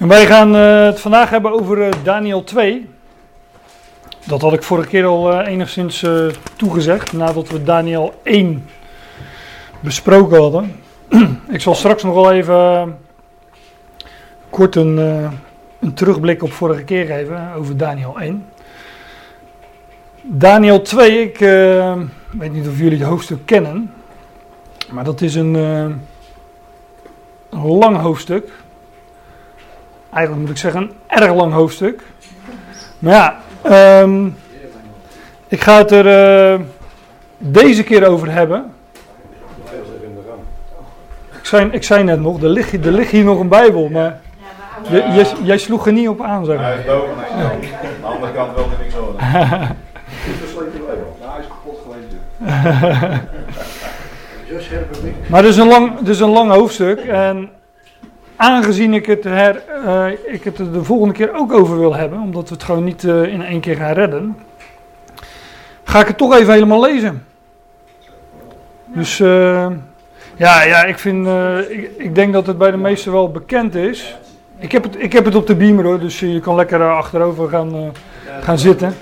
[0.00, 2.88] En wij gaan eh, het vandaag hebben over eh, Daniel 2.
[4.26, 6.04] Dat had ik vorige keer al eh, enigszins
[6.56, 8.66] toegezegd, nadat we Daniel 1
[9.80, 10.82] besproken hadden.
[11.56, 12.98] ik zal straks nog wel even
[14.50, 14.96] kort een,
[15.80, 18.46] een terugblik op vorige keer geven over Daniel 1.
[20.22, 21.38] Daniel 2, ik
[22.30, 23.92] weet niet of jullie het hoofdstuk kennen,
[24.90, 26.00] maar dat is een, een
[27.50, 28.50] lang hoofdstuk.
[30.12, 32.02] Eigenlijk moet ik zeggen een erg lang hoofdstuk.
[32.98, 34.26] Maar ja, ehm,
[35.48, 36.06] ik ga het er
[36.52, 36.60] eh,
[37.38, 38.72] deze keer over hebben.
[41.38, 43.88] Ik zei, ik zei net nog, er ligt, hier- er ligt hier nog een Bijbel,
[43.88, 44.20] maar
[44.88, 46.84] je, jij, jij sloeg er niet op aan, zeg Hij maar.
[46.84, 47.68] hij is.
[47.72, 49.14] Aan de andere kant wil hij niks horen.
[49.18, 49.76] Hij
[51.40, 52.20] is kapot gelezen.
[54.48, 54.56] Zo.
[55.28, 57.50] Maar het is een lang, het is een lang hoofdstuk en
[58.40, 62.20] aangezien ik het, her, eh, ik het er de volgende keer ook over wil hebben,
[62.20, 64.36] omdat we het gewoon niet eh, in één keer gaan redden,
[65.84, 67.24] ga ik het toch even helemaal lezen.
[68.86, 69.66] Dus eh,
[70.36, 71.28] ja, ja, ik, vind,
[71.68, 74.16] ik, ik denk dat het bij de meesten wel bekend is.
[74.58, 77.48] Ik heb het, ik heb het op de beamer hoor, dus je kan lekker achterover
[77.48, 77.92] gaan,
[78.40, 78.94] gaan zitten.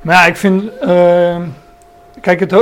[0.00, 0.70] Maar ja, ik vind.
[2.26, 2.60] Kijk, het, eh,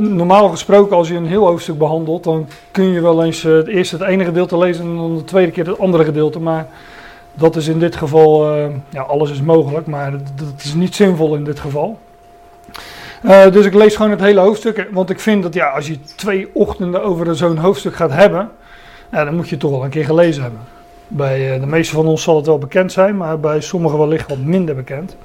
[0.00, 3.66] normaal gesproken, als je een heel hoofdstuk behandelt, dan kun je wel eens eh, het
[3.66, 6.40] eerste het ene gedeelte lezen en dan de tweede keer het andere gedeelte.
[6.40, 6.66] Maar
[7.34, 8.54] dat is in dit geval.
[8.54, 11.98] eh, ja, alles is mogelijk, maar dat, is niet zinvol in dit geval.
[13.52, 14.88] Dus ik lees gewoon het hele hoofdstuk.
[14.92, 18.50] Want ik vind dat ja, als je twee ochtenden over zo'n hoofdstuk gaat hebben,
[19.10, 20.60] dan moet je het toch wel een keer gelezen hebben.
[21.08, 24.38] Bij de meeste van ons zal het wel bekend zijn, maar bij sommigen wellicht wat
[24.38, 25.16] minder bekend.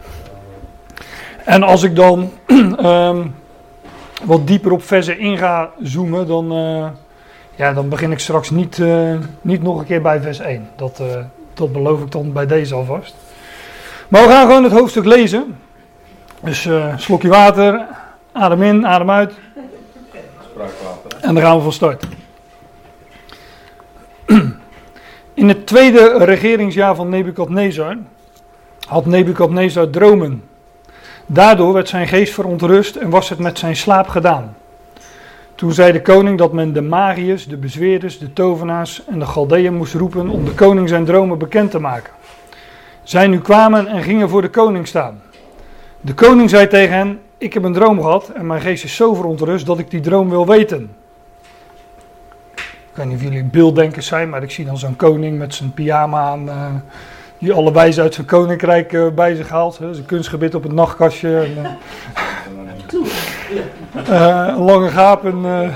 [1.45, 2.29] En als ik dan
[2.77, 3.21] ehm,
[4.23, 6.87] wat dieper op versen in ga zoomen, dan, eh,
[7.55, 10.69] ja, dan begin ik straks niet, eh, niet nog een keer bij vers 1.
[10.75, 13.15] Dat, eh, dat beloof ik dan bij deze alvast.
[14.07, 15.57] Maar we gaan gewoon het hoofdstuk lezen.
[16.43, 17.85] Dus slokje water,
[18.31, 19.33] adem in, adem uit.
[20.51, 21.19] Spraakwater.
[21.21, 22.05] En dan gaan we van start.
[25.33, 27.97] In het tweede regeringsjaar van Nebukadnezar
[28.87, 30.48] had Nebukadnezar dromen.
[31.31, 34.55] Daardoor werd zijn geest verontrust en was het met zijn slaap gedaan.
[35.55, 39.73] Toen zei de koning dat men de magiërs, de bezweerders, de tovenaars en de Galdeën
[39.73, 42.13] moest roepen om de koning zijn dromen bekend te maken.
[43.03, 45.21] Zij nu kwamen en gingen voor de koning staan.
[46.01, 49.13] De koning zei tegen hen: Ik heb een droom gehad en mijn geest is zo
[49.13, 50.91] verontrust dat ik die droom wil weten.
[52.55, 55.73] Ik weet niet of jullie beelddenkers zijn, maar ik zie dan zo'n koning met zijn
[55.73, 56.49] pyjama aan.
[56.49, 56.65] eh,
[57.39, 59.77] die alle wijzen uit zijn koninkrijk eh, bij zich haalt.
[59.77, 61.39] Hè, zijn kunstgebit op het nachtkastje.
[61.39, 61.77] En,
[64.05, 65.25] eh, eh, een lange gaap.
[65.25, 65.69] En, eh.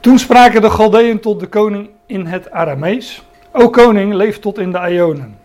[0.00, 3.22] Toen spraken de Galdeën tot de koning in het Aramees.
[3.52, 5.38] O koning, leef tot in de Ionen.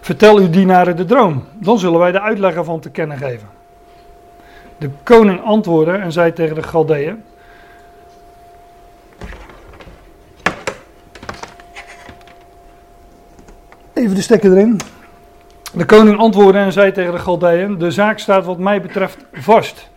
[0.00, 3.48] Vertel uw dienaren de droom, dan zullen wij de uitleg ervan te kennen geven.
[4.78, 7.22] De koning antwoordde en zei tegen de Galdeën:
[14.06, 14.80] Even de stekker erin.
[15.72, 19.88] De koning antwoordde en zei tegen de Galdeën: De zaak staat wat mij betreft vast.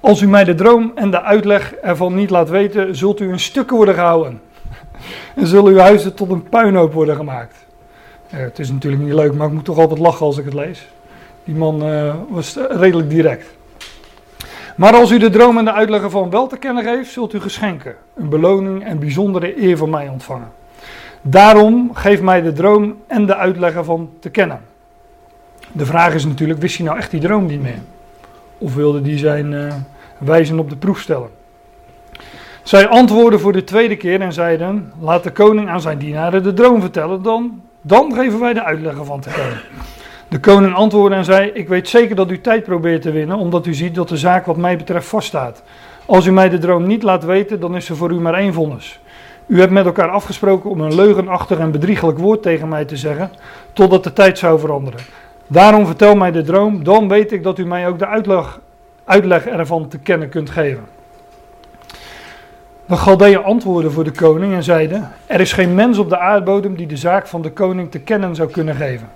[0.00, 3.40] Als u mij de droom en de uitleg ervan niet laat weten, zult u in
[3.40, 4.40] stukken worden gehouden.
[5.36, 7.54] En zullen uw huizen tot een puinhoop worden gemaakt.
[8.26, 10.88] Het is natuurlijk niet leuk, maar ik moet toch altijd lachen als ik het lees.
[11.44, 13.46] Die man eh, was redelijk direct.
[14.76, 17.40] Maar als u de droom en de uitleg ervan wel te kennen geeft, zult u
[17.40, 20.59] geschenken, een beloning en bijzondere eer van mij ontvangen.
[21.22, 24.60] Daarom geef mij de droom en de uitleg ervan te kennen.
[25.72, 27.78] De vraag is natuurlijk, wist hij nou echt die droom niet meer?
[28.58, 29.74] Of wilde die zijn eh,
[30.18, 31.30] wijzen op de proef stellen?
[32.62, 36.52] Zij antwoordden voor de tweede keer en zeiden: Laat de koning aan zijn dienaren de
[36.52, 39.60] droom vertellen, dan, dan geven wij de uitleg ervan te kennen.
[40.28, 43.66] De koning antwoordde en zei: Ik weet zeker dat u tijd probeert te winnen, omdat
[43.66, 45.62] u ziet dat de zaak wat mij betreft vaststaat.
[46.06, 48.52] Als u mij de droom niet laat weten, dan is er voor u maar één
[48.52, 49.00] vonnis.
[49.50, 53.30] U hebt met elkaar afgesproken om een leugenachtig en bedriegelijk woord tegen mij te zeggen,
[53.72, 55.00] totdat de tijd zou veranderen.
[55.46, 58.60] Daarom vertel mij de droom, dan weet ik dat u mij ook de uitleg,
[59.04, 60.84] uitleg ervan te kennen kunt geven.
[62.86, 66.76] De Galdeën antwoordden voor de koning en zeiden: Er is geen mens op de aardbodem
[66.76, 69.08] die de zaak van de koning te kennen zou kunnen geven.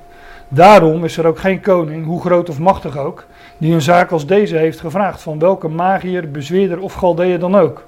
[0.49, 3.27] Daarom is er ook geen koning, hoe groot of machtig ook,
[3.59, 7.85] die een zaak als deze heeft gevraagd van welke magier, bezweerder of Galdeën dan ook.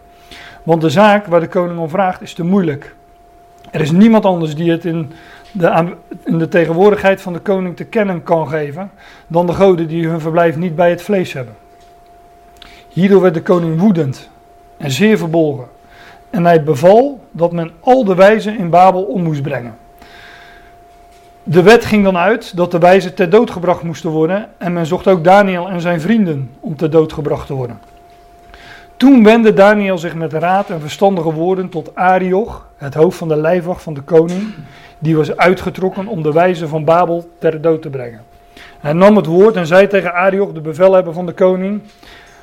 [0.67, 2.95] Want de zaak waar de koning om vraagt is te moeilijk.
[3.71, 5.13] Er is niemand anders die het in
[5.53, 8.91] de, in de tegenwoordigheid van de koning te kennen kan geven
[9.27, 11.55] dan de goden die hun verblijf niet bij het vlees hebben.
[12.89, 14.29] Hierdoor werd de koning woedend
[14.77, 15.67] en zeer verbolgen.
[16.31, 19.77] En hij beval dat men al de wijzen in Babel om moest brengen.
[21.43, 24.87] De wet ging dan uit dat de wijzen ter dood gebracht moesten worden en men
[24.87, 27.79] zocht ook Daniel en zijn vrienden om ter dood gebracht te worden.
[28.97, 33.37] Toen wendde Daniel zich met raad en verstandige woorden tot Arioch, het hoofd van de
[33.37, 34.55] lijfwacht van de koning,
[34.99, 38.23] die was uitgetrokken om de wijzen van Babel ter dood te brengen.
[38.81, 41.81] Hij nam het woord en zei tegen Arioch, de bevelhebber van de koning,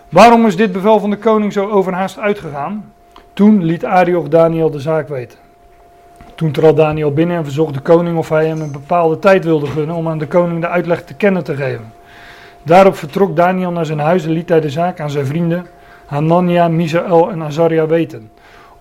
[0.09, 2.94] waarom is dit bevel van de koning zo overhaast uitgegaan?
[3.33, 5.38] Toen liet Arioch Daniel de zaak weten.
[6.35, 9.67] Toen trad Daniel binnen en verzocht de koning of hij hem een bepaalde tijd wilde
[9.67, 11.94] gunnen om aan de koning de uitleg te kennen te geven.
[12.63, 15.65] Daarop vertrok Daniel naar zijn huis en liet hij de zaak aan zijn vrienden
[16.13, 18.30] Hanania, Misaël en Azaria weten.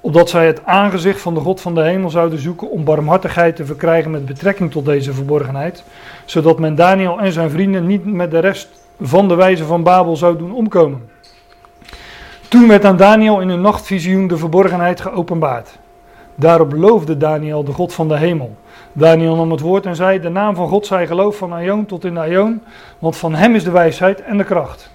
[0.00, 3.64] Opdat zij het aangezicht van de God van de hemel zouden zoeken om barmhartigheid te
[3.64, 5.84] verkrijgen met betrekking tot deze verborgenheid.
[6.24, 8.68] Zodat men Daniel en zijn vrienden niet met de rest
[9.00, 11.10] van de wijze van Babel zou doen omkomen.
[12.48, 15.78] Toen werd aan Daniel in een nachtvisioen de verborgenheid geopenbaard.
[16.34, 18.56] Daarop loofde Daniel de God van de hemel.
[18.92, 22.04] Daniel nam het woord en zei: De naam van God zij geloof van Aion tot
[22.04, 22.62] in Aion,
[22.98, 24.91] want van hem is de wijsheid en de kracht.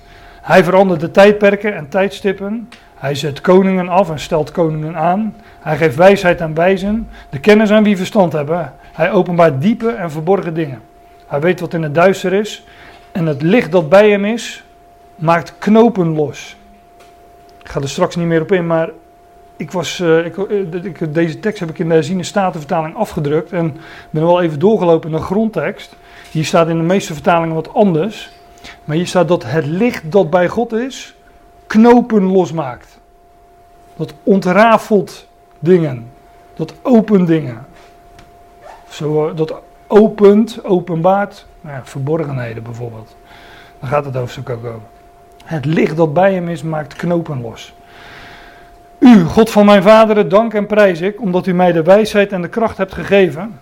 [0.47, 2.69] Hij verandert de tijdperken en tijdstippen.
[2.95, 5.35] Hij zet koningen af en stelt koningen aan.
[5.59, 8.73] Hij geeft wijsheid aan wijzen, de kennis aan wie verstand hebben.
[8.93, 10.81] Hij openbaart diepe en verborgen dingen.
[11.25, 12.65] Hij weet wat in het duister is.
[13.11, 14.63] En het licht dat bij hem is,
[15.15, 16.57] maakt knopen los.
[17.63, 18.89] Ik ga er straks niet meer op in, maar
[19.57, 20.37] ik was, uh, ik,
[20.83, 23.51] ik, deze tekst heb ik in de herziene statenvertaling afgedrukt.
[23.51, 23.77] En
[24.09, 25.95] ben wel even doorgelopen in de grondtekst.
[26.31, 28.35] Hier staat in de meeste vertalingen wat anders.
[28.87, 31.15] Maar hier staat dat het licht dat bij God is,
[31.65, 32.99] knopen losmaakt.
[33.95, 35.27] Dat ontrafelt
[35.59, 36.11] dingen.
[36.53, 37.65] Dat opent dingen.
[38.89, 43.15] Zo, dat opent, openbaart, nou ja, verborgenheden bijvoorbeeld.
[43.79, 44.87] Daar gaat het hoofdstuk ook over.
[45.45, 47.73] Het licht dat bij hem is, maakt knopen los.
[48.99, 52.41] U, God van mijn vaderen, dank en prijs ik, omdat u mij de wijsheid en
[52.41, 53.59] de kracht hebt gegeven.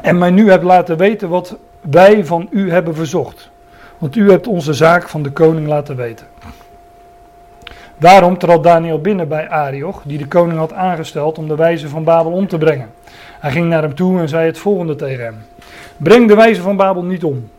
[0.00, 3.50] En mij nu hebt laten weten wat wij van u hebben verzocht.
[4.02, 6.26] Want u hebt onze zaak van de koning laten weten.
[7.98, 12.04] Daarom trad Daniel binnen bij Arioch, die de koning had aangesteld om de wijze van
[12.04, 12.90] Babel om te brengen.
[13.40, 15.36] Hij ging naar hem toe en zei het volgende tegen hem:
[15.96, 17.50] Breng de wijze van Babel niet om.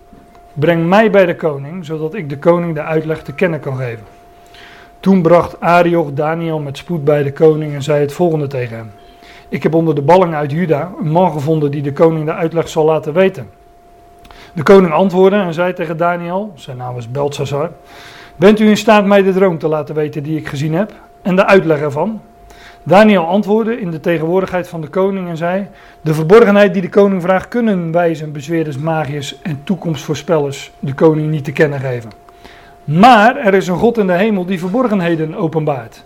[0.53, 4.03] Breng mij bij de koning, zodat ik de koning de uitleg te kennen kan geven.
[4.99, 8.91] Toen bracht Arioch Daniel met spoed bij de koning en zei het volgende tegen hem:
[9.49, 12.69] Ik heb onder de balling uit Juda een man gevonden die de koning de uitleg
[12.69, 13.61] zal laten weten.
[14.53, 17.71] De koning antwoordde en zei tegen Daniel, zijn naam was Belshazzar,
[18.35, 20.91] bent u in staat mij de droom te laten weten die ik gezien heb
[21.21, 22.21] en de uitleg ervan?
[22.83, 25.67] Daniel antwoordde in de tegenwoordigheid van de koning en zei,
[26.01, 31.43] de verborgenheid die de koning vraagt kunnen wijzen, bezweerders, magiërs en toekomstvoorspellers de koning niet
[31.43, 32.11] te kennen geven.
[32.83, 36.03] Maar er is een God in de hemel die verborgenheden openbaart.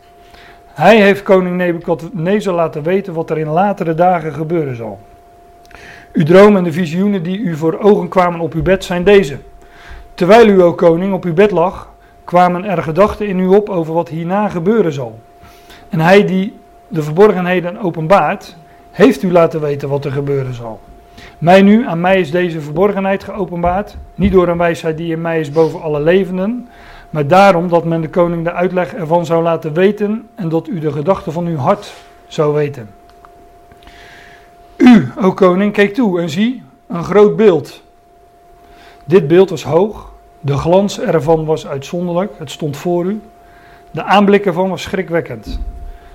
[0.74, 5.00] Hij heeft koning Nebukadnezar laten weten wat er in latere dagen gebeuren zal.
[6.18, 9.38] Uw droom en de visioenen die u voor ogen kwamen op uw bed zijn deze.
[10.14, 11.90] Terwijl u, o koning, op uw bed lag,
[12.24, 15.20] kwamen er gedachten in u op over wat hierna gebeuren zal.
[15.90, 16.54] En hij die
[16.88, 18.56] de verborgenheden openbaart,
[18.92, 20.80] heeft u laten weten wat er gebeuren zal.
[21.38, 25.40] Mij nu, aan mij is deze verborgenheid geopenbaard, niet door een wijsheid die in mij
[25.40, 26.68] is boven alle levenden,
[27.10, 30.80] maar daarom dat men de koning de uitleg ervan zou laten weten en dat u
[30.80, 31.94] de gedachten van uw hart
[32.28, 32.90] zou weten.
[34.88, 37.82] U, o koning, keek toe en zie een groot beeld.
[39.06, 43.22] Dit beeld was hoog, de glans ervan was uitzonderlijk, het stond voor u.
[43.92, 45.60] De aanblik ervan was schrikwekkend.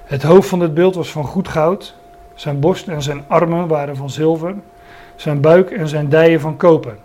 [0.05, 1.95] Het hoofd van dit beeld was van goed goud,
[2.35, 4.55] zijn borst en zijn armen waren van zilver,
[5.17, 6.97] zijn buik en zijn dijen van koper.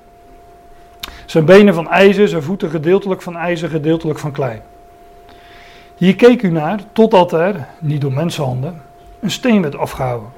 [1.25, 4.61] Zijn benen van ijzer, zijn voeten gedeeltelijk van ijzer, gedeeltelijk van klei.
[5.95, 8.81] Hier keek u naar totdat er, niet door mensenhanden,
[9.19, 10.36] een steen werd afgehouden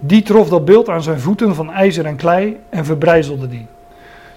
[0.00, 3.66] die trof dat beeld aan zijn voeten van ijzer en klei en verbrijzelde die.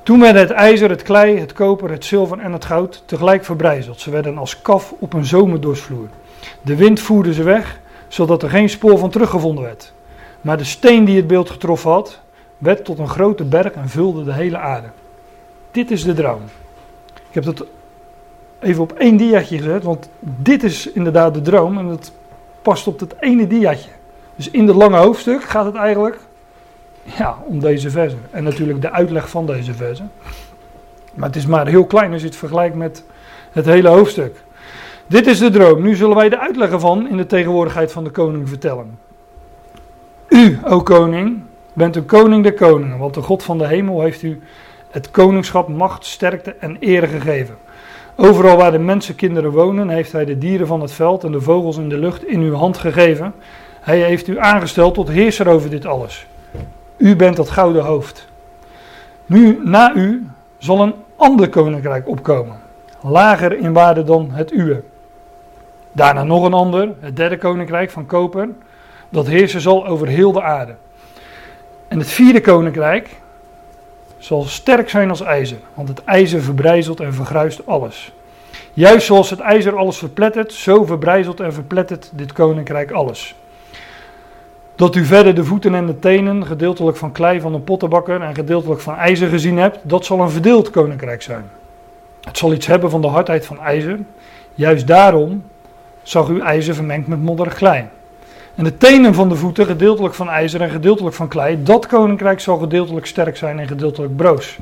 [0.04, 4.00] Toen werden het ijzer, het klei, het koper, het zilver en het goud tegelijk verbrijzeld.
[4.00, 6.08] Ze werden als kaf op een zomerdorsvloer.
[6.62, 9.94] De wind voerde ze weg, zodat er geen spoor van teruggevonden werd.
[10.42, 12.20] Maar de steen die het beeld getroffen had,
[12.58, 14.88] werd tot een grote berg en vulde de hele aarde.
[15.72, 16.42] Dit is de droom.
[17.14, 17.66] Ik heb dat
[18.60, 22.12] even op één diaatje gezet, want dit is inderdaad de droom en dat
[22.62, 23.90] past op dat ene diaatje.
[24.38, 26.20] Dus in het lange hoofdstuk gaat het eigenlijk
[27.04, 28.20] ja, om deze versen.
[28.32, 30.12] En natuurlijk de uitleg van deze versen.
[31.14, 33.04] Maar het is maar heel klein als je het vergelijkt met
[33.52, 34.36] het hele hoofdstuk.
[35.08, 35.82] Dit is de droom.
[35.82, 39.00] Nu zullen wij de uitleg ervan in de tegenwoordigheid van de koning vertellen.
[40.30, 41.42] U, o koning,
[41.74, 44.42] bent een koning der koningen, want de God van de hemel heeft u
[44.92, 47.58] het koningschap, macht, sterkte en ere gegeven.
[48.16, 51.78] Overal waar de mensenkinderen wonen, heeft hij de dieren van het veld en de vogels
[51.78, 53.34] in de lucht in uw hand gegeven.
[53.88, 56.26] Hij heeft u aangesteld tot heerser over dit alles.
[56.98, 58.28] U bent dat gouden hoofd.
[59.26, 60.28] Nu, na u,
[60.58, 62.60] zal een ander koninkrijk opkomen,
[63.02, 64.84] lager in waarde dan het uwe.
[65.92, 68.50] Daarna nog een ander, het derde koninkrijk van koper,
[69.10, 70.76] dat heersen zal over heel de aarde.
[71.88, 73.10] En het vierde koninkrijk
[74.18, 78.14] zal sterk zijn als ijzer, want het ijzer verbrijzelt en vergruist alles.
[78.74, 83.36] Juist zoals het ijzer alles verplettert, zo verbrijzelt en verplettert dit koninkrijk alles.
[84.78, 88.36] Dat u verder de voeten en de tenen, gedeeltelijk van klei van een pottenbakker en
[88.36, 91.44] gedeeltelijk van ijzer gezien hebt, dat zal een verdeeld koninkrijk zijn.
[92.22, 94.00] Het zal iets hebben van de hardheid van ijzer.
[94.56, 95.44] Juist daarom
[96.04, 97.86] zag u ijzer vermengd met modderig klei.
[98.56, 102.40] En de tenen van de voeten, gedeeltelijk van ijzer en gedeeltelijk van klei, dat koninkrijk
[102.40, 104.58] zal gedeeltelijk sterk zijn en gedeeltelijk broos.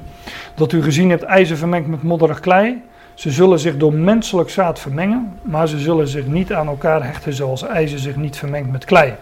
[0.53, 2.81] Dat u gezien hebt ijzer vermengd met modderig klei,
[3.13, 7.33] ze zullen zich door menselijk zaad vermengen, maar ze zullen zich niet aan elkaar hechten
[7.33, 9.13] zoals ijzer zich niet vermengt met klei.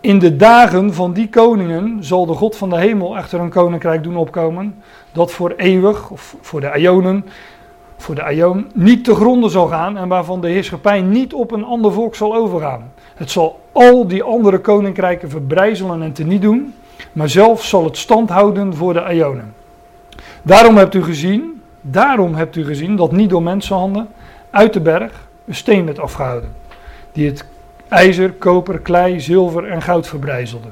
[0.00, 4.02] In de dagen van die koningen zal de God van de hemel echter een koninkrijk
[4.02, 4.74] doen opkomen,
[5.12, 7.24] dat voor eeuwig, of voor de Ionen,
[7.96, 11.64] voor de Aion, niet te gronden zal gaan en waarvan de heerschappij niet op een
[11.64, 12.92] ander volk zal overgaan.
[13.14, 16.74] Het zal al die andere koninkrijken verbrijzelen en teniet doen,
[17.12, 19.54] maar zelf zal het stand houden voor de Ionen.
[20.42, 24.08] Daarom hebt u gezien, daarom hebt u gezien dat niet door mensenhanden
[24.50, 26.50] uit de berg een steen werd afgehouden,
[27.12, 27.44] die het
[27.90, 30.68] ijzer, koper, klei, zilver en goud verbrijzelde.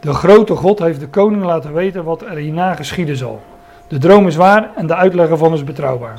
[0.00, 3.42] De grote God heeft de koning laten weten wat er hierna geschieden zal.
[3.88, 6.18] De droom is waar en de uitleg ervan is betrouwbaar.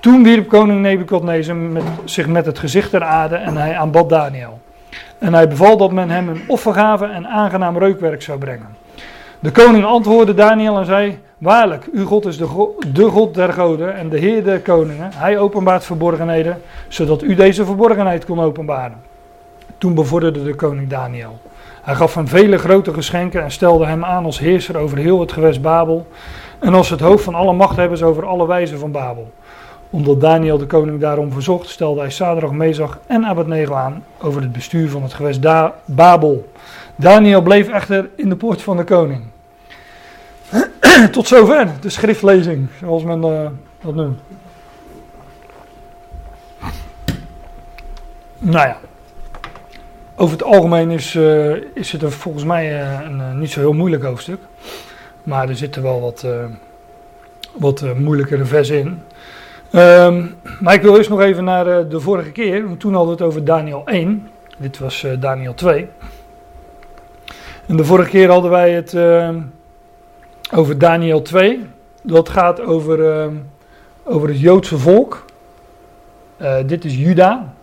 [0.00, 1.56] Toen wierp koning Nebukadnezar
[2.04, 4.60] zich met het gezicht ter aarde en hij aanbad Daniel.
[5.18, 8.76] En hij beval dat men hem een offergave en aangenaam reukwerk zou brengen.
[9.38, 13.96] De koning antwoordde Daniel en zei: Waarlijk, uw God is de, de God der goden
[13.96, 15.10] en de Heer der koningen.
[15.14, 19.09] Hij openbaart verborgenheden, zodat u deze verborgenheid kon openbaren.
[19.80, 21.40] Toen bevorderde de koning Daniel.
[21.82, 25.32] Hij gaf hem vele grote geschenken en stelde hem aan als heerser over heel het
[25.32, 26.06] gewest Babel
[26.58, 29.32] en als het hoofd van alle machthebbers over alle wijzen van Babel.
[29.90, 34.52] Omdat Daniel de koning daarom verzocht, stelde hij Sadrach, Mezach en Abednego aan over het
[34.52, 36.50] bestuur van het gewest da Babel.
[36.96, 39.22] Daniel bleef echter in de poort van de koning.
[41.12, 43.46] Tot zover de schriftlezing, zoals men uh,
[43.82, 44.20] dat noemt.
[48.38, 48.76] Nou ja,
[50.20, 53.60] over het algemeen is, uh, is het er volgens mij uh, een, een, niet zo
[53.60, 54.38] heel moeilijk hoofdstuk.
[55.22, 56.26] Maar er zitten wel wat,
[57.52, 59.02] wat moeilijkere versen in.
[59.80, 62.76] Um, maar ik wil eerst nog even naar de vorige keer.
[62.78, 64.28] Toen hadden we het over Daniel 1.
[64.58, 65.88] Dit was Daniel 2.
[67.66, 68.96] En de vorige keer hadden wij het
[70.54, 71.66] over Daniel 2.
[72.02, 73.30] Dat gaat over,
[74.04, 75.24] over het Joodse volk.
[76.66, 77.54] dit is Juda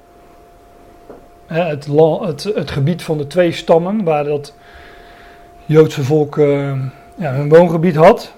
[1.48, 4.54] het, het, gebied van de twee stammen, waar dat
[5.66, 6.72] Joodse volk uh,
[7.16, 8.34] ja, hun woongebied had.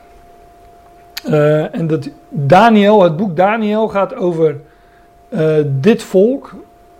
[1.25, 4.55] Uh, en dat Daniel, het boek Daniel gaat over
[5.29, 6.55] uh, dit volk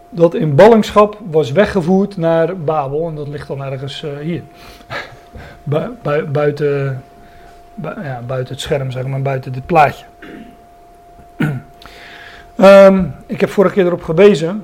[0.10, 3.08] dat in ballingschap was weggevoerd naar Babel.
[3.08, 4.44] En dat ligt dan ergens hier.
[5.64, 7.04] Bu bu buiten,
[7.74, 10.06] bu ja, buiten het scherm, zeg maar, buiten dit plaatje.
[12.58, 14.64] um, ik heb vorige keer erop gewezen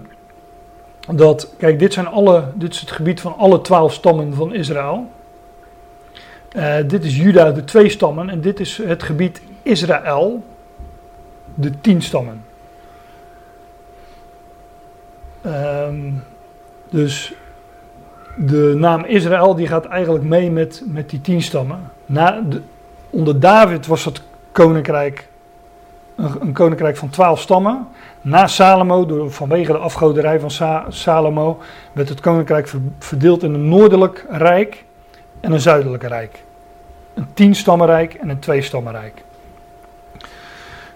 [1.12, 5.12] dat, kijk, dit, zijn alle, dit is het gebied van alle twaalf stammen van Israël.
[6.56, 10.44] Uh, dit is Juda, de twee stammen, en dit is het gebied Israël,
[11.54, 12.44] de tien stammen.
[15.46, 16.24] Um,
[16.90, 17.34] dus
[18.38, 21.92] de naam Israël die gaat eigenlijk mee met, met die tien stammen.
[22.06, 22.62] Na de,
[23.10, 24.22] onder David was het
[24.52, 25.28] koninkrijk
[26.16, 27.88] een, koninkrijk van twaalf stammen.
[28.22, 31.60] Na Salomo, door, vanwege de afgoderij van Sa Salomo,
[31.92, 34.86] werd het koninkrijk verdeeld in een noordelijk rijk
[35.40, 36.44] en een zuidelijk rijk.
[37.14, 39.24] Een tienstammenrijk en een tweestammenrijk.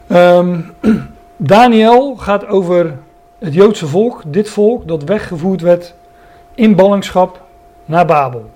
[0.08, 0.74] Um,
[1.38, 2.98] Daniel gaat over
[3.40, 5.94] het Joodse volk, dit volk dat weggevoerd werd
[6.56, 7.42] in ballingschap
[7.86, 8.50] naar Babel.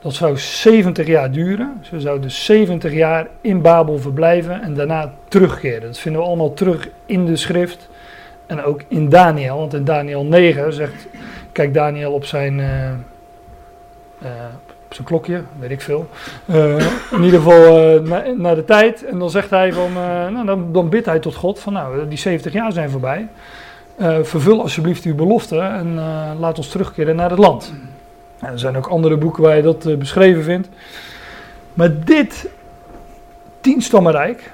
[0.00, 1.78] Dat zou 70 jaar duren.
[1.80, 5.80] Ze zouden 70 jaar in Babel verblijven en daarna terugkeren.
[5.80, 7.88] Dat vinden we allemaal terug in de schrift.
[8.46, 9.58] En ook in Daniel.
[9.58, 11.06] Want in Daniel 9 zegt.
[11.52, 12.58] Kijk Daniel op zijn.
[12.58, 12.90] Uh,
[14.22, 14.28] uh,
[14.86, 16.08] op zijn klokje, weet ik veel.
[16.46, 16.76] Uh,
[17.12, 19.04] in ieder geval naar na de tijd.
[19.04, 19.92] En dan zegt hij van.
[20.32, 21.72] nou, dan, dan bidt hij tot God van.
[21.72, 23.28] Nou, die 70 jaar zijn voorbij.
[24.22, 25.58] vervul alsjeblieft uw belofte.
[25.58, 25.94] En
[26.38, 27.72] laat ons terugkeren naar het land.
[28.40, 30.68] Er zijn ook andere boeken waar je dat uh, beschreven vindt.
[31.74, 32.48] Maar dit
[33.60, 34.52] tienstammenrijk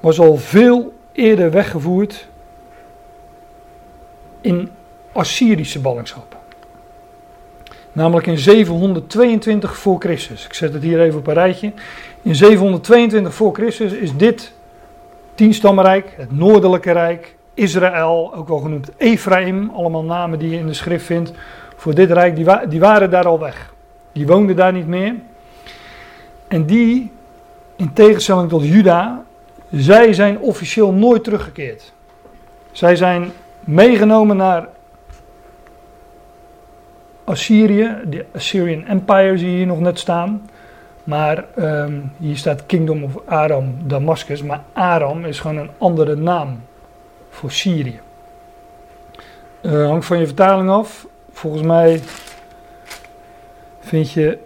[0.00, 2.28] was al veel eerder weggevoerd
[4.40, 4.70] in
[5.12, 6.36] Assyrische ballingschap.
[7.92, 10.44] Namelijk in 722 voor Christus.
[10.44, 11.72] Ik zet het hier even op een rijtje.
[12.22, 14.52] In 722 voor Christus is dit
[15.34, 20.74] tienstammenrijk, het noordelijke rijk, Israël, ook wel genoemd Ephraim, allemaal namen die je in de
[20.74, 21.32] schrift vindt
[21.84, 23.74] voor dit rijk, die, die waren daar al weg.
[24.12, 25.14] Die woonden daar niet meer.
[26.48, 27.12] En die,
[27.76, 29.22] in tegenstelling tot Juda,
[29.70, 31.92] zij zijn officieel nooit teruggekeerd.
[32.72, 34.68] Zij zijn meegenomen naar
[37.24, 40.50] Assyrië, de Assyrian Empire zie je hier nog net staan.
[41.04, 44.42] Maar um, hier staat Kingdom of Aram, Damascus.
[44.42, 46.60] Maar Aram is gewoon een andere naam
[47.30, 48.00] voor Syrië.
[49.62, 51.06] Uh, hangt van je vertaling af.
[51.34, 52.00] Volgens mij
[53.80, 54.38] vind je.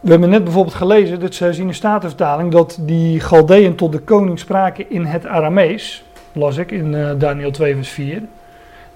[0.00, 3.98] We hebben net bijvoorbeeld gelezen, dat ze zien in Statenvertaling, dat die Galdeën tot de
[3.98, 6.04] koning spraken in het Aramees.
[6.32, 8.22] Las ik in uh, Daniel 2, vers 4.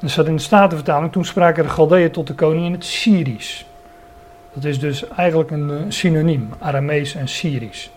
[0.00, 3.64] Er staat in de Statenvertaling, toen spraken de Galdeën tot de koning in het Syrisch.
[4.52, 7.90] Dat is dus eigenlijk een uh, synoniem, Aramees en Syrisch.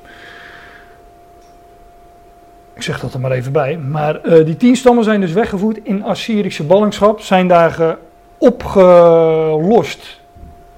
[2.73, 3.77] Ik zeg dat er maar even bij.
[3.77, 7.97] Maar uh, die tien stammen zijn dus weggevoerd in Assyrische ballingschap, zijn daar
[8.41, 10.19] opgelost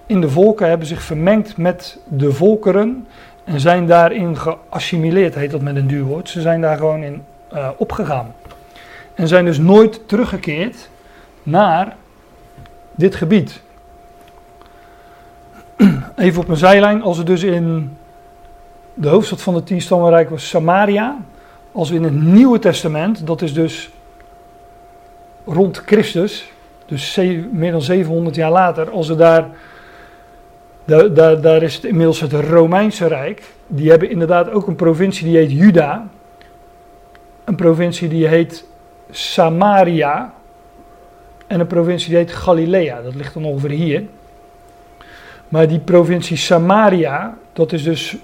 [0.05, 3.07] in de volken, hebben zich vermengd met de volkeren
[3.43, 6.29] en zijn daarin geassimileerd, heet dat met een duur woord.
[6.29, 8.33] Ze zijn daar gewoon in uh, opgegaan.
[9.13, 10.89] En zijn dus nooit teruggekeerd
[11.43, 11.95] naar
[12.91, 13.61] dit gebied.
[16.15, 17.97] Even op een zijlijn, als we dus in
[18.93, 21.17] de hoofdstad van het tienstammenrijk was Samaria,
[21.71, 23.89] als we in het Nieuwe Testament, dat is dus
[25.45, 26.52] rond Christus,
[26.93, 27.19] dus
[27.51, 29.49] meer dan 700 jaar later, als we daar,
[30.85, 35.37] daar, daar, is het inmiddels het Romeinse Rijk, die hebben inderdaad ook een provincie die
[35.37, 36.07] heet Juda,
[37.43, 38.67] een provincie die heet
[39.09, 40.33] Samaria
[41.47, 44.03] en een provincie die heet Galilea, dat ligt dan ongeveer hier.
[45.47, 48.17] Maar die provincie Samaria, dat is dus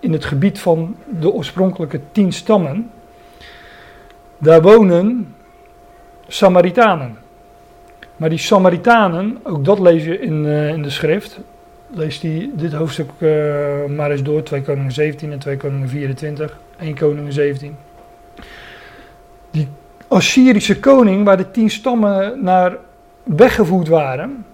[0.00, 2.90] in het gebied van de oorspronkelijke tien stammen.
[4.38, 5.34] Daar wonen
[6.28, 7.26] Samaritanen.
[8.18, 11.38] Maar die Samaritanen, ook dat lees je in, uh, in de schrift.
[11.90, 14.42] Lees die, dit hoofdstuk uh, maar eens door.
[14.42, 16.58] 2 Koningen 17 en 2 Koningen 24.
[16.78, 17.76] 1 Koningen 17.
[19.50, 19.68] Die
[20.08, 22.76] Assyrische koning, waar de tien stammen naar
[23.22, 24.44] weggevoerd waren.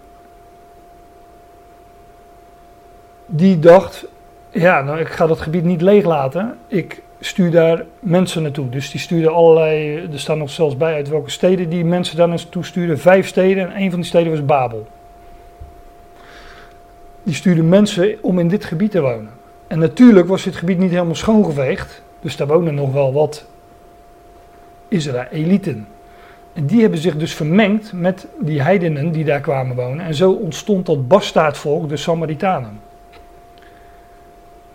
[3.26, 4.06] Die dacht,
[4.50, 6.58] ja, nou, ik ga dat gebied niet leeglaten.
[6.66, 8.68] Ik stuur daar mensen naartoe.
[8.68, 12.28] Dus die stuurde allerlei, er staan nog zelfs bij uit welke steden die mensen daar
[12.28, 12.98] naartoe stuurden.
[12.98, 14.86] Vijf steden en een van die steden was Babel.
[17.22, 19.30] Die stuurden mensen om in dit gebied te wonen.
[19.66, 22.02] En natuurlijk was dit gebied niet helemaal schoongeveegd.
[22.20, 23.46] Dus daar wonen nog wel wat
[24.88, 25.86] Israëlieten.
[26.52, 30.06] En die hebben zich dus vermengd met die heidenen die daar kwamen wonen.
[30.06, 32.80] En zo ontstond dat bastaardvolk, de Samaritanen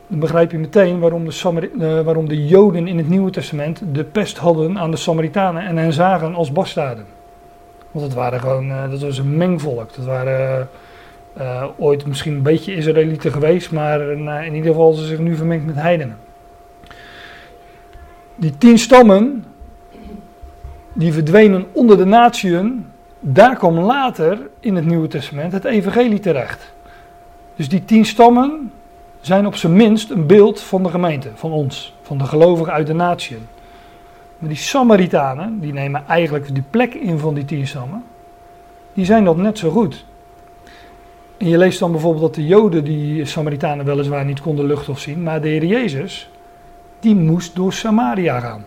[0.09, 4.03] dan begrijp je meteen waarom de, uh, waarom de Joden in het Nieuwe Testament de
[4.03, 7.05] pest hadden aan de Samaritanen en hen zagen als bastaarden.
[7.91, 9.93] Want het waren gewoon, uh, dat was een mengvolk.
[9.95, 10.69] Dat waren
[11.37, 14.01] uh, ooit misschien een beetje Israëlieten geweest, maar
[14.45, 16.17] in ieder geval ze zich nu vermengd met heidenen.
[18.35, 19.45] Die tien stammen,
[20.93, 22.85] die verdwenen onder de natieën,
[23.19, 26.73] daar kwam later in het Nieuwe Testament het evangelie terecht.
[27.55, 28.71] Dus die tien stammen,
[29.21, 32.88] zijn op zijn minst een beeld van de gemeente, van ons, van de gelovigen uit
[32.88, 33.47] de natieën.
[34.38, 38.03] Maar die Samaritanen, die nemen eigenlijk de plek in van die tien stammen,
[38.93, 40.05] die zijn dat net zo goed.
[41.38, 45.23] En je leest dan bijvoorbeeld dat de Joden die Samaritanen weliswaar niet konden luchthof zien,
[45.23, 46.29] maar de Heer Jezus,
[46.99, 48.65] die moest door Samaria gaan.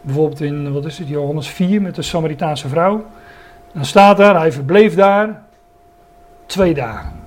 [0.00, 3.04] Bijvoorbeeld in, wat is het, Johannes 4 met de Samaritaanse vrouw.
[3.72, 5.42] Dan staat daar, hij verbleef daar
[6.46, 7.19] twee dagen.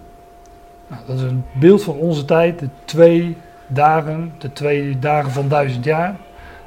[0.93, 5.47] Nou, dat is een beeld van onze tijd, de twee dagen, de twee dagen van
[5.47, 6.15] duizend jaar,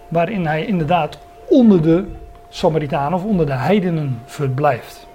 [0.08, 2.04] waarin hij inderdaad onder de
[2.48, 5.06] Samaritanen of onder de heidenen verblijft.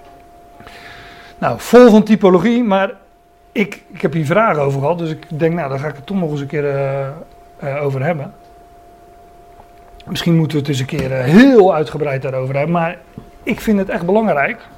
[1.38, 2.90] Nou, vol van typologie, maar
[3.52, 6.06] ik, ik heb hier vragen over gehad, dus ik denk, nou, daar ga ik het
[6.06, 7.06] toch nog eens een keer uh,
[7.64, 8.32] uh, over hebben.
[10.06, 12.98] Misschien moeten we het eens een keer uh, heel uitgebreid daarover hebben, maar
[13.42, 14.68] ik vind het echt belangrijk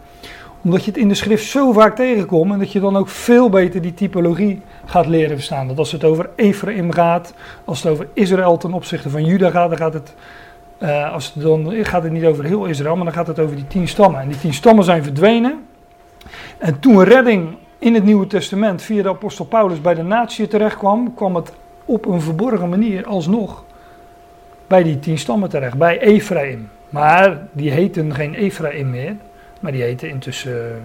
[0.64, 3.48] omdat je het in de schrift zo vaak tegenkomt en dat je dan ook veel
[3.48, 5.68] beter die typologie gaat leren verstaan.
[5.68, 9.68] Dat als het over Ephraim gaat, als het over Israël ten opzichte van Juda gaat,
[9.68, 10.14] dan gaat het,
[10.78, 13.66] uh, als dan gaat het niet over heel Israël, maar dan gaat het over die
[13.66, 14.20] tien stammen.
[14.20, 15.64] En die tien stammen zijn verdwenen.
[16.58, 21.14] En toen redding in het Nieuwe Testament via de apostel Paulus bij de natie terechtkwam,
[21.14, 21.52] kwam het
[21.84, 23.64] op een verborgen manier alsnog
[24.66, 26.70] bij die tien stammen terecht, bij Ephraim.
[26.88, 29.16] Maar die heten geen Ephraim meer,
[29.64, 30.82] maar die heten intussen,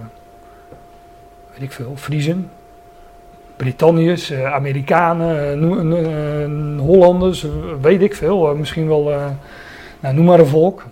[1.51, 2.49] weet ik veel, Friezen,
[3.55, 7.49] Britanniërs, eh, Amerikanen, eh, eh, Hollanders, eh,
[7.81, 8.49] weet ik veel.
[8.49, 9.25] eh, misschien wel, eh,
[9.99, 10.85] nou, noem maar een volk.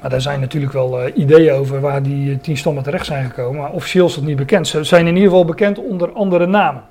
[0.00, 3.24] Maar daar zijn natuurlijk wel eh, ideeën over waar die eh, tien stammen terecht zijn
[3.24, 3.60] gekomen.
[3.60, 4.68] Maar officieel is dat niet bekend.
[4.68, 6.82] Ze zijn in ieder geval bekend onder andere namen.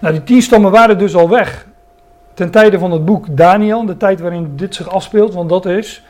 [0.00, 1.66] Nou, die tien stammen waren dus al weg
[2.34, 5.34] ten tijde van het boek Daniel, de tijd waarin dit zich afspeelt.
[5.34, 6.02] Want dat is,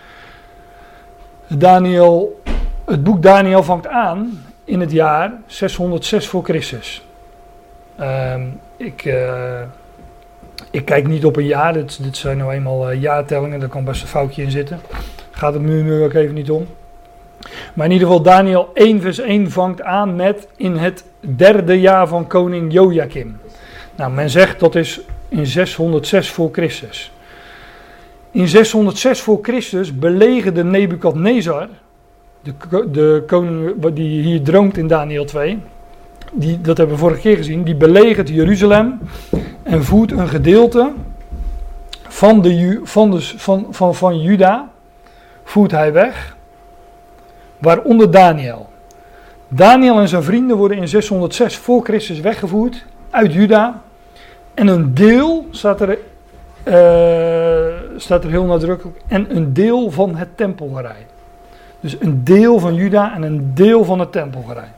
[1.46, 2.40] Daniel,
[2.86, 7.06] het boek Daniel vangt aan in het jaar 606 voor Christus.
[7.96, 8.42] Ehm,
[8.76, 9.60] ik, eh,
[10.70, 14.02] ik kijk niet op een jaar, dit, zijn nou eenmaal eh, jaartellingen, daar kan best
[14.02, 14.80] een foutje in zitten.
[15.30, 16.66] Gaat het nu, nu ook even niet om.
[17.74, 22.08] Maar in ieder geval, Daniel 1 vers 1 vangt aan met in het derde jaar
[22.08, 23.40] van koning Joachim.
[23.94, 27.12] Nou, men zegt dat is in 606 voor Christus.
[28.30, 31.68] In 606 voor Christus belegerde Nebukadnezar,
[32.46, 35.58] de, de koning die hier droomt in Daniel 2,
[36.32, 38.98] die, dat hebben we vorige keer gezien, die belegert Jeruzalem
[39.62, 40.92] en voert een gedeelte
[42.08, 44.70] van, de, van, van, van, van Juda,
[45.44, 46.36] voert hij weg,
[47.58, 48.68] waaronder Daniel.
[49.48, 53.82] Daniel en zijn vrienden worden in 606 voor Christus weggevoerd uit Juda.
[54.54, 55.98] En een deel, staat er,
[56.62, 61.06] eh, staat er heel nadrukkelijk, en een deel van het tempelgerij.
[61.80, 64.68] Dus een deel van Juda en een deel van het tempelgerij.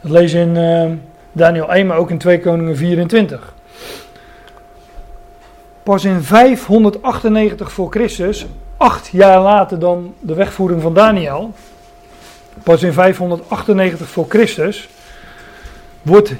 [0.00, 0.90] Dat lees je in eh,
[1.32, 3.54] Daniel 1, maar ook in 2 Koningen 24.
[5.82, 11.52] Pas in 598 voor Christus, acht jaar later dan de wegvoering van Daniel,
[12.62, 14.88] pas in 598 voor Christus,
[16.02, 16.34] wordt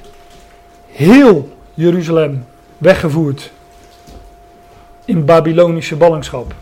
[0.86, 2.44] heel Jeruzalem
[2.78, 3.52] weggevoerd
[5.04, 6.54] in Babylonische ballingschap.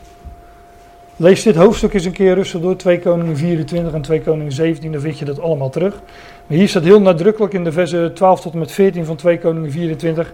[1.21, 4.93] Lees dit hoofdstuk eens een keer rustig door, 2 Koningen 24 en 2 Koningen 17,
[4.93, 6.01] dan vind je dat allemaal terug.
[6.47, 9.39] Maar hier staat heel nadrukkelijk in de versen 12 tot en met 14 van 2
[9.39, 10.33] Koningen 24.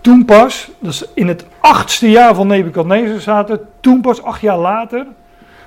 [0.00, 4.58] Toen pas, dat is in het achtste jaar van Nebukadnezar zaten, toen pas acht jaar
[4.58, 5.06] later,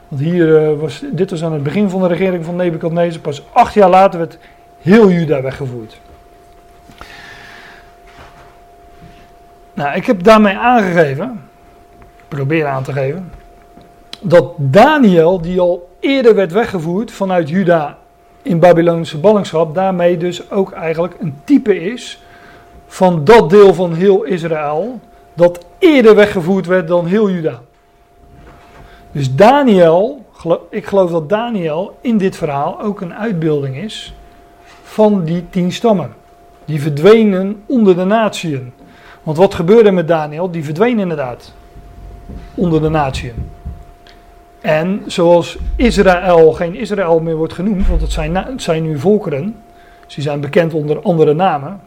[0.08, 3.44] want hier eh, was, dit was aan het begin van de regering van Nebukadnezar, pas
[3.52, 4.38] acht jaar later werd
[4.82, 6.00] heel Juda weggevoerd.
[9.74, 11.42] Nou, ik heb daarmee aangegeven,
[12.28, 13.32] probeer aan te geven,
[14.22, 17.98] dat Daniel, die al eerder werd weggevoerd vanuit Juda
[18.42, 22.22] in Babylonische ballingschap, daarmee dus ook eigenlijk een type is
[22.88, 25.00] van dat deel van heel Israël,
[25.34, 27.62] dat eerder weggevoerd werd dan heel Juda.
[29.12, 30.26] Dus Daniel,
[30.70, 34.14] ik geloof dat Daniel in dit verhaal ook een uitbeelding is
[34.84, 36.14] van die tien stammen.
[36.66, 38.74] Die verdwenen onder de natieën.
[39.24, 40.52] Want wat gebeurde met Daniel?
[40.52, 41.54] Die verdween inderdaad
[42.56, 43.50] onder de natieën.
[44.62, 49.56] En zoals Israël geen Israël meer wordt genoemd, want het zijn, zijn nu volkeren.
[50.08, 51.80] Ze zijn bekend onder andere namen.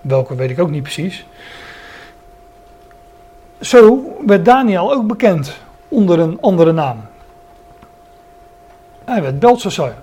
[0.00, 1.26] Welke weet ik ook niet precies.
[3.60, 5.56] Zo werd Daniel ook bekend
[5.88, 7.00] onder een andere naam.
[9.04, 9.94] Hij werd Belshazzar.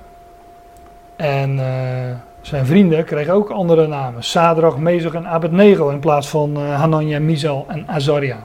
[1.15, 4.23] En eh, zijn vrienden kregen ook andere namen.
[4.23, 8.37] Sadrach, Mezach en Abednego in plaats van eh, Hanania, Misal en Azaria.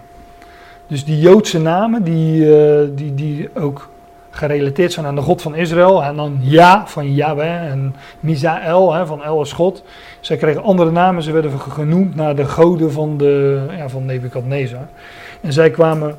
[0.92, 3.88] Dus die Joodse namen die, eh, die, die ook
[4.30, 6.02] gerelateerd zijn aan de God van Israël.
[6.02, 9.82] En dan Ja van Yahweh en Misael van El is God.
[10.20, 11.22] Zij kregen andere namen.
[11.22, 14.88] Ze werden genoemd naar de goden van, de, ja, van Nebukadnezar.
[15.40, 16.18] En zij kwamen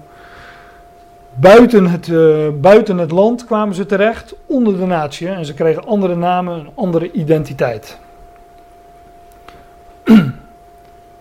[1.34, 5.28] buiten het, eh, buiten het land kwamen ze terecht, onder de natie.
[5.28, 8.00] En ze kregen andere namen, een andere identiteit.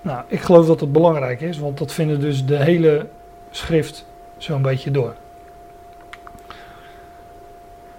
[0.03, 3.07] nou, ik geloof dat het belangrijk is, want dat vinden dus de hele
[3.53, 4.05] schrift
[4.37, 5.15] zo'n beetje door.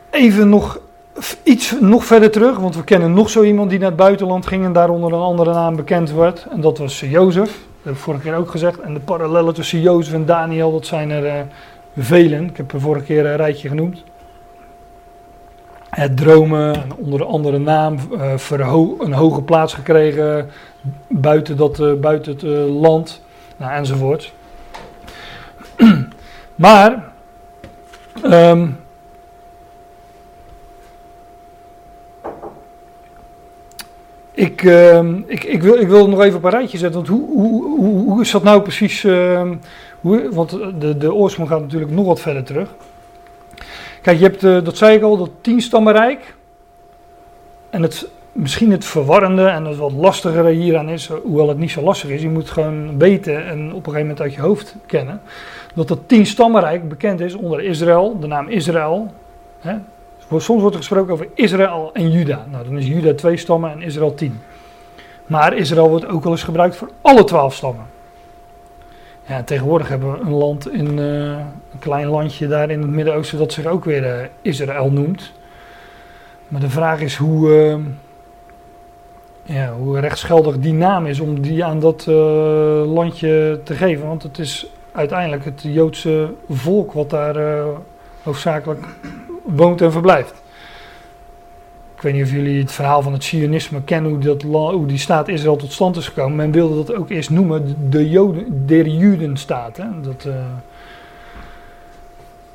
[0.10, 0.80] Even nog
[1.44, 4.66] iets nog verder terug, want we kennen nog zo iemand die naar het buitenland ging
[4.66, 6.46] en daar onder een andere naam bekend werd.
[6.52, 7.50] En dat was Jozef.
[7.50, 8.80] Dat heb ik vorige keer ook gezegd.
[8.80, 11.42] En de parallellen tussen Jozef en Daniel, dat zijn er eh,
[11.98, 12.44] velen.
[12.50, 14.04] Ik heb er vorige keer een rijtje genoemd.
[15.90, 18.34] Het dromen, en onder een andere naam, eh,
[19.00, 20.50] een hoge plaats gekregen
[21.08, 23.22] buiten, dat, eh, buiten het land,
[23.58, 24.34] nou, enzovoort.
[26.56, 27.12] maar,
[28.24, 28.68] ehm,
[34.32, 37.28] ik, ehm, ik, ik, wil, ik wil nog even op een rijtje zetten, want hoe,
[37.28, 39.04] hoe, hoe, hoe is dat nou precies?
[39.04, 39.56] ehm,
[40.02, 42.70] hoe, want de, de oorsprong gaat natuurlijk nog wat verder terug.
[44.02, 46.36] Kijk, je hebt, eh, dat zei ik al, dat tienstammenrijk.
[47.70, 51.82] En het, misschien het verwarrende en het wat lastigere hieraan is, hoewel het niet zo
[51.82, 55.22] lastig is, je moet gewoon weten en op een gegeven moment uit je hoofd kennen,
[55.74, 59.12] dat dat tienstammenrijk bekend is onder Israël, de naam Israël.
[59.60, 59.76] Hè,
[60.30, 62.46] Soms wordt er gesproken over Israël en Juda.
[62.52, 64.40] Nou, dan is Juda twee stammen en Israël tien.
[65.26, 67.86] Maar Israël wordt ook wel eens gebruikt voor alle twaalf stammen.
[69.26, 71.06] Ja, tegenwoordig hebben we een land in eh,
[71.72, 75.32] een klein landje daar in het Midden-Oosten dat zich ook weer uh, Israël noemt.
[76.48, 77.76] Maar de vraag is hoe, uh,
[79.44, 82.06] ja, hoe rechtsgeldig die naam is om die aan dat
[82.86, 84.08] landje te geven.
[84.08, 87.66] Want het is uiteindelijk het Joodse volk wat daar
[88.24, 88.86] hoofdzakelijk
[89.44, 90.44] woont en verblijft.
[91.96, 94.98] Ik weet niet of jullie het verhaal van het Zionisme kennen, hoe, dat, hoe die
[94.98, 96.36] staat Israël tot stand is gekomen.
[96.36, 99.78] Men wilde dat ook eerst noemen de Joden, der Judenstaat.
[99.78, 99.86] Hè?
[100.02, 100.34] Dat, uh,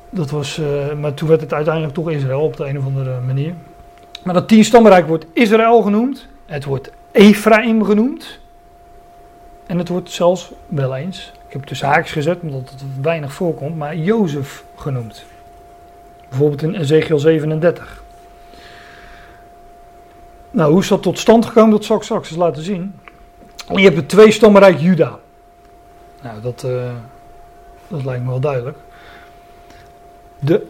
[0.09, 3.19] dat was, uh, maar toen werd het uiteindelijk toch Israël op de een of andere
[3.25, 3.53] manier.
[4.23, 6.27] Maar dat tienstammenrijk wordt Israël genoemd.
[6.45, 8.39] Het wordt Ephraim genoemd.
[9.65, 13.77] En het wordt zelfs wel eens, ik heb tussen haakjes gezet omdat het weinig voorkomt,
[13.77, 15.25] maar Jozef genoemd.
[16.29, 18.03] Bijvoorbeeld in Ezekiel 37.
[20.51, 21.71] Nou, hoe is dat tot stand gekomen?
[21.71, 22.93] Dat zal ik straks eens laten zien.
[23.67, 25.19] je hebt het twee stammenrijk Juda.
[26.21, 26.91] Nou, dat, uh,
[27.87, 28.77] dat lijkt me wel duidelijk.
[30.39, 30.65] De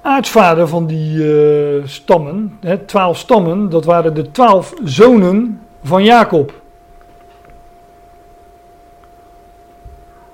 [0.00, 6.59] aartsvader van die uh, stammen, hè, twaalf stammen, dat waren de twaalf zonen van Jacob.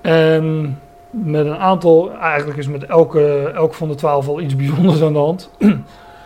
[0.06, 0.78] En
[1.10, 5.12] met een aantal, eigenlijk is met elke, elk van de twaalf al iets bijzonders aan
[5.12, 5.50] de hand.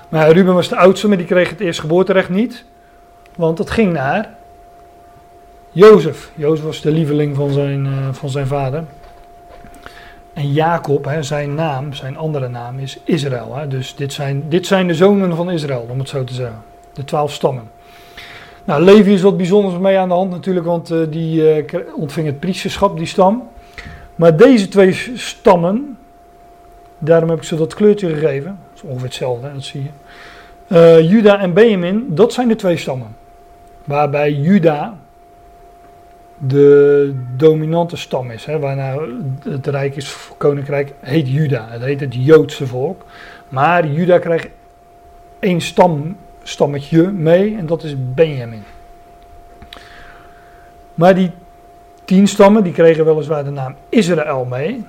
[0.09, 2.65] Maar Ruben was de oudste, maar die kreeg het eerste geboorterecht niet.
[3.37, 4.35] Want het ging naar
[5.71, 6.31] Jozef.
[6.35, 8.85] Jozef was de lieveling van zijn, uh, van zijn vader.
[10.33, 13.57] En Jacob, hè, zijn naam, zijn andere naam is Israël.
[13.57, 13.69] Hè.
[13.69, 16.63] Dus dit zijn, dit zijn de zonen van Israël, om het zo te zeggen.
[16.93, 17.71] De twaalf stammen.
[18.65, 22.27] Nou, Levi is wat bijzonders mee aan de hand natuurlijk, want uh, die uh, ontving
[22.27, 23.49] het priesterschap, die stam.
[24.21, 25.99] Maar deze twee stammen,
[26.99, 29.89] daarom heb ik ze dat kleurtje gegeven is ongeveer hetzelfde, dat zie je.
[30.69, 33.17] Uh, Juda en Benjamin, dat zijn de twee stammen.
[33.85, 34.99] Waarbij Juda
[36.39, 38.45] de dominante stam is.
[38.45, 38.99] Hè, waarna
[39.43, 41.67] het rijk is, koninkrijk heet Juda.
[41.71, 43.05] Het heet het Joodse volk.
[43.49, 44.49] Maar Juda krijgt
[45.39, 48.63] één stam, stammetje mee en dat is Benjamin.
[50.95, 51.31] Maar die
[52.11, 54.85] tien stammen, die kregen weliswaar de naam Israël mee.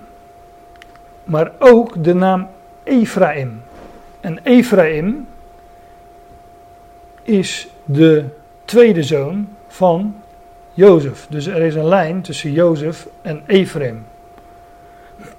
[1.23, 2.47] Maar ook de naam
[2.83, 3.61] Ephraim.
[4.19, 5.27] En Ephraim
[7.23, 8.25] is de
[8.65, 10.15] tweede zoon van
[10.73, 11.27] Jozef.
[11.29, 14.05] Dus er is een lijn tussen Jozef en Ephraim.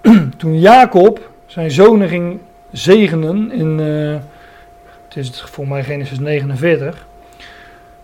[0.38, 2.38] Toen Jacob zijn zonen ging
[2.72, 4.16] zegenen in, uh,
[5.08, 7.06] het is voor mij Genesis 49.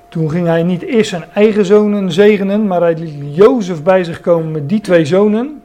[0.08, 4.20] Toen ging hij niet eerst zijn eigen zonen zegenen, maar hij liet Jozef bij zich
[4.20, 5.62] komen met die twee zonen.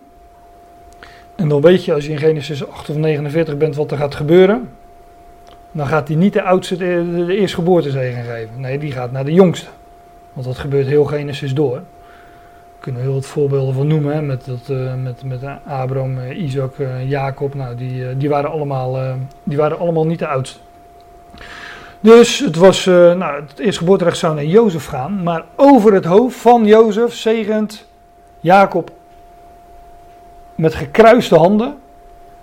[1.35, 4.15] En dan weet je als je in Genesis 8 of 49 bent wat er gaat
[4.15, 4.69] gebeuren
[5.73, 8.59] dan gaat hij niet de oudste de, de eerstgeboortezegen geven.
[8.59, 9.67] Nee, die gaat naar de jongste.
[10.33, 11.73] Want dat gebeurt heel Genesis door.
[11.73, 11.83] Daar
[12.79, 14.13] kunnen we heel wat voorbeelden van noemen.
[14.13, 14.21] Hè?
[14.21, 17.53] Met, dat, uh, met, met Abraham, uh, Isaac, uh, Jacob.
[17.53, 20.59] Nou, die, die, waren allemaal, die waren allemaal niet de oudste.
[22.03, 25.23] Dus het, was, nou, het eerstgeboorterecht zou naar Jozef gaan.
[25.23, 27.87] Maar over het hoofd van Jozef zegent
[28.39, 28.91] Jacob
[30.55, 31.77] met gekruiste handen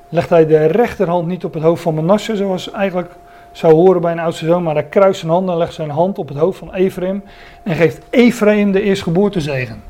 [0.09, 3.13] legt hij de rechterhand niet op het hoofd van Manasse, zoals eigenlijk
[3.53, 6.19] zou horen bij een oudste zoon, maar hij kruist zijn handen en legt zijn hand
[6.19, 7.23] op het hoofd van Ephraim
[7.63, 9.83] en geeft Ephraim de eerstgeboortezegen.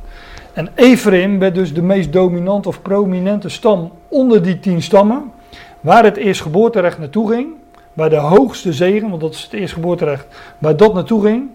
[0.52, 5.32] En Ephraim werd dus de meest dominante of prominente stam onder die tien stammen,
[5.80, 7.54] waar het eerstgeboorterecht naartoe ging,
[8.00, 10.26] waar de hoogste zegen, want dat is het eerstgeboorterecht,
[10.58, 11.48] waar dat naartoe ging.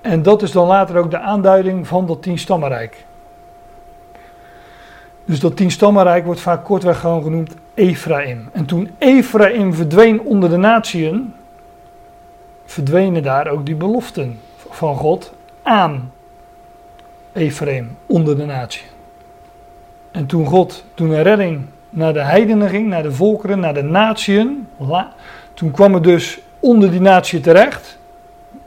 [0.00, 3.04] En dat is dan later ook de aanduiding van dat tien stammenrijk.
[5.24, 8.48] Dus dat tienstammenrijk wordt vaak kortweg gewoon genoemd Ephraim.
[8.52, 11.34] En toen Ephraim verdween onder de natieën,
[12.64, 14.38] verdwenen daar ook die beloften
[14.70, 16.12] van God aan
[17.32, 18.88] Ephraim onder de natieën.
[20.10, 23.82] En toen God, toen een redding naar de heidenen ging, naar de volkeren, naar de
[23.82, 24.68] natieën,
[25.54, 27.98] toen kwam het dus onder die natie terecht,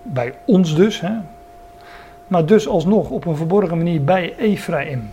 [0.01, 1.13] bij ons dus, hè,
[2.27, 5.09] maar dus alsnog op een verborgen manier bij Ephraim.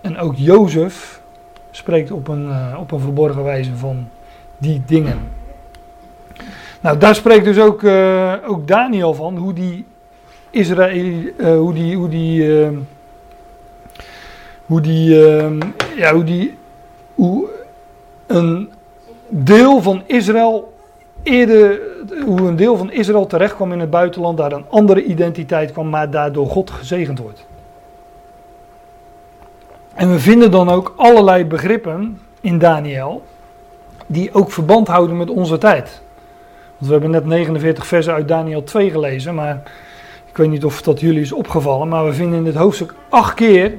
[0.00, 1.20] En ook Jozef
[1.70, 4.08] spreekt op een, uh, op een verborgen wijze van
[4.58, 5.18] die dingen.
[6.80, 9.86] Nou, daar spreekt dus ook, uh, ook Daniel van, hoe die
[10.50, 12.68] Israël, uh, hoe die, hoe die,
[14.66, 15.14] hoe die,
[15.96, 16.58] ja, hoe die,
[17.14, 17.48] hoe
[18.26, 18.70] een
[19.28, 20.72] deel van Israël
[21.22, 21.80] eerder,
[22.24, 25.88] hoe een deel van Israël terecht kwam in het buitenland, daar een andere identiteit kwam,
[25.88, 27.46] maar daardoor God gezegend wordt.
[29.94, 33.22] En we vinden dan ook allerlei begrippen in Daniel
[34.06, 36.00] die ook verband houden met onze tijd.
[36.76, 39.62] Want we hebben net 49 versen uit Daniel 2 gelezen, maar
[40.26, 43.34] ik weet niet of dat jullie is opgevallen, maar we vinden in dit hoofdstuk acht
[43.34, 43.74] keer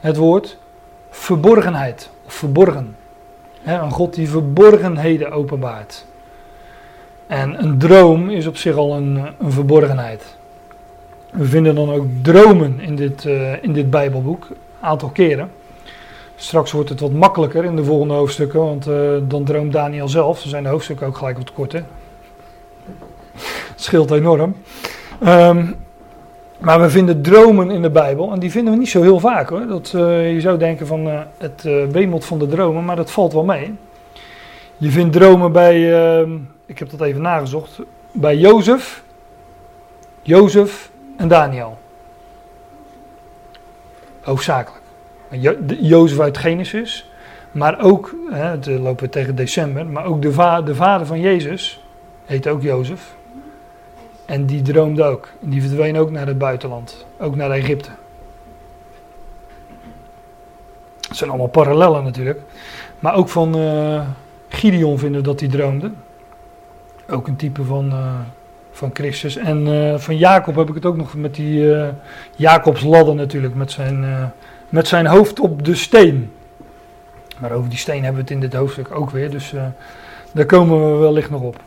[0.00, 0.58] het woord
[1.10, 2.96] verborgenheid of verborgen.
[3.64, 6.06] Een God die verborgenheden openbaart.
[7.26, 10.36] En een droom is op zich al een, een verborgenheid.
[11.30, 15.50] We vinden dan ook dromen in dit, uh, in dit Bijbelboek, een aantal keren.
[16.36, 20.38] Straks wordt het wat makkelijker in de volgende hoofdstukken, want uh, dan droomt Daniel zelf.
[20.38, 21.84] Ze zijn de hoofdstukken ook gelijk wat korter.
[23.72, 24.54] Het scheelt enorm.
[25.26, 25.76] Um,
[26.58, 29.48] maar we vinden dromen in de Bijbel en die vinden we niet zo heel vaak
[29.48, 29.66] hoor.
[29.66, 33.10] Dat, uh, je zou denken van uh, het uh, wemelt van de dromen, maar dat
[33.10, 33.74] valt wel mee.
[34.76, 36.30] Je vindt dromen bij, ehm,
[36.66, 37.80] ik heb dat even nagezocht,
[38.12, 39.02] bij Jozef,
[40.22, 41.78] Jozef en Daniel.
[44.20, 44.82] Hoofdzakelijk.
[45.30, 47.10] Jo Jozef uit Genesis,
[47.52, 51.84] maar ook, hè, het lopen tegen december, maar ook de, de vader van Jezus
[52.24, 53.16] heet ook Jozef.
[54.28, 55.28] En die droomde ook.
[55.40, 57.06] Die verdween ook naar het buitenland.
[57.18, 57.90] Ook naar Egypte.
[61.08, 62.40] Het zijn allemaal parallellen natuurlijk.
[62.98, 64.00] Maar ook van uh,
[64.48, 65.90] Gideon vinden we dat hij droomde.
[67.10, 68.14] Ook een type van, uh,
[68.70, 69.36] van Christus.
[69.36, 71.76] En uh, van Jacob heb ik het ook nog met die
[72.36, 73.54] Jacobs ladder natuurlijk.
[73.54, 74.32] Met zijn,
[74.68, 76.32] met zijn hoofd op de steen.
[77.38, 79.30] Maar over die steen hebben we het in dit hoofdstuk ook weer.
[79.30, 79.54] Dus
[80.32, 81.60] daar komen we wellicht nog op.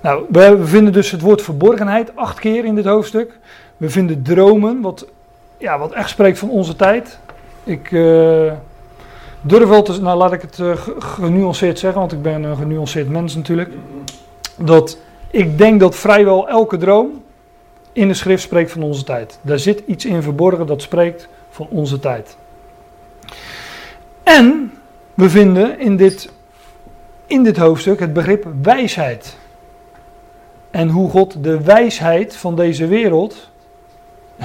[0.00, 3.38] Nou, we vinden dus het woord verborgenheid acht keer in dit hoofdstuk.
[3.76, 5.06] We vinden dromen, wat,
[5.56, 7.18] ja, wat echt spreekt van onze tijd.
[7.64, 8.52] Ik uh,
[9.40, 13.08] durf wel te, nou laat ik het uh, genuanceerd zeggen, want ik ben een genuanceerd
[13.08, 13.70] mens natuurlijk.
[14.56, 14.98] Dat
[15.30, 17.22] ik denk dat vrijwel elke droom
[17.92, 19.38] in de schrift spreekt van onze tijd.
[19.42, 22.36] Daar zit iets in verborgen dat spreekt van onze tijd.
[24.22, 24.72] En
[25.14, 26.32] we vinden in dit,
[27.26, 29.36] in dit hoofdstuk het begrip wijsheid.
[30.78, 33.50] En hoe God de wijsheid van deze wereld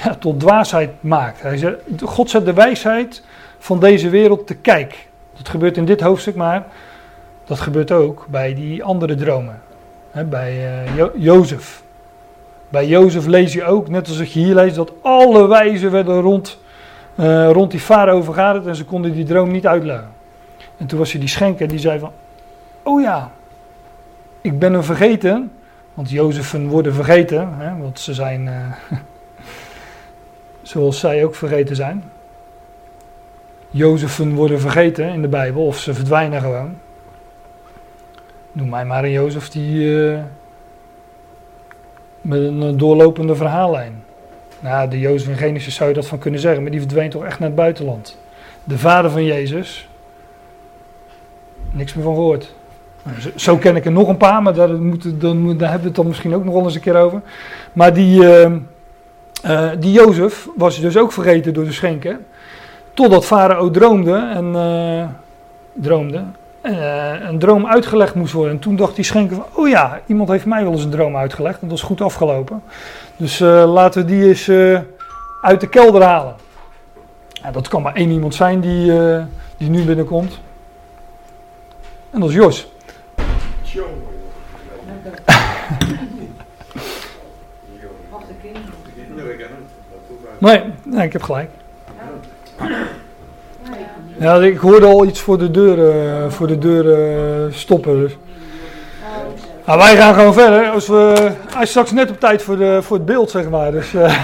[0.03, 1.41] ja, tot dwaasheid maakt.
[1.41, 3.23] Hij zegt, God zet de wijsheid
[3.57, 5.07] van deze wereld te kijk.
[5.37, 6.65] Dat gebeurt in dit hoofdstuk, maar
[7.45, 9.61] dat gebeurt ook bij die andere dromen.
[10.29, 11.83] bij uh, jo Jozef.
[12.69, 16.59] Bij Jozef lees je ook, net als je hier leest, dat alle wijzen werden rond,
[17.15, 20.09] uh, rond die farao vergaderd en ze konden die droom niet uitleggen.
[20.77, 22.11] En toen was er die schenker die zei van,
[22.83, 23.31] oh ja,
[24.41, 25.51] ik ben hem vergeten,
[25.93, 28.71] want Jozefen worden vergeten, hè, want ze zijn uh,
[30.61, 32.03] zoals zij ook vergeten zijn.
[33.69, 36.77] Jozefen worden vergeten in de Bijbel of ze verdwijnen gewoon.
[38.51, 40.19] Noem mij maar een Jozef die uh,
[42.21, 44.03] met een doorlopende verhaallijn.
[44.59, 47.23] Nou, de Jozef in Genesis zou je dat van kunnen zeggen, maar die verdween toch
[47.23, 48.17] echt naar het buitenland.
[48.63, 49.89] De vader van Jezus,
[51.71, 52.53] niks meer van gehoord.
[53.35, 55.95] Zo ken ik er nog een paar, maar daar, moeten, dan, daar hebben we het
[55.95, 57.21] dan misschien ook nog wel eens een keer over.
[57.73, 58.51] Maar die, uh,
[59.45, 62.25] uh, die Jozef was dus ook vergeten door de schenken.
[62.93, 65.05] Totdat Farao droomde en uh,
[65.73, 66.23] droomde.
[66.61, 68.53] En een droom uitgelegd moest worden.
[68.53, 71.17] En toen dacht die schenker van, oh ja, iemand heeft mij wel eens een droom
[71.17, 71.61] uitgelegd.
[71.61, 72.63] En dat is goed afgelopen.
[73.17, 74.49] Dus laten we die eens
[75.41, 76.35] uit de kelder halen.
[77.51, 78.93] Dat kan maar één iemand zijn die,
[79.57, 80.39] die nu binnenkomt.
[82.11, 82.72] En dat is Jos.
[90.37, 91.49] Nee, nee, ik heb gelijk.
[94.19, 97.99] Ja, ik hoorde al iets voor de deur, uh, voor de deur uh, stoppen.
[97.99, 98.17] Dus.
[99.65, 100.69] Nou, wij gaan gewoon verder.
[100.69, 103.71] Als we, hij is straks net op tijd voor, de, voor het beeld, zeg maar.
[103.71, 104.17] Dus, uh.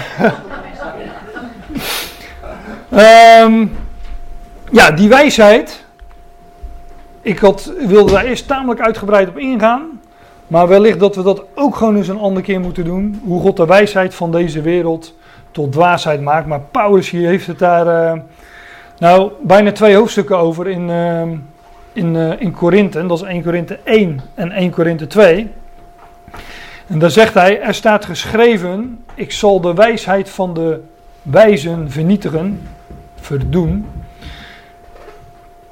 [3.42, 3.76] um,
[4.78, 5.84] ja, die wijsheid.
[7.22, 9.99] Ik had, wilde daar eerst tamelijk uitgebreid op ingaan.
[10.50, 13.20] Maar wellicht dat we dat ook gewoon eens een andere keer moeten doen.
[13.24, 15.14] Hoe God de wijsheid van deze wereld
[15.50, 16.46] tot dwaasheid maakt.
[16.46, 18.20] Maar Paulus hier heeft het daar uh,
[18.98, 21.22] nou bijna twee hoofdstukken over in, uh,
[21.92, 23.06] in, uh, in Korinthe.
[23.06, 25.50] Dat is 1 Korinthe 1 en 1 Korinthe 2.
[26.86, 30.80] En daar zegt hij, er staat geschreven, ik zal de wijsheid van de
[31.22, 32.68] wijzen vernietigen,
[33.20, 33.86] verdoen.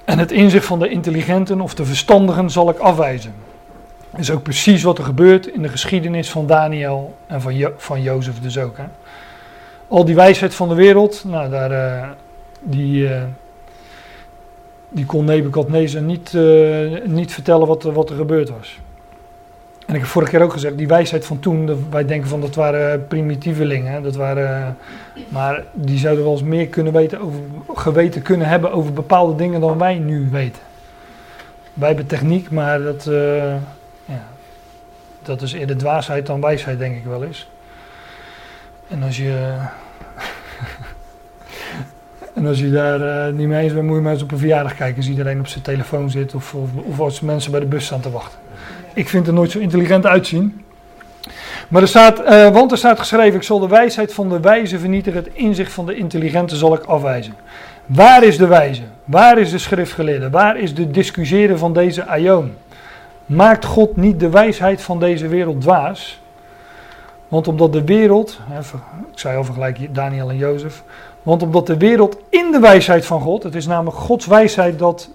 [0.04, 3.46] En het inzicht van de intelligenten of de verstandigen zal ik afwijzen.
[4.10, 7.72] Dat is ook precies wat er gebeurt in de geschiedenis van Daniel en van, jo
[7.76, 8.76] van Jozef dus ook.
[8.76, 8.84] Hè.
[9.88, 12.08] Al die wijsheid van de wereld, nou, daar, uh,
[12.60, 13.22] die, uh,
[14.88, 18.78] die kon Nebukadnezar niet, uh, niet vertellen wat, wat er gebeurd was.
[19.86, 22.54] En ik heb vorige keer ook gezegd, die wijsheid van toen, wij denken van dat
[22.54, 24.76] waren primitievelingen, dat waren,
[25.28, 27.40] maar die zouden wel eens meer kunnen weten over,
[27.74, 30.62] geweten kunnen hebben over bepaalde dingen dan wij nu weten.
[31.72, 33.54] wij hebben techniek, maar dat, eh,
[35.28, 37.48] dat is eerder dwaasheid dan wijsheid, denk ik wel eens.
[38.88, 39.56] En als je,
[42.34, 44.38] en als je daar eh, niet mee eens bent, moet je maar eens op een
[44.38, 44.96] verjaardag kijken.
[44.96, 48.00] Als iedereen op zijn telefoon zit of, of, of als mensen bij de bus staan
[48.00, 48.38] te wachten.
[48.94, 50.64] Ik vind er nooit zo intelligent uitzien.
[51.68, 54.78] Maar er staat, eh, want er staat geschreven: Ik zal de wijsheid van de wijze
[54.78, 57.34] vernietigen, het inzicht van de intelligente zal ik afwijzen.
[57.86, 58.82] Waar is de wijze?
[59.04, 60.30] Waar is de schriftgeleerde?
[60.30, 62.52] Waar is de discussiëren van deze aion?
[63.28, 66.20] Maakt God niet de wijsheid van deze wereld dwaas?
[67.28, 68.40] Want omdat de wereld,
[69.12, 70.82] ik zei al vergelijk Daniel en Jozef,
[71.22, 75.10] want omdat de wereld in de wijsheid van God, het is namelijk Gods wijsheid dat,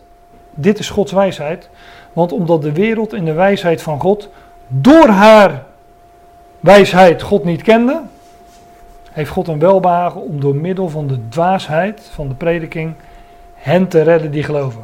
[0.50, 1.70] dit is Gods wijsheid,
[2.14, 4.30] want omdat de wereld in de wijsheid van God
[4.68, 5.64] door haar
[6.60, 8.02] wijsheid God niet kende,
[9.12, 12.94] heeft God een welbehagen om door middel van de dwaasheid van de prediking
[13.54, 14.82] hen te redden die geloven.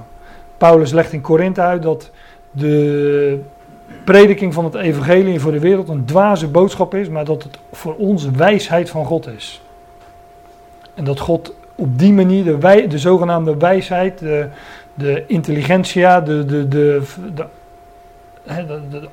[0.57, 2.11] Paulus legt in Korinthe uit dat
[2.51, 3.41] de
[4.03, 7.95] prediking van het evangelie voor de wereld een dwaze boodschap is, maar dat het voor
[7.95, 9.61] ons wijsheid van God is.
[10.93, 14.47] En dat God op die manier de, wij, de zogenaamde wijsheid, de,
[14.93, 17.01] de intelligentia, de, de, de,
[17.33, 17.45] de,
[18.45, 19.07] de, de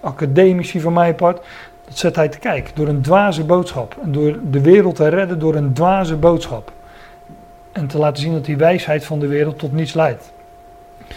[0.00, 1.40] academici van mijn part,
[1.84, 3.96] dat zet hij te kijken door een dwaze boodschap.
[4.02, 6.72] En door de wereld te redden door een dwaze boodschap.
[7.72, 10.32] En te laten zien dat die wijsheid van de wereld tot niets leidt.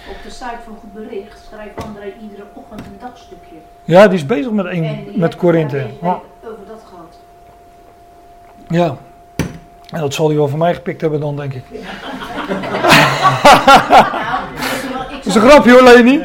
[0.10, 3.56] Op de site van Goed Bericht schrijft André iedere ochtend een dagstukje.
[3.84, 5.86] Ja, die is bezig met, een, met Korinthe.
[6.02, 6.20] Ja.
[6.44, 7.18] Over dat gehad.
[8.68, 8.98] Ja.
[9.90, 11.64] En dat zal hij wel van mij gepikt hebben dan, denk ik.
[14.92, 16.22] nou, dat is een grapje hoor, Leni.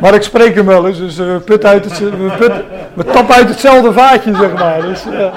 [0.00, 2.52] Maar ik spreek hem wel eens, dus we, put uit het, we, put,
[2.94, 4.82] we tappen uit hetzelfde vaatje, zeg maar.
[4.82, 5.34] Dus, uh.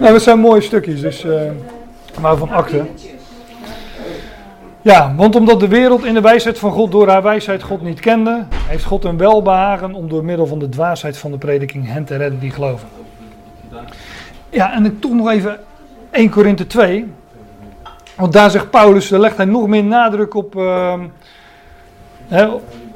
[0.00, 1.40] Nou, dat zijn mooie stukjes, dus, uh,
[2.20, 2.84] maar van akte.
[4.82, 8.00] Ja, want omdat de wereld in de wijsheid van God door haar wijsheid God niet
[8.00, 12.04] kende, heeft God een welbehagen om door middel van de dwaasheid van de prediking hen
[12.04, 12.88] te redden die geloven.
[14.50, 15.58] Ja, en ik toch nog even
[16.10, 17.12] 1 Korinthe 2.
[18.16, 20.56] Want daar zegt Paulus, daar legt hij nog meer nadruk op.
[20.56, 20.94] Uh,
[22.28, 22.48] hè,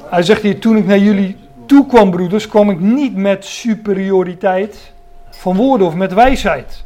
[0.09, 4.91] hij zegt hier: Toen ik naar jullie toe kwam, broeders, kwam ik niet met superioriteit
[5.39, 6.83] van woorden of met wijsheid.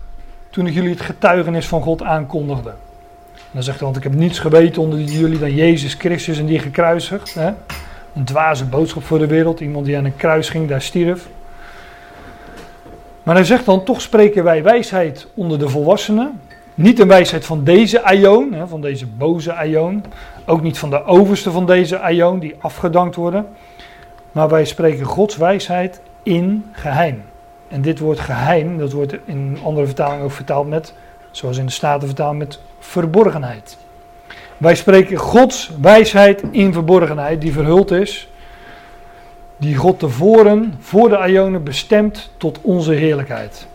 [0.49, 2.73] Toen ik jullie het getuigenis van God aankondigde.
[3.51, 6.59] Dan zegt hij: Want ik heb niets geweten onder jullie dan Jezus Christus en die
[6.59, 7.33] gekruisigd.
[7.33, 7.51] Hè?
[8.15, 9.59] Een dwaze boodschap voor de wereld.
[9.59, 11.27] Iemand die aan een kruis ging, daar stierf.
[13.23, 16.41] Maar hij zegt dan: Toch spreken wij wijsheid onder de volwassenen.
[16.75, 20.03] Niet de wijsheid van deze Aion, van deze boze Aion.
[20.45, 23.47] Ook niet van de overste van deze Aion, die afgedankt worden.
[24.31, 27.23] Maar wij spreken Gods wijsheid in geheim.
[27.67, 30.93] En dit woord geheim, dat wordt in andere vertalingen ook vertaald met,
[31.31, 33.77] zoals in de Staten vertaald met verborgenheid.
[34.57, 38.27] Wij spreken Gods wijsheid in verborgenheid, die verhuld is.
[39.57, 43.67] Die God tevoren, voor de Ionen, bestemt tot onze heerlijkheid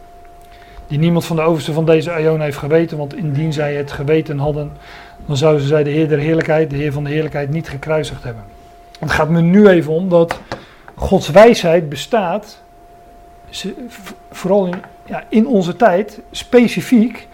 [0.88, 4.38] die niemand van de overste van deze Aion heeft geweten, want indien zij het geweten
[4.38, 4.72] hadden,
[5.26, 8.42] dan zouden zij de Heer der Heerlijkheid, de Heer van de Heerlijkheid, niet gekruisigd hebben.
[8.98, 10.40] Het gaat me nu even om dat
[10.94, 12.62] Gods wijsheid bestaat,
[14.30, 17.28] vooral in, ja, in onze tijd, specifiek.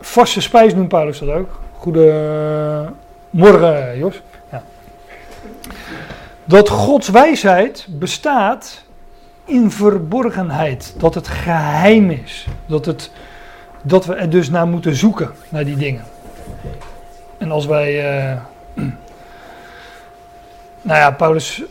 [0.00, 1.60] Vaste spijs noemt Paulus dat ook.
[1.76, 2.88] Goedemorgen,
[3.98, 4.22] Jos.
[4.50, 4.62] Ja.
[6.44, 8.84] Dat Gods wijsheid bestaat
[9.44, 10.94] in verborgenheid.
[10.96, 12.46] Dat het geheim is.
[12.66, 13.10] Dat, het,
[13.82, 16.04] dat we er dus naar moeten zoeken, naar die dingen.
[17.38, 18.20] En als wij.
[18.32, 18.40] Uh,
[20.82, 21.62] nou ja, Paulus,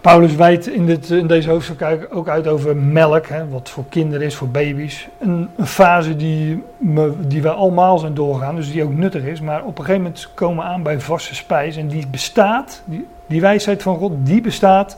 [0.00, 4.26] Paulus wijdt in, dit, in deze hoofdstuk ook uit over melk, hè, wat voor kinderen
[4.26, 5.08] is, voor baby's.
[5.18, 9.40] Een, een fase die, me, die wij allemaal zijn doorgaan, dus die ook nuttig is.
[9.40, 11.76] Maar op een gegeven moment komen we aan bij vaste spijs.
[11.76, 14.96] En die bestaat, die, die wijsheid van God, die bestaat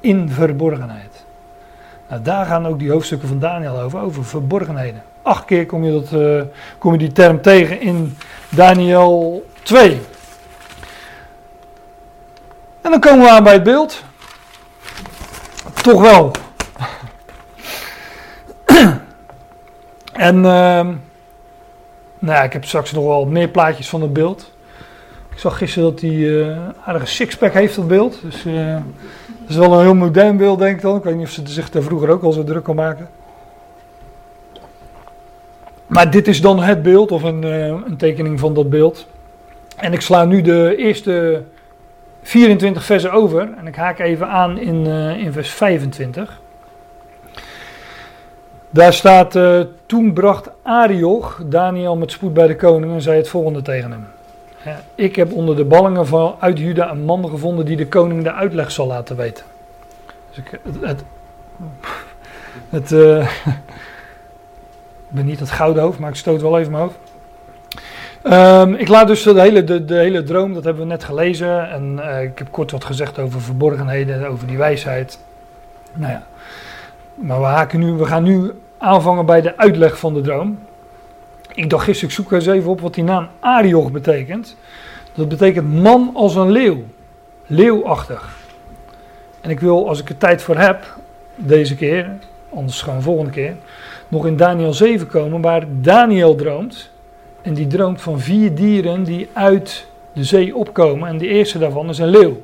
[0.00, 1.24] in verborgenheid.
[2.08, 5.02] Nou, daar gaan ook die hoofdstukken van Daniel over, over verborgenheden.
[5.22, 6.42] Acht keer kom je, dat, uh,
[6.78, 8.16] kom je die term tegen in
[8.48, 10.00] Daniel 2.
[12.80, 14.04] En dan komen we aan bij het beeld.
[15.88, 16.30] Toch wel.
[20.12, 20.88] en uh,
[22.18, 24.52] nou ik heb straks nog wel meer plaatjes van het beeld.
[25.30, 28.20] Ik zag gisteren dat hij uh, aardige sixpack heeft, dat beeld.
[28.22, 28.74] Dus uh,
[29.26, 30.96] dat is wel een heel modern beeld, denk ik dan.
[30.96, 33.08] Ik weet niet of ze zich daar vroeger ook al zo druk kon maken.
[35.86, 39.06] Maar dit is dan het beeld, of een, uh, een tekening van dat beeld.
[39.76, 41.42] En ik sla nu de eerste
[42.28, 43.48] 24 versen over.
[43.58, 46.40] En ik haak even aan in, uh, in vers 25.
[48.70, 53.28] Daar staat, eh, toen bracht Arioch Daniel met spoed bij de koning en zei het
[53.28, 54.06] volgende tegen hem.
[54.94, 58.32] Ik heb onder de ballingen van uit Juda een man gevonden die de koning de
[58.32, 59.44] uitleg zal laten weten.
[60.30, 61.04] Dus ik, het,
[62.68, 63.28] het, eh,
[65.08, 66.96] ben niet het gouden hoofd, maar ik stoot wel even mijn.
[68.22, 71.70] Ehm, ik laat dus de hele, de, de hele droom, dat hebben we net gelezen.
[71.70, 75.18] En eh, ik heb kort wat gezegd over verborgenheden, over die wijsheid.
[75.92, 76.22] Nou ja,
[77.14, 80.58] maar we, haken nu, we gaan nu aanvangen bij de uitleg van de droom.
[81.54, 84.56] Ik dacht gisteren, ik zoek eens even op wat die naam Arioch betekent.
[85.14, 86.84] Dat betekent man als een leeuw.
[87.46, 88.36] Leeuwachtig.
[89.40, 90.96] En ik wil, als ik er tijd voor heb,
[91.34, 92.10] deze keer,
[92.54, 93.54] anders gewoon volgende keer,
[94.08, 96.90] nog in Daniel 7 komen, waar Daniel droomt.
[97.48, 101.08] En die droomt van vier dieren die uit de zee opkomen.
[101.08, 102.42] En de eerste daarvan is een leeuw.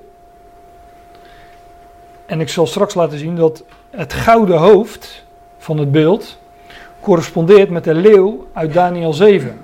[2.26, 5.24] En ik zal straks laten zien dat het gouden hoofd
[5.58, 6.38] van het beeld
[7.00, 9.60] correspondeert met de leeuw uit Daniel 7.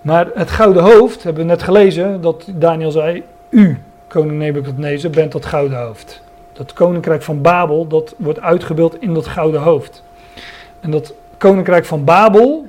[0.00, 5.32] Maar het gouden hoofd, hebben we net gelezen, dat Daniel zei, u, koning Nebukadnezar, bent
[5.32, 6.22] dat gouden hoofd.
[6.52, 10.02] Dat koninkrijk van Babel, dat wordt uitgebeeld in dat gouden hoofd.
[10.80, 12.66] En dat koninkrijk van Babel,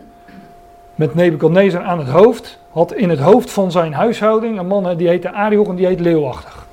[0.98, 5.08] met Nebukadnezar aan het hoofd, had in het hoofd van zijn huishouding een man die
[5.08, 6.66] heette Arioch en die heet Leeuwachtig.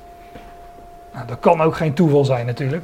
[1.13, 2.83] Nou, dat kan ook geen toeval zijn natuurlijk.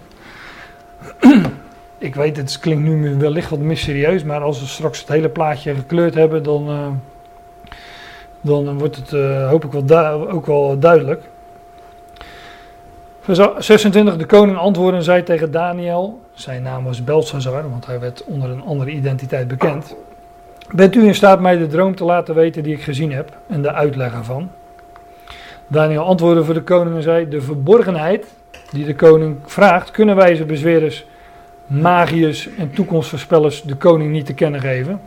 [1.98, 5.76] Ik weet, het klinkt nu wellicht wat mysterieus, maar als we straks het hele plaatje
[5.76, 6.88] gekleurd hebben, dan, uh,
[8.42, 11.24] dan wordt het uh, hoop ik wel ook wel duidelijk.
[13.22, 18.00] Vers 26, de koning antwoordde en zei tegen Daniel, zijn naam was Belshazzar, want hij
[18.00, 19.96] werd onder een andere identiteit bekend.
[20.72, 23.62] Bent u in staat mij de droom te laten weten die ik gezien heb en
[23.62, 24.52] de uitleg ervan?
[25.68, 28.26] Daniel antwoordde voor de koning en zei, de verborgenheid
[28.70, 31.06] die de koning vraagt, kunnen wij ze bezwerers,
[31.66, 35.02] magiërs en toekomstvoorspellers de koning niet te kennen geven.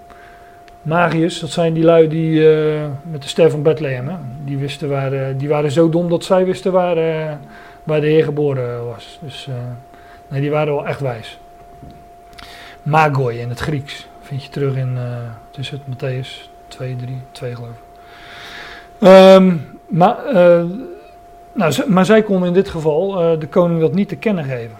[0.82, 4.16] Magiërs, dat zijn die lui die uh, met de ster van Bethlehem, hè?
[4.44, 7.32] Die, wisten waar, uh, die waren zo dom dat zij wisten waar, uh,
[7.82, 9.18] waar de Heer geboren was.
[9.22, 9.48] Dus
[10.28, 11.38] nee, die waren wel echt wijs.
[12.82, 14.98] Magoi in het Grieks vind je terug in
[15.54, 17.82] tussen het Matthäus 2, 3, 2 geloof ik.
[19.08, 20.16] Um, maar,
[21.52, 24.76] nou, maar zij kon in dit geval de koning dat niet te kennen geven.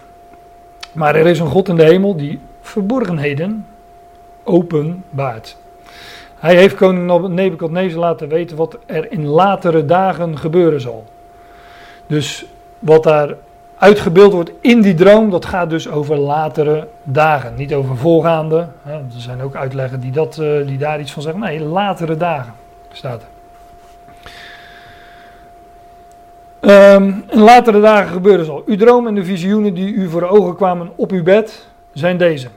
[0.91, 3.65] Maar er is een God in de hemel die verborgenheden
[4.43, 5.57] openbaart.
[6.35, 11.05] Hij heeft koning Nebukadnezar laten weten wat er in latere dagen gebeuren zal.
[12.07, 12.45] Dus
[12.79, 13.35] wat daar
[13.85, 17.53] uitgebeeld wordt in die droom, dat gaat dus over latere dagen.
[17.55, 18.67] Niet over voorgaande.
[18.83, 21.41] Hè, er zijn ook uitleggen die, dat, eh, die daar iets van zeggen.
[21.41, 22.53] Nee, latere dagen
[22.91, 23.27] staat er.
[27.29, 28.63] In latere dagen gebeurde zal.
[28.65, 32.47] Uw droom en de visioenen die u voor ogen kwamen op uw bed zijn deze.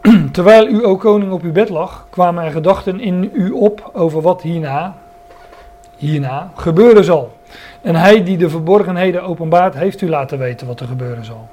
[0.32, 4.20] Terwijl u, o koning, op uw bed lag, kwamen er gedachten in u op over
[4.20, 4.94] wat hierna,
[5.96, 7.32] hierna gebeuren zal.
[7.84, 11.48] En hij die de verborgenheden openbaart, heeft u laten weten wat er gebeuren zal.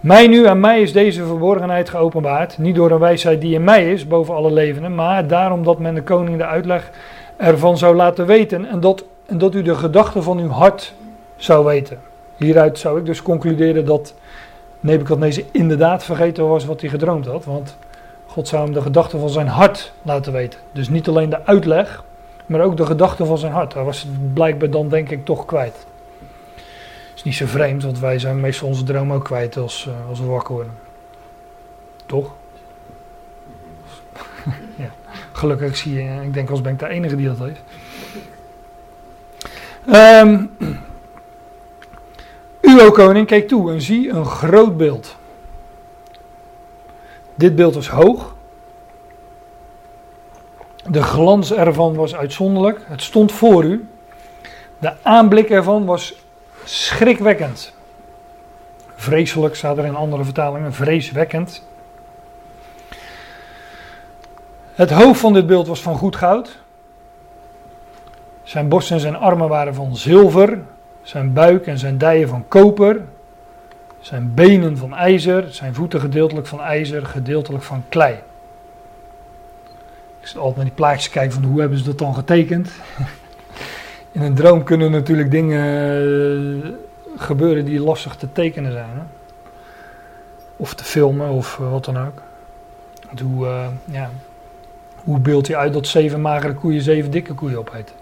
[0.00, 3.92] Mij nu, aan mij is deze verborgenheid geopenbaard, niet door een wijsheid die in mij
[3.92, 6.90] is, boven alle levenden, maar daarom dat men de koning de uitleg
[7.36, 10.94] ervan zou laten weten en dat, en dat u de gedachten van uw hart
[11.36, 11.98] zou weten.
[12.36, 14.14] Hieruit zou ik dus concluderen dat
[14.80, 17.76] Nebukadnezar inderdaad vergeten was wat hij gedroomd had, want
[18.26, 20.60] God zou hem de gedachten van zijn hart laten weten.
[20.72, 22.04] Dus niet alleen de uitleg,
[22.48, 23.74] maar ook de gedachten van zijn hart.
[23.74, 25.86] Hij was het blijkbaar dan denk ik toch kwijt.
[27.14, 30.20] Is niet zo vreemd, want wij zijn meestal onze droom ook kwijt als, uh, als
[30.20, 30.72] we wakker worden.
[32.06, 32.32] Toch?
[34.76, 34.90] ja.
[35.32, 37.62] Gelukkig zie je, ik denk als ben ik de enige die dat heeft.
[40.24, 40.50] Um,
[42.60, 45.16] u, o koning, keek toe en zie een groot beeld.
[47.34, 48.36] Dit beeld was hoog.
[50.90, 52.80] De glans ervan was uitzonderlijk.
[52.84, 53.88] Het stond voor u.
[54.78, 56.14] De aanblik ervan was
[56.64, 57.72] schrikwekkend.
[58.94, 61.66] Vreselijk staat er in andere vertalingen, vreeswekkend.
[64.74, 66.58] Het hoofd van dit beeld was van goed goud.
[68.42, 70.62] Zijn borst en zijn armen waren van zilver.
[71.02, 73.00] Zijn buik en zijn dijen van koper.
[74.00, 75.52] Zijn benen van ijzer.
[75.52, 78.18] Zijn voeten gedeeltelijk van ijzer, gedeeltelijk van klei.
[80.30, 82.70] Ik altijd naar die plaatjes kijken van hoe hebben ze dat dan getekend.
[84.12, 85.62] In een droom kunnen natuurlijk dingen
[86.64, 86.70] eh,
[87.16, 88.90] gebeuren die lastig te tekenen zijn.
[88.94, 89.02] Hè?
[90.56, 92.22] Of te filmen of eh, wat dan ook.
[93.22, 94.10] Hoe, uh, ja,
[95.04, 97.94] hoe beeld je uit dat zeven magere koeien zeven dikke koeien opeten?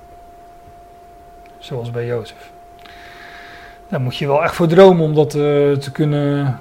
[1.59, 2.51] Zoals bij Jozef.
[3.89, 6.61] Daar moet je wel echt voor dromen om dat te kunnen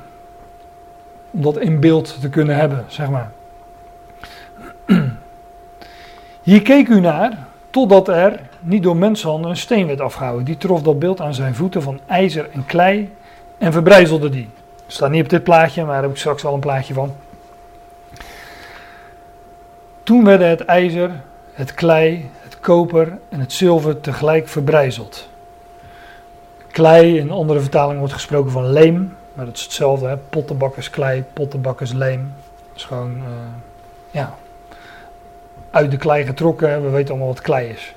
[1.32, 3.32] om dat in beeld te kunnen hebben, zeg maar.
[6.46, 10.46] Hier keek u naar, totdat er niet door mensenhanden een steen werd afgehouden.
[10.46, 13.14] Die trof dat beeld aan zijn voeten van ijzer en klei
[13.58, 14.50] en verbrijzelde die.
[14.88, 17.16] Staat niet op dit plaatje, maar daar heb ik straks wel een plaatje van.
[20.04, 21.12] Toen werden het ijzer,
[21.54, 25.30] het klei, het koper en het zilver tegelijk verbrijzeld.
[26.72, 30.08] Klei, in andere vertalingen wordt gesproken van leem, maar dat is hetzelfde.
[30.08, 30.18] Hè?
[30.18, 32.34] Pottenbakkersklei, pottenbakkersleem.
[32.68, 33.24] Dat is gewoon, uh,
[34.12, 34.36] ja,
[35.76, 36.84] uit de klei getrokken.
[36.84, 37.94] We weten allemaal wat klei is.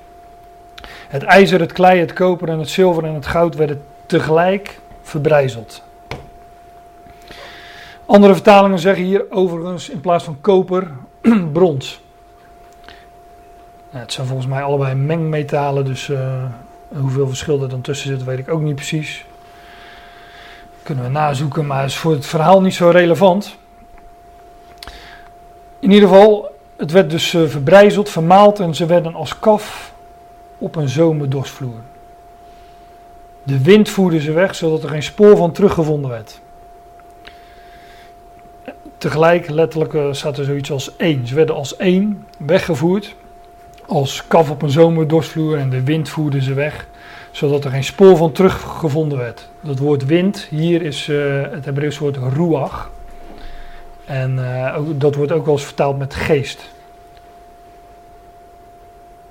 [1.09, 5.83] Het ijzer, het klei, het koper en het zilver en het goud werden tegelijk verbrijzeld.
[8.07, 10.91] Andere vertalingen zeggen hier overigens in plaats van koper
[11.53, 12.01] brons.
[13.91, 16.45] Nou, het zijn volgens mij allebei mengmetalen, dus uh,
[16.89, 19.25] hoeveel verschil er dan tussen zit, weet ik ook niet precies.
[20.83, 23.57] Kunnen we nazoeken, maar is voor het verhaal niet zo relevant.
[25.79, 29.93] In ieder geval, het werd dus uh, verbrijzeld, vermaald en ze werden als kaf
[30.59, 31.81] op een zomerdorsvloer.
[33.43, 36.41] De wind voerde ze weg, zodat er geen spoor van teruggevonden werd.
[38.99, 41.27] Tegelijk, letterlijk, uh, staat er zoiets als één.
[41.27, 43.15] Ze werden als één weggevoerd,
[43.87, 46.87] als kaf op een zomerdorsvloer en de wind voerde ze weg,
[47.31, 49.49] zodat er geen spoor van teruggevonden werd.
[49.61, 52.91] Dat woord wind, hier is uh, het Hebreeuws woord ruach.
[54.09, 56.71] En uh, dat wordt ook wel eens vertaald met geest.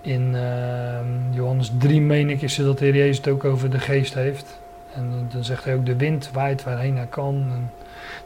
[0.01, 0.99] In uh,
[1.30, 4.59] Johannes 3 meen ik is dat de Heer Jezus het ook over de geest heeft.
[4.93, 7.45] En dan zegt hij ook de wind waait waarheen hij kan.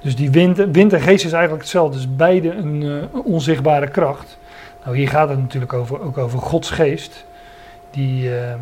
[0.01, 1.97] Dus die wind, wind en geest is eigenlijk hetzelfde.
[1.97, 4.37] Dus beide een uh, onzichtbare kracht.
[4.83, 7.25] Nou, hier gaat het natuurlijk over, ook over Gods geest.
[7.89, 8.53] Die, uh,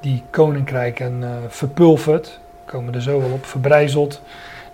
[0.00, 2.40] die koninkrijken uh, verpulvert.
[2.64, 3.44] Komen er zo wel op.
[3.46, 4.22] Verbrijzelt.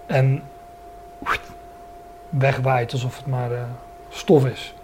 [0.06, 0.42] En
[2.30, 3.50] wegwaait alsof het maar
[4.08, 4.74] stof is.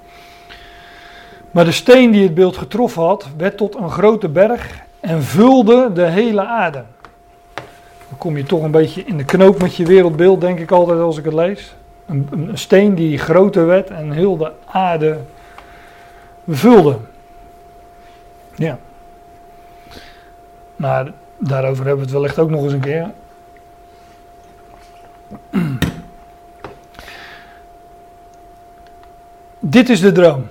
[1.50, 5.90] Maar de steen die het beeld getroffen had, werd tot een grote berg en vulde
[5.92, 6.82] de hele aarde.
[8.08, 11.00] Dan kom je toch een beetje in de knoop met je wereldbeeld, denk ik altijd
[11.00, 11.74] als ik het lees.
[12.06, 15.18] Een, een steen die groter werd en heel de aarde
[16.48, 16.96] vulde.
[18.54, 18.78] Ja.
[20.76, 23.10] Maar daarover hebben we het wellicht ook nog eens een keer.
[29.68, 30.46] Dit is de droom.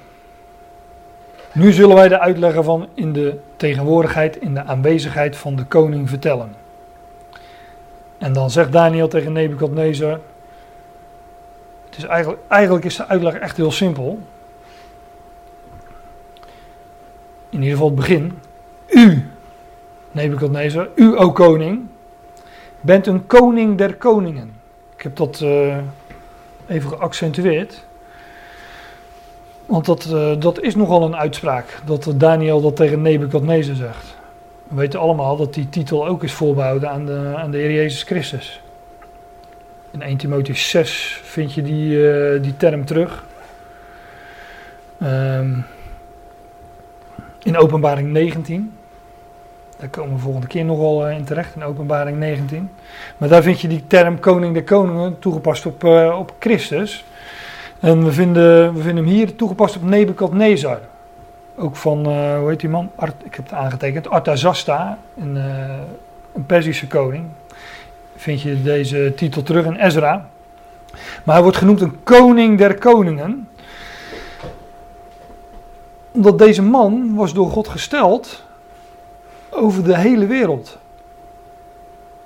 [1.52, 6.10] Nu zullen wij de uitleggen van in de tegenwoordigheid, in de aanwezigheid van de koning
[6.10, 6.56] vertellen.
[8.18, 10.20] En dan zegt Daniel tegen Nebukadnezar.
[11.86, 14.20] Het is eigenlijk, eigenlijk is de uitleg echt heel simpel.
[17.50, 18.40] In ieder geval het begin.
[18.88, 19.28] U,
[20.12, 21.86] Nebukadnezar, u, o koning,
[22.82, 24.54] bent een koning der koningen.
[24.96, 25.78] Ik heb dat uh,
[26.68, 27.85] even geaccentueerd.
[29.66, 34.16] Want dat, uh, dat is nogal een uitspraak, dat Daniel dat tegen Nebukadnezar zegt.
[34.68, 38.04] We weten allemaal dat die titel ook is voorbehouden aan de, aan de Heer Jezus
[38.04, 38.62] Christus.
[39.92, 43.24] In 1 Timotheus 6 vind je die, uh, die term terug.
[45.04, 45.66] Um,
[47.44, 48.74] in openbaring 19.
[49.78, 52.70] Daar komen we volgende keer nog wel in terecht, in openbaring 19.
[53.18, 57.06] Maar daar vind je die term koning der koningen toegepast op, op Christus.
[57.80, 60.80] En we vinden, we vinden hem hier toegepast op Nebukadnezar.
[61.56, 62.92] Ook van, uh, hoe heet die man?
[62.96, 64.10] Art, ik heb het aangetekend.
[64.10, 65.44] Artazasta, een, uh,
[66.34, 67.26] een Perzische koning.
[68.16, 70.30] Vind je deze titel terug in Ezra.
[71.24, 73.50] Maar hij wordt genoemd een koning der koningen.
[76.12, 78.44] Omdat deze man was door God gesteld
[79.50, 80.78] over de hele wereld.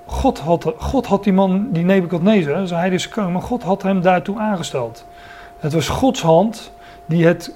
[0.04, 3.82] God had, God had die man, die Nebukadnezar, zei hij is koning, maar God had
[3.82, 5.04] hem daartoe aangesteld.
[5.60, 6.72] Het was Gods hand
[7.06, 7.54] die het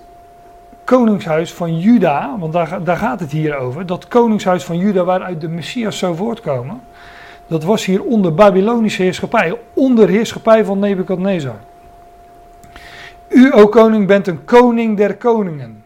[0.85, 5.41] koningshuis van Juda, want daar, daar gaat het hier over, dat koningshuis van Juda waaruit
[5.41, 6.81] de Messias zou voortkomen,
[7.47, 11.57] dat was hier onder Babylonische heerschappij, onder heerschappij van Nebukadnezar.
[13.29, 15.85] U, o koning, bent een koning der koningen.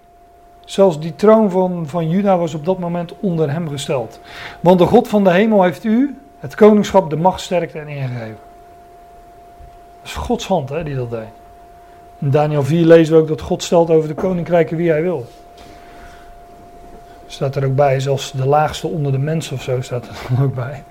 [0.64, 4.20] Zelfs die troon van, van Juda was op dat moment onder hem gesteld.
[4.60, 8.38] Want de God van de hemel heeft u het koningschap, de macht, sterkte en ingegeven.
[10.00, 11.38] Dat is Gods hand hè, die dat deed.
[12.20, 15.26] In Daniel 4 lezen we ook dat God stelt over de koninkrijken wie hij wil.
[17.26, 20.54] Staat er ook bij, zelfs de laagste onder de mensen of zo staat er ook
[20.54, 20.82] bij.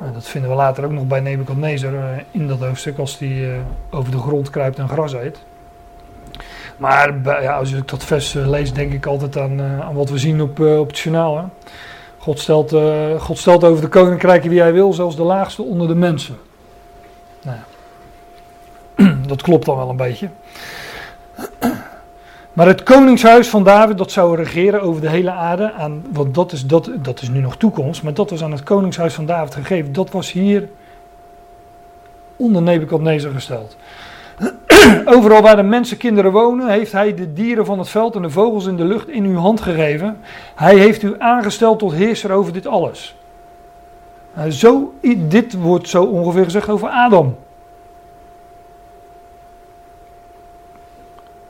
[0.00, 4.10] En dat vinden we later ook nog bij Nebuchadnezzar in dat hoofdstuk als hij over
[4.10, 5.38] de grond kruipt en gras eet.
[6.76, 10.42] Maar ja, als ik dat vers lees, denk ik altijd aan, aan wat we zien
[10.42, 11.36] op, op het journaal.
[11.36, 11.44] Hè?
[12.18, 12.74] God, stelt,
[13.18, 16.36] God stelt over de koninkrijken wie hij wil, zelfs de laagste onder de mensen.
[19.26, 20.28] Dat klopt dan wel een beetje.
[22.52, 25.72] Maar het koningshuis van David, dat zou regeren over de hele aarde.
[26.12, 28.02] Want dat is, dat, dat is nu nog toekomst.
[28.02, 29.92] Maar dat was aan het koningshuis van David gegeven.
[29.92, 30.68] Dat was hier
[32.36, 33.76] onder Nebukadnezar gesteld.
[35.14, 38.30] Overal waar de mensen, kinderen wonen, heeft hij de dieren van het veld en de
[38.30, 40.18] vogels in de lucht in uw hand gegeven.
[40.54, 43.16] Hij heeft u aangesteld tot heerser over dit alles.
[44.34, 47.36] Nou, zo, dit wordt zo ongeveer gezegd over Adam.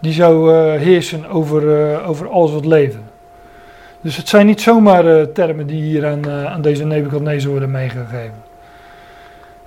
[0.07, 3.03] Die zou uh, heersen over, uh, over alles wat leven.
[4.01, 8.43] Dus het zijn niet zomaar uh, termen die hier aan, aan deze Nebuchadnezzar worden meegegeven.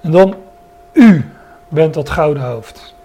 [0.02, 0.36] En dan,
[0.92, 1.26] u
[1.68, 2.96] bent dat gouden hoofd.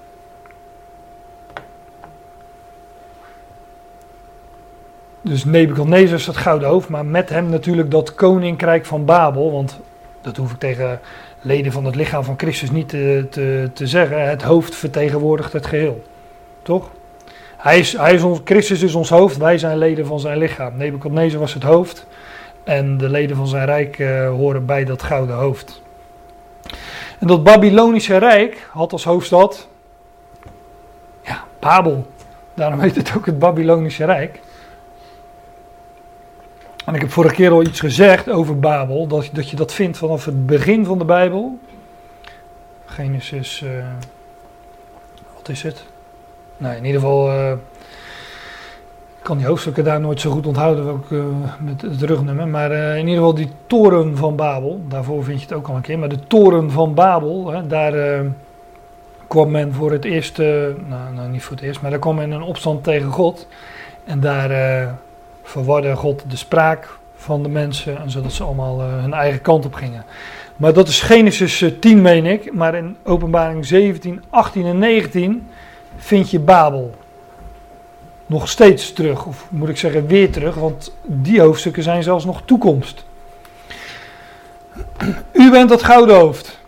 [5.20, 9.52] Dus Nebuchadnezzar is het gouden hoofd, maar met hem natuurlijk dat koninkrijk van Babel.
[9.52, 9.80] Want
[10.20, 11.00] dat hoef ik tegen
[11.40, 14.28] leden van het lichaam van Christus niet te, te zeggen.
[14.28, 16.02] Het hoofd vertegenwoordigt het geheel.
[16.62, 16.90] Toch?
[17.64, 20.76] Hij is, hij is ons, Christus is ons hoofd, wij zijn leden van zijn lichaam.
[20.76, 22.06] Nebuchadnezzar was het hoofd
[22.64, 25.82] en de leden van zijn rijk uh, horen bij dat gouden hoofd.
[27.18, 29.68] En dat Babylonische rijk had als hoofdstad,
[31.22, 32.06] ja, Babel.
[32.54, 34.40] Daarom heet het ook het Babylonische rijk.
[36.84, 39.98] En ik heb vorige keer al iets gezegd over Babel, dat, dat je dat vindt
[39.98, 41.58] vanaf het begin van de Bijbel.
[42.84, 43.84] Genesis, uh,
[45.34, 45.92] wat is het?
[46.64, 47.52] Nou, in ieder geval,
[49.18, 51.24] ik kan die hoofdstukken daar nooit zo goed onthouden, ook uh,
[51.60, 52.48] met het rugnummer.
[52.48, 55.80] Maar in ieder geval die toren van Babel, daarvoor vind je het ook al een
[55.80, 55.98] keer.
[55.98, 58.24] Maar de toren van Babel, hè, daar
[59.26, 62.30] kwam men voor het eerst, nou, nou, niet voor het eerst, maar daar kwam men
[62.30, 63.48] een opstand tegen God.
[64.04, 64.50] En daar
[65.42, 69.74] verwarde God de spraak van de mensen, en zodat ze allemaal hun eigen kant op
[69.74, 70.04] gingen.
[70.56, 72.52] Maar dat is Genesis 10, meen ik.
[72.52, 75.48] Maar in Openbaring 17, 18 en 19
[76.04, 76.94] vind je Babel
[78.26, 79.26] nog steeds terug.
[79.26, 83.04] Of moet ik zeggen, weer terug, want die hoofdstukken zijn zelfs nog toekomst.
[85.32, 86.60] U bent dat gouden hoofd.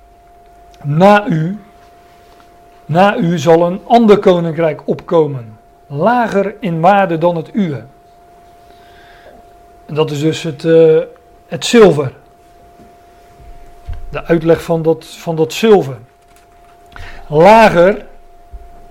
[0.82, 1.58] Na u,
[2.86, 7.84] na u zal een ander koninkrijk opkomen, lager in waarde dan het uwe.
[9.86, 11.00] En dat is dus het, uh,
[11.46, 12.12] het zilver.
[14.08, 15.98] De uitleg van dat, van dat zilver.
[17.28, 18.06] Lager,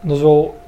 [0.05, 0.59] dat is wel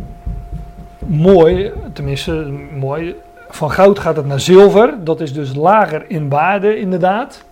[1.05, 2.31] mooi, tenminste
[2.79, 3.15] mooi.
[3.49, 7.43] Van goud gaat het naar zilver, dat is dus lager in waarde inderdaad.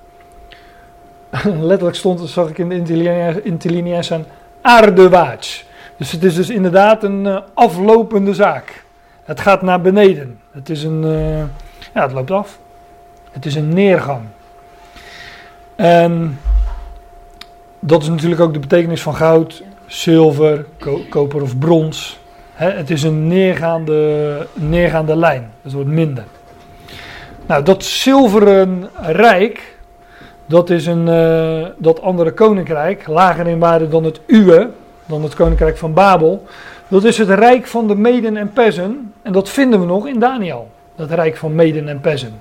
[1.70, 4.26] Letterlijk stond, zag ik in de interlinea's aan
[4.62, 5.66] aardewaarts.
[5.98, 8.84] Dus het is dus inderdaad een uh, aflopende zaak.
[9.24, 10.40] Het gaat naar beneden.
[10.52, 11.38] Het is een, uh,
[11.94, 12.60] ja, het loopt af.
[13.32, 14.22] Het is een neergang.
[15.76, 16.40] En
[17.80, 19.64] dat is natuurlijk ook de betekenis van goud,
[19.96, 20.66] zilver,
[21.10, 22.20] koper of brons.
[22.54, 25.52] het is een neergaande, neergaande lijn.
[25.62, 26.24] Het wordt minder.
[27.46, 29.78] Nou, dat zilveren rijk,
[30.46, 34.70] dat is een, uh, dat andere koninkrijk, lager in waarde dan het uwe,
[35.06, 36.46] dan het koninkrijk van Babel.
[36.88, 39.14] Dat is het rijk van de Meden en Pezen.
[39.22, 40.70] En dat vinden we nog in Daniel.
[40.96, 42.34] Dat rijk van Meden en Pezen.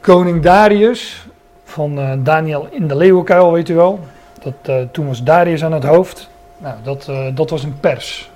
[0.00, 1.26] Koning Darius,
[1.64, 4.00] van uh, Daniel in de leeuwenkuil, weet u wel.
[4.40, 6.28] Dat, uh, toen was Darius aan het hoofd.
[6.58, 8.30] Nou, dat, uh, dat was een pers.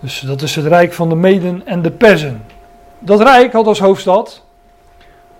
[0.00, 2.42] Dus dat is het rijk van de Meden en de Persen.
[2.98, 4.44] Dat rijk had als hoofdstad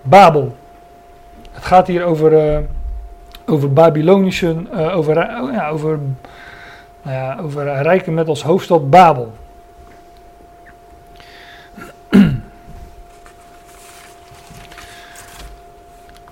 [0.03, 0.57] Babel.
[1.51, 2.63] Het gaat hier over,
[3.47, 4.57] over Babylonische,
[4.95, 5.17] over,
[5.53, 5.99] ja, over,
[7.03, 9.33] nou ja, over rijken met als hoofdstad Babel.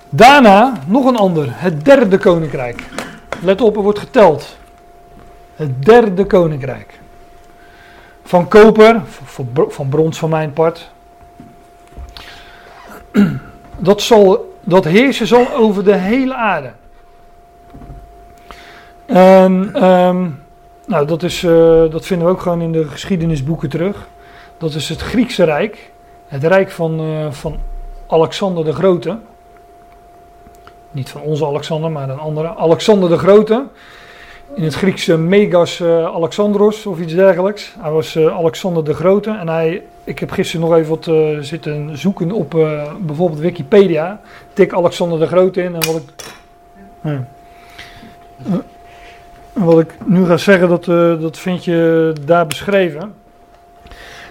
[0.08, 2.99] Daarna nog een ander, het derde koninkrijk.
[3.42, 4.56] Let op, er wordt geteld.
[5.54, 6.98] Het derde koninkrijk.
[8.22, 9.02] Van koper,
[9.68, 10.90] van brons van mijn part.
[13.78, 16.72] Dat, zal, dat heersen zal over de hele aarde.
[19.06, 20.42] En um,
[20.86, 21.50] nou, dat, is, uh,
[21.90, 24.08] dat vinden we ook gewoon in de geschiedenisboeken terug.
[24.58, 25.90] Dat is het Griekse Rijk.
[26.26, 27.58] Het Rijk van, uh, van
[28.06, 29.18] Alexander de Grote.
[30.90, 32.56] Niet van onze Alexander, maar een andere.
[32.56, 33.64] Alexander de Grote.
[34.54, 37.74] In het Griekse Megas uh, Alexandros of iets dergelijks.
[37.78, 39.30] Hij was uh, Alexander de Grote.
[39.30, 42.50] En hij, ik heb gisteren nog even wat uh, zitten zoeken op
[43.00, 44.20] bijvoorbeeld Wikipedia.
[44.52, 45.74] Tik Alexander de Grote in.
[45.74, 46.24] En wat ik,
[49.52, 50.84] wat ik nu ga zeggen, dat,
[51.20, 53.14] dat vind je daar beschreven.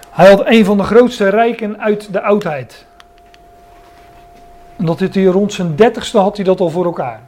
[0.10, 2.86] Hij had een van de grootste rijken uit de oudheid.
[4.80, 7.19] En dat hij rond zijn dertigste had hij dat al voor elkaar.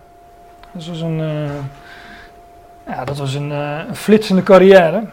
[0.72, 1.50] Dus dat is een, uh,
[2.88, 5.04] Ja, dat was een, eh, flitsende carrière.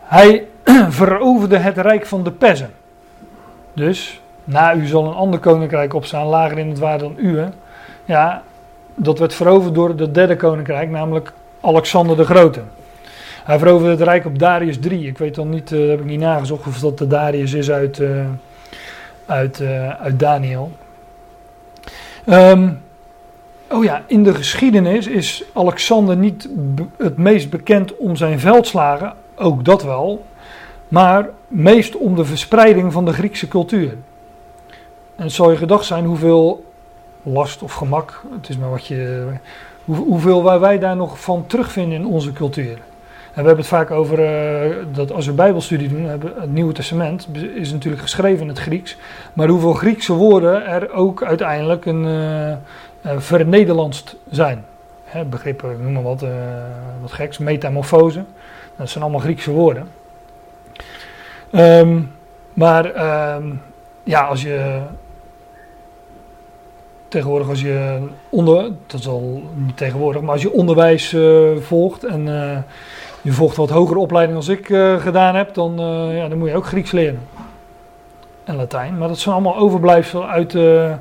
[0.00, 0.46] Hij
[0.88, 2.70] veroverde het rijk van de Perzen.
[3.72, 7.40] Dus, na u zal een ander koninkrijk opstaan, lager in het waarde dan u.
[8.04, 8.42] Ja,
[8.94, 12.60] dat werd veroverd door het derde koninkrijk, namelijk Alexander de Grote.
[13.44, 15.06] Hij veroverde het rijk op Darius 3.
[15.06, 18.02] Ik weet dan niet, uh, heb ik niet nagezocht of dat de Darius is uit,
[19.26, 19.62] uit,
[20.00, 20.70] uit Daniel.
[22.26, 22.80] Um,
[23.70, 26.48] oh ja, in de geschiedenis is Alexander niet
[26.96, 30.24] het meest bekend om zijn veldslagen, ook dat wel,
[30.88, 33.96] maar meest om de verspreiding van de Griekse cultuur.
[35.16, 36.64] En het je gedacht zijn hoeveel
[37.22, 39.26] last of gemak, het is maar wat je,
[39.84, 42.78] hoe, hoeveel wij daar nog van terugvinden in onze cultuur.
[43.32, 47.28] We hebben het vaak over uh, dat als we Bijbelstudie doen, hebben, het Nieuwe Testament
[47.54, 48.96] is natuurlijk geschreven in het Grieks.
[49.32, 54.64] Maar hoeveel Griekse woorden er ook uiteindelijk een uh, vernederlandst zijn.
[55.04, 56.24] Hè, begrippen, noem maar wat,
[57.00, 58.24] wat geks, metamorfose.
[58.76, 59.88] Dat zijn allemaal Griekse woorden.
[61.52, 62.10] Um,
[62.52, 62.84] maar
[63.36, 63.60] um,
[64.02, 64.80] ja, als je
[67.08, 71.16] tegenwoordig als je onder, dat is al niet tegenwoordig, maar als je onderwijs
[71.60, 72.28] volgt en
[73.22, 76.48] je volgt wat hogere opleiding als ik uh, gedaan heb, dan, uh, ja, dan moet
[76.48, 77.20] je ook Grieks leren.
[78.44, 78.98] En Latijn.
[78.98, 80.92] Maar dat zijn allemaal overblijfselen uit, uh,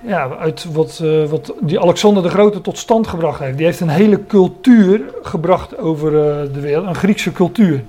[0.00, 3.56] ja, uit wat, wat die Alexander de Grote tot stand gebracht heeft.
[3.56, 6.10] Die heeft een hele cultuur gebracht over
[6.52, 7.84] de wereld, een Griekse cultuur.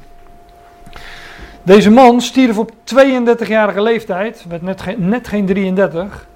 [1.64, 6.28] Deze man stierf op 32-jarige leeftijd, werd net geen, net geen 33.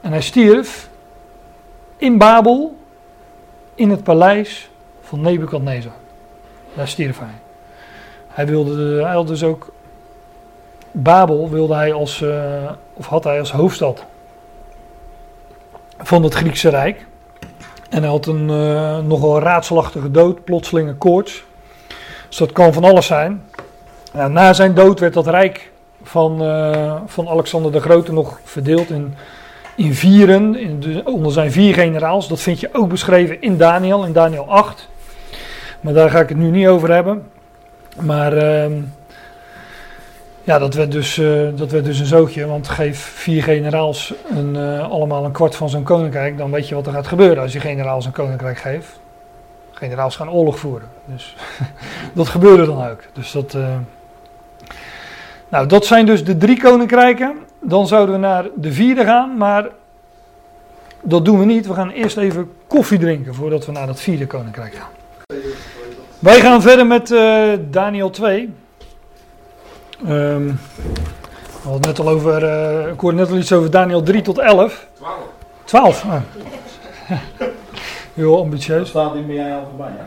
[0.00, 0.88] En hij stierf
[1.96, 2.76] in Babel,
[3.74, 5.92] in het paleis van Nebukadnezar.
[6.74, 7.34] Daar stierf hij.
[8.28, 9.72] Hij wilde, hij had dus ook
[10.92, 14.04] Babel wilde hij als, uh, of had hij als hoofdstad
[15.98, 17.06] van het Griekse Rijk.
[17.90, 21.44] En hij had een uh, nogal raadselachtige dood, plotselinge koorts.
[22.28, 23.44] Dus dat kan van alles zijn.
[24.12, 25.70] Ja, na zijn dood werd dat rijk
[26.02, 29.14] van, uh, van Alexander de Grote nog verdeeld in,
[29.76, 32.28] in vieren, in de, onder zijn vier generaals.
[32.28, 34.88] Dat vind je ook beschreven in Daniel, in Daniel 8.
[35.82, 37.22] Maar daar ga ik het nu niet over hebben.
[38.00, 38.76] Maar uh,
[40.42, 42.46] ja, dat werd, dus, uh, dat werd dus een zootje.
[42.46, 46.38] Want geef vier generaals een, uh, allemaal een kwart van zo'n koninkrijk.
[46.38, 49.00] Dan weet je wat er gaat gebeuren als je generaals een koninkrijk geeft.
[49.70, 50.88] Generaals gaan oorlog voeren.
[51.04, 51.36] Dus
[52.14, 53.00] dat gebeurde dan ook.
[53.12, 53.54] Dus dat.
[53.54, 53.66] Uh,
[55.48, 57.36] nou, dat zijn dus de drie koninkrijken.
[57.60, 59.36] Dan zouden we naar de vierde gaan.
[59.36, 59.68] Maar
[61.00, 61.66] dat doen we niet.
[61.66, 65.01] We gaan eerst even koffie drinken voordat we naar dat vierde koninkrijk gaan.
[66.22, 68.54] Wij gaan verder met uh, Daniel 2.
[70.08, 70.58] Um,
[71.62, 74.38] we hadden net al over, uh, ik hoorde net al iets over Daniel 3 tot
[74.38, 74.86] 11.
[74.94, 75.18] 12.
[75.64, 76.20] 12, ah.
[78.14, 78.78] heel ambitieus.
[78.78, 80.04] Dat staat in bij jij al voorbij, hè?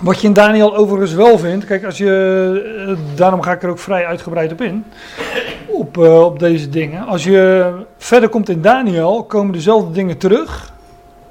[0.00, 3.70] Wat je in Daniel overigens wel vindt, kijk, als je, uh, daarom ga ik er
[3.70, 4.84] ook vrij uitgebreid op in,
[5.66, 7.06] op, uh, op deze dingen.
[7.06, 10.72] Als je verder komt in Daniel, komen dezelfde dingen terug,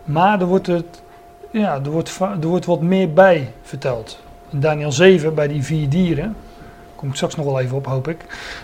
[0.03, 1.01] maar er wordt het
[1.51, 4.19] ja, er wordt, er wordt wat meer bij verteld.
[4.49, 6.35] In Daniel 7, bij die vier dieren,
[6.95, 8.17] kom ik straks nog wel even op, hoop ik.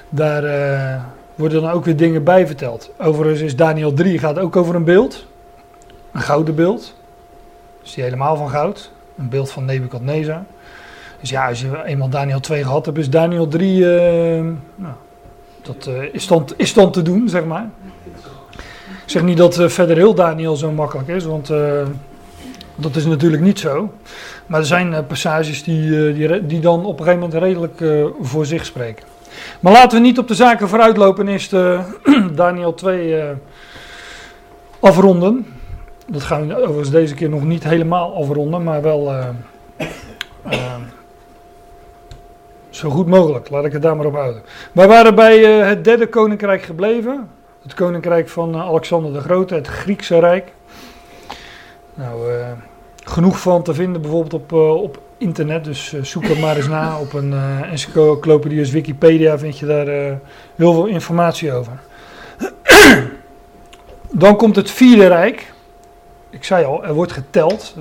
[0.10, 1.04] Daar uh,
[1.36, 2.92] worden dan ook weer dingen bij verteld.
[2.98, 5.26] Overigens is Daniel 3 gaat ook over een beeld.
[6.12, 6.96] Een gouden beeld.
[7.84, 8.92] Is die helemaal van goud.
[9.18, 10.44] Een beeld van Nebukadnezar.
[11.20, 13.78] Dus ja, als je eenmaal Daniel 2 gehad hebt, is Daniel 3.
[13.78, 13.88] Uh,
[14.76, 14.94] nou,
[15.62, 17.70] dat uh, is, dan, is te doen, zeg maar.
[19.04, 21.50] Ik zeg niet dat verder heel Daniel zo makkelijk is, want
[22.76, 23.94] dat is natuurlijk niet zo.
[24.46, 27.80] Maar er zijn uh, passages die, uh, die, die, dan op een gegeven moment redelijk
[27.80, 29.06] uh, voor zich spreken.
[29.60, 31.52] Maar laten we niet op de zaken vooruitlopen en eerst
[32.36, 33.24] Daniel 2
[34.80, 35.48] afronden.
[36.08, 39.14] Dat gaan we overigens deze keer nog niet helemaal afronden, maar wel
[42.70, 43.50] zo goed mogelijk.
[43.50, 44.42] Laat ik het daar maar op houden.
[44.72, 47.30] Wij waren bij het derde koninkrijk gebleven.
[47.64, 50.54] Het koninkrijk van Alexander de Grote, het Griekse Rijk.
[51.96, 52.52] Nou, uh,
[53.04, 55.64] genoeg van te vinden bijvoorbeeld op, uh, op internet.
[55.64, 57.00] Dus uh, zoek er maar eens na.
[57.00, 57.34] Op een
[57.64, 59.88] encyclopedie Wikipedia vind je daar
[60.56, 61.80] heel veel informatie over.
[64.12, 65.54] Dan komt het vierde rijk.
[66.30, 67.76] Ik zei al, er wordt geteld.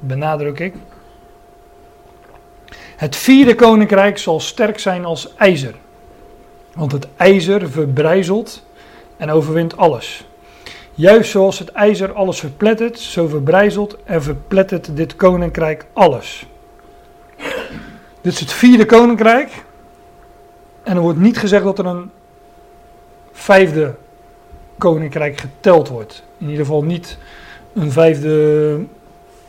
[0.00, 0.74] Benadruk ik.
[2.96, 5.74] Het vierde koninkrijk zal sterk zijn als ijzer.
[6.74, 8.64] Want het ijzer verbrijzelt
[9.16, 10.26] en overwint alles.
[10.94, 16.46] Juist zoals het ijzer alles verplettert, zo verbrijzelt en verplettert dit koninkrijk alles.
[18.20, 19.64] Dit is het vierde koninkrijk.
[20.82, 22.10] En er wordt niet gezegd dat er een
[23.32, 23.94] vijfde
[24.78, 26.22] koninkrijk geteld wordt.
[26.38, 27.18] In ieder geval niet
[27.74, 28.84] een vijfde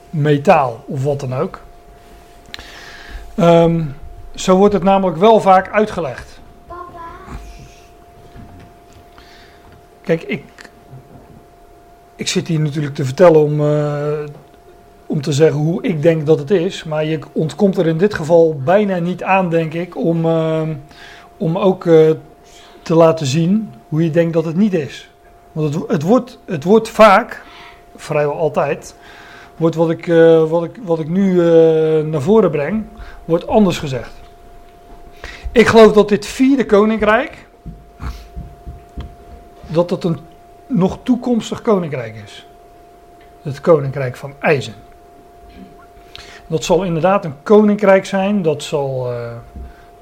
[0.09, 1.59] metaal of wat dan ook.
[3.35, 3.83] Ehm,
[4.35, 6.39] zo wordt het namelijk wel vaak uitgelegd.
[10.01, 10.43] Kijk, ik,
[12.23, 14.19] ik zit hier natuurlijk te vertellen om, eh,
[15.05, 16.83] om te zeggen hoe ik denk dat het is.
[16.83, 20.61] Maar je ontkomt er in dit geval bijna niet aan, denk ik, om, eh,
[21.37, 22.11] om ook eh,
[22.81, 25.09] te laten zien hoe je denkt dat het niet is.
[25.51, 27.43] Want het, het, wordt, het wordt vaak,
[27.95, 28.95] vrijwel altijd,
[29.55, 30.05] wordt wat ik,
[30.47, 31.35] wat ik, wat ik nu
[32.03, 32.85] naar voren breng,
[33.25, 34.11] wordt anders gezegd.
[35.51, 37.47] Ik geloof dat dit vierde koninkrijk,
[39.67, 40.17] dat dat een
[40.67, 42.47] nog toekomstig koninkrijk is.
[43.41, 44.73] Het koninkrijk van ijzer.
[46.47, 49.31] Dat zal inderdaad een koninkrijk zijn, dat zal, eh,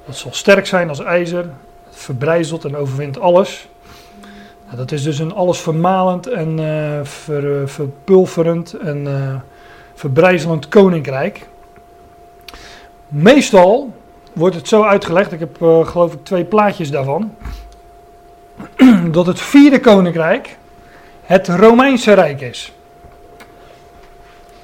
[0.06, 1.50] dat zal sterk zijn als ijzer,
[1.90, 3.70] het verbrijzelt en overwint alles.
[4.72, 9.36] Nou, dat is dus een alles vermalend en eh, ver, verpulverend en eh,
[9.94, 11.48] verbrijzelend koninkrijk.
[13.08, 13.94] Meestal
[14.34, 17.36] wordt het zo uitgelegd, ik heb eh, geloof ik twee plaatjes daarvan,
[19.12, 20.58] dat het vierde koninkrijk
[21.22, 22.74] het Romeinse Rijk is.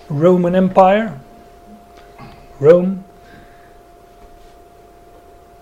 [0.08, 1.10] Roman Empire.
[2.60, 2.94] Rome.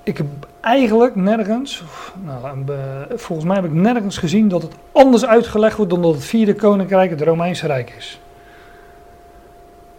[0.03, 0.27] Ik heb
[0.59, 1.83] eigenlijk nergens,
[2.23, 6.13] nou, eh, volgens mij heb ik nergens gezien dat het anders uitgelegd wordt dan dat
[6.13, 8.19] het vierde koninkrijk het Romeinse Rijk is.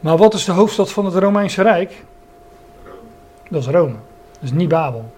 [0.00, 2.04] Maar wat is de hoofdstad van het Romeinse Rijk?
[3.50, 3.94] Dat is Rome.
[4.32, 5.10] Dat is niet Babel.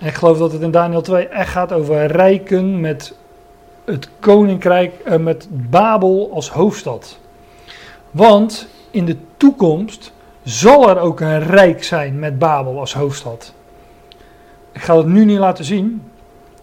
[0.00, 3.14] En ik geloof dat het in Daniel 2 echt gaat over rijken met
[3.84, 7.18] het koninkrijk, eh, met Babel als hoofdstad.
[8.10, 13.54] Want in de toekomst zal er ook een rijk zijn met Babel als hoofdstad.
[14.72, 16.02] Ik ga het nu niet laten zien,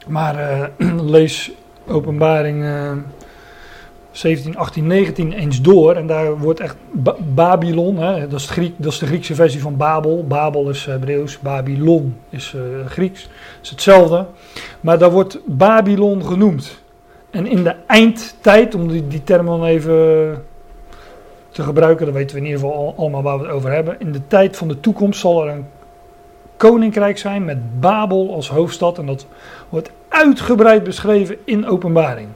[0.07, 0.67] maar eh,
[1.15, 1.51] lees
[1.87, 2.91] Openbaring eh,
[4.17, 5.95] 17, 18, 19 eens door.
[5.95, 9.61] En daar wordt echt Ba- Babylon, hè, dat, is Griek, dat is de Griekse versie
[9.61, 10.25] van Babel.
[10.27, 13.29] Babel is Hebreeuws, Babylon is eh, Grieks.
[13.61, 14.25] is hetzelfde.
[14.81, 16.81] Maar daar wordt Babylon genoemd.
[17.29, 19.95] En in de eindtijd, om die, term dan even
[21.49, 23.95] te gebruiken, dan weten we in ieder geval al- allemaal waar we het over hebben.
[23.99, 25.65] In de tijd van de toekomst zal er een
[26.57, 28.97] koninkrijk zijn met Babel als hoofdstad.
[28.97, 29.25] En dat
[29.69, 32.27] wordt uitgebreid beschreven in openbaring.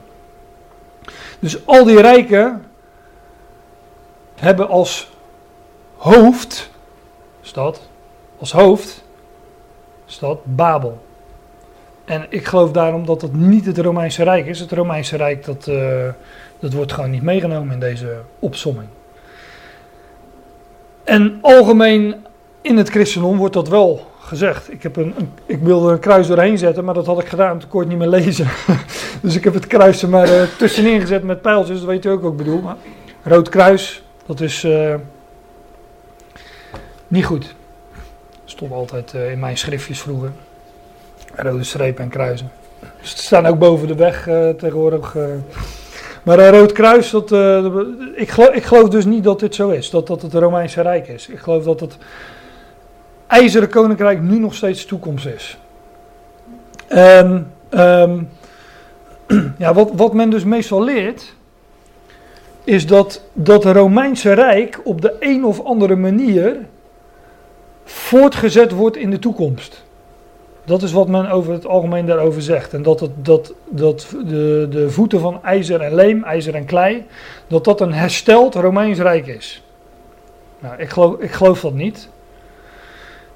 [1.42, 2.64] Dus al die rijken
[4.34, 5.10] hebben als
[5.96, 7.80] hoofdstad,
[8.38, 11.02] als hoofdstad Babel.
[12.04, 14.60] En ik geloof daarom dat het niet het Romeinse Rijk is.
[14.60, 16.08] Het Romeinse Rijk dat, eh,
[16.58, 18.88] dat wordt gewoon niet meegenomen in deze opsomming.
[21.04, 22.26] En algemeen
[22.60, 24.72] in het christendom wordt dat wel gezegd.
[24.72, 25.14] Ik, heb een,
[25.46, 27.98] ik wilde een kruis doorheen zetten, maar dat had ik gedaan, toen kon ik het
[27.98, 28.46] niet meer lezen.
[29.22, 32.08] dus ik heb het kruis er maar eh, tussenin gezet met pijltjes, dat weet u
[32.08, 32.60] ook wat ik bedoel.
[32.60, 32.76] Maar
[33.22, 34.94] rood kruis, dat is eh,
[37.08, 37.54] niet goed.
[38.44, 40.30] Stond altijd eh, in mijn schriftjes vroeger.
[41.34, 42.50] Rode strepen en kruisen.
[43.00, 44.22] Ze staan ook boven de weg
[44.58, 45.16] tegenwoordig.
[46.22, 47.32] Maar een rood kruis, dat,
[48.14, 49.90] ik, geloof, ik geloof dus niet dat dit zo is.
[49.90, 51.28] Dat dat het Romeinse Rijk is.
[51.28, 51.96] Ik geloof dat het
[53.32, 55.58] IJzeren Koninkrijk nu nog steeds toekomst is.
[56.88, 58.22] En ehm,
[59.58, 61.34] ja, wat, wat men dus meestal leert,
[62.64, 66.56] is dat dat Romeinse Rijk op de een of andere manier
[67.84, 69.84] voortgezet wordt in de toekomst.
[70.64, 72.74] Dat is wat men over het algemeen daarover zegt.
[72.74, 77.06] En dat, het, dat, dat de, de voeten van ijzer en leem, ijzer en klei,
[77.46, 79.62] dat dat een hersteld Romeins Rijk is.
[80.58, 82.08] Nou, ik geloof, ik geloof dat niet.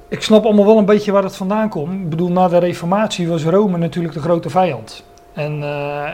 [0.08, 1.92] Ik snap allemaal wel een beetje waar het vandaan komt.
[1.92, 5.04] Ik bedoel, na de Reformatie was Rome natuurlijk de grote vijand.
[5.32, 6.10] En eh,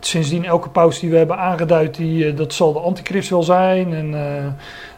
[0.00, 3.94] sindsdien elke paus die we hebben aangeduid, die, eh, dat zal de antichrist wel zijn.
[3.94, 4.14] En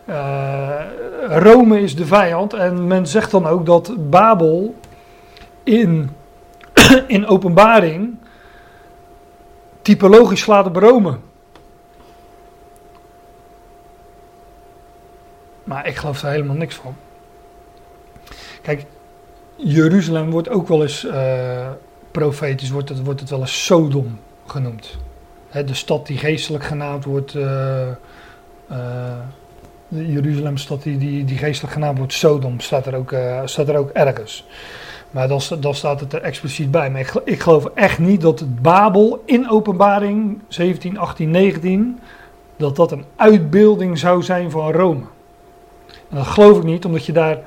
[0.05, 0.81] eh,
[1.29, 2.53] Rome is de vijand.
[2.53, 4.75] En men zegt dan ook dat Babel
[5.62, 6.11] in,
[7.07, 8.17] in openbaring
[9.83, 11.17] typologisch slaat op Rome.
[15.64, 16.95] Maar ik geloof daar helemaal niks van.
[18.67, 18.85] Kijk,
[19.57, 21.69] Jeruzalem wordt ook wel eens eh,
[22.11, 24.97] profetisch, wordt het, wordt het wel eens Sodom genoemd.
[25.49, 27.97] Hè, de stad die geestelijk genaamd wordt, de
[29.89, 33.14] Jeruzalemstad die, die, geestelijk genaamd wordt Sodom, staat er ook,
[33.45, 34.47] staat er ook ergens.
[35.11, 36.91] Maar dan, sta- dan staat het er expliciet bij.
[36.91, 41.99] Maar ik, ik geloof echt niet dat het Babel in openbaring 17, 18, 19,
[42.57, 45.03] dat dat een uitbeelding zou zijn van Rome.
[46.09, 47.39] Dat geloof ik niet, omdat je daar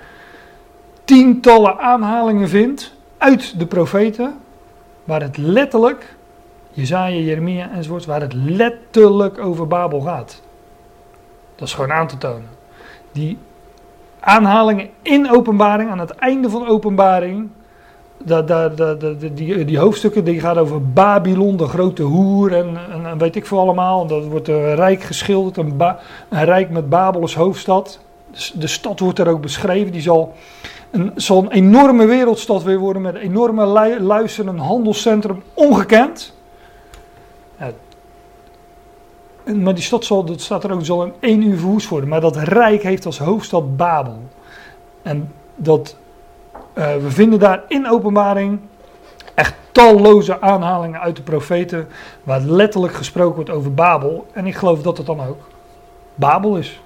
[1.09, 4.37] tientallen aanhalingen vindt uit de profeten,
[5.03, 6.15] waar het letterlijk,
[6.71, 10.41] Jezaja, Jeremia enzovoort, waar het letterlijk over Babel gaat.
[11.55, 12.49] Dat is gewoon aan te tonen.
[13.11, 13.37] Die
[14.19, 17.49] aanhalingen in openbaring, aan het einde van openbaring,
[19.33, 23.59] die, die hoofdstukken die gaan over Babylon, de grote hoer en, en, weet ik veel
[23.59, 24.07] allemaal.
[24.07, 25.81] Dat wordt een rijk geschilderd, een,
[26.29, 27.99] rijk met Babel als hoofdstad.
[28.31, 30.33] Dus de stad wordt er ook beschreven, die zal
[30.91, 36.33] een enorme wereldstad weer worden met een enorme lu- luister, een handelscentrum, ongekend.
[37.59, 37.71] Ja,
[39.43, 42.09] en- maar die stad zal, dat staat er ook, zal in één uur verwoest worden.
[42.09, 44.19] Maar dat rijk heeft als hoofdstad Babel.
[45.01, 45.95] En dat,
[46.73, 48.59] eh, we vinden daar in openbaring
[49.33, 51.87] echt talloze aanhalingen uit de profeten.
[52.23, 54.27] Waar letterlijk gesproken wordt over Babel.
[54.33, 55.47] En ik geloof dat het dan ook
[56.15, 56.81] Babel is.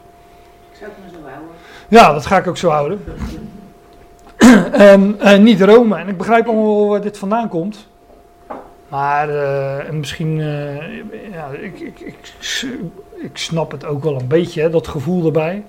[0.72, 1.56] Ik zou het maar zo houden.
[1.88, 3.04] Ja, dat ga ik ook zo houden.
[4.72, 5.98] En eh, niet Rome.
[5.98, 7.88] En ik begrijp allemaal waar dit vandaan komt.
[8.88, 12.34] Maar eh, en misschien, eh, ja, ik, ik, ik,
[13.22, 15.64] ik snap het ook wel een beetje, hè, dat gevoel erbij.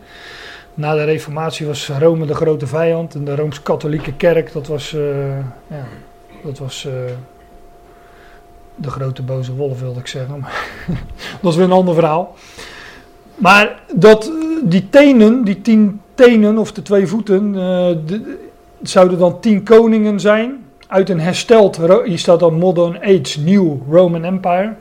[0.75, 3.15] Na de reformatie was Rome de grote vijand.
[3.15, 4.91] En de Rooms-Katholieke kerk, dat was,
[5.67, 5.85] ja,
[6.43, 6.89] dat was
[8.75, 10.39] de grote boze wolf, wilde ik zeggen.
[10.41, 10.67] Maar
[11.43, 12.35] dat is weer een ander verhaal.
[13.35, 14.33] Maar dat,
[14.63, 17.53] die tenen, die tien tenen of de twee voeten,
[18.07, 18.44] de-
[18.91, 20.67] zouden dan tien koningen zijn.
[20.87, 24.75] Uit een hersteld, hier staat dan Modern Age New Roman Empire.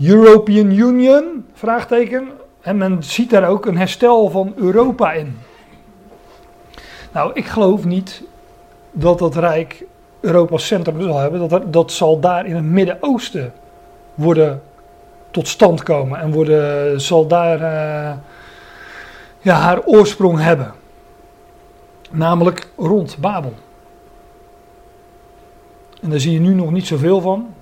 [0.00, 2.28] European Union, vraagteken.
[2.60, 5.36] En men ziet daar ook een herstel van Europa in.
[7.12, 8.22] Nou, ik geloof niet
[8.92, 9.84] dat dat Rijk
[10.20, 11.48] Europa's centrum zal hebben.
[11.48, 13.52] Dat, dat zal daar in het Midden-Oosten
[14.14, 14.62] worden
[15.30, 16.20] tot stand komen.
[16.20, 18.16] En worden, zal daar eh,
[19.38, 20.72] ja, haar oorsprong hebben.
[22.10, 23.52] Namelijk rond Babel.
[26.00, 27.54] En daar zie je nu nog niet zoveel van.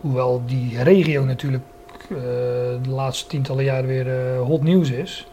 [0.00, 1.62] Hoewel die regio natuurlijk
[2.02, 2.16] eh,
[2.82, 5.28] de laatste tientallen jaren weer eh, hot nieuws is.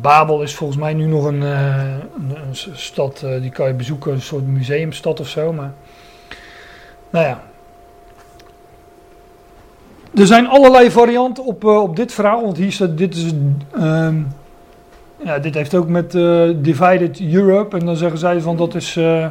[0.00, 4.20] Babel is volgens mij nu nog een, eh, een, stad, die kan je bezoeken, een
[4.20, 5.52] soort museumstad of zo.
[5.52, 5.72] Maar
[7.10, 7.42] nou ja.
[10.14, 13.32] Er zijn allerlei varianten op, op dit verhaal, want hier staat, dit is,
[13.74, 14.22] ehm,
[15.24, 18.96] ja, dit heeft ook met eh, Divided Europe, en dan zeggen zij van dat is
[18.96, 19.26] eh,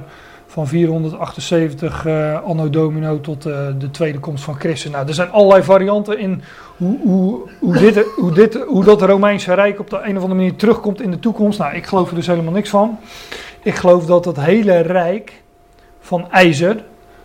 [0.47, 4.91] van 478 eh, anno domino tot de tweede komst van Christus.
[4.91, 6.41] Nou, er zijn allerlei varianten in
[6.77, 10.33] hoe, hoe, hoe, dit, hoe, dit, hoe dat Romeinse Rijk op de een of andere
[10.33, 11.59] manier terugkomt in de toekomst.
[11.59, 12.99] Nou, ik geloof er dus helemaal niks van.
[13.63, 15.41] Ik geloof dat het hele Rijk
[15.99, 16.83] van ijzer,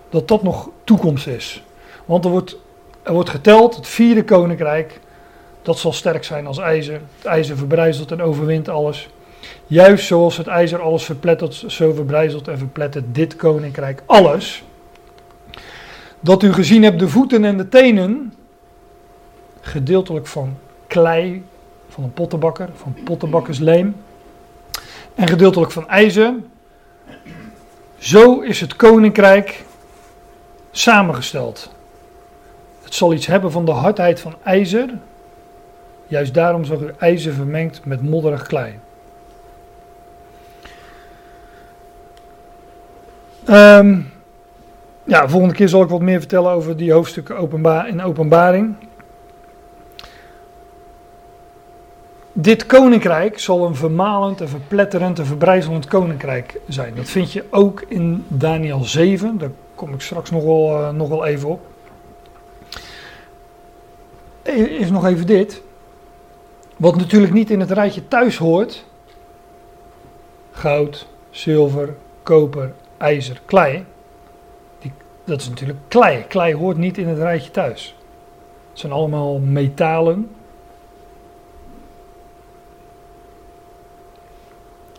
[0.09, 1.65] dat dat nog toekomst is.
[2.05, 2.57] Want er wordt,
[3.03, 5.01] er wordt geteld, het vierde koninkrijk,
[5.63, 7.01] dat zal sterk zijn als ijzer.
[7.17, 9.09] Het ijzer verbrijzelt en overwint alles.
[9.67, 14.63] Juist zoals het ijzer alles verplettert, zo verbrijzelt en verplettert dit koninkrijk alles.
[16.21, 18.35] Dat u gezien hebt de voeten en de tenen,
[19.61, 20.57] gedeeltelijk van
[20.87, 21.45] klei,
[21.89, 23.97] van een pottenbakker, van pottenbakkersleem,
[25.15, 26.35] en gedeeltelijk van ijzer.
[27.99, 29.65] Zo is het koninkrijk
[30.71, 31.71] samengesteld.
[32.83, 34.89] Het zal iets hebben van de hardheid van ijzer.
[36.11, 38.79] Juist daarom zag u ijzer vermengd met modderig klei.
[43.45, 44.01] Ehm,
[45.05, 47.37] ja, volgende keer zal ik wat meer vertellen over die hoofdstukken
[47.87, 48.75] in openbaring.
[52.33, 56.95] Dit koninkrijk zal een vermalend en verpletterend en verbrijzelend koninkrijk zijn.
[56.95, 59.39] Dat vind je ook in Daniel 7.
[59.39, 61.61] Daar kom ik straks nog wel, eh, nog wel even op.
[64.43, 65.63] Is nog even dit.
[66.81, 68.85] Wat natuurlijk niet in het rijtje thuis hoort.
[70.51, 73.85] Goud, zilver, koper, ijzer, klei.
[74.79, 74.93] Die,
[75.25, 76.25] dat is natuurlijk klei.
[76.29, 77.97] Klei hoort niet in het rijtje thuis.
[78.71, 80.31] Het zijn allemaal metalen.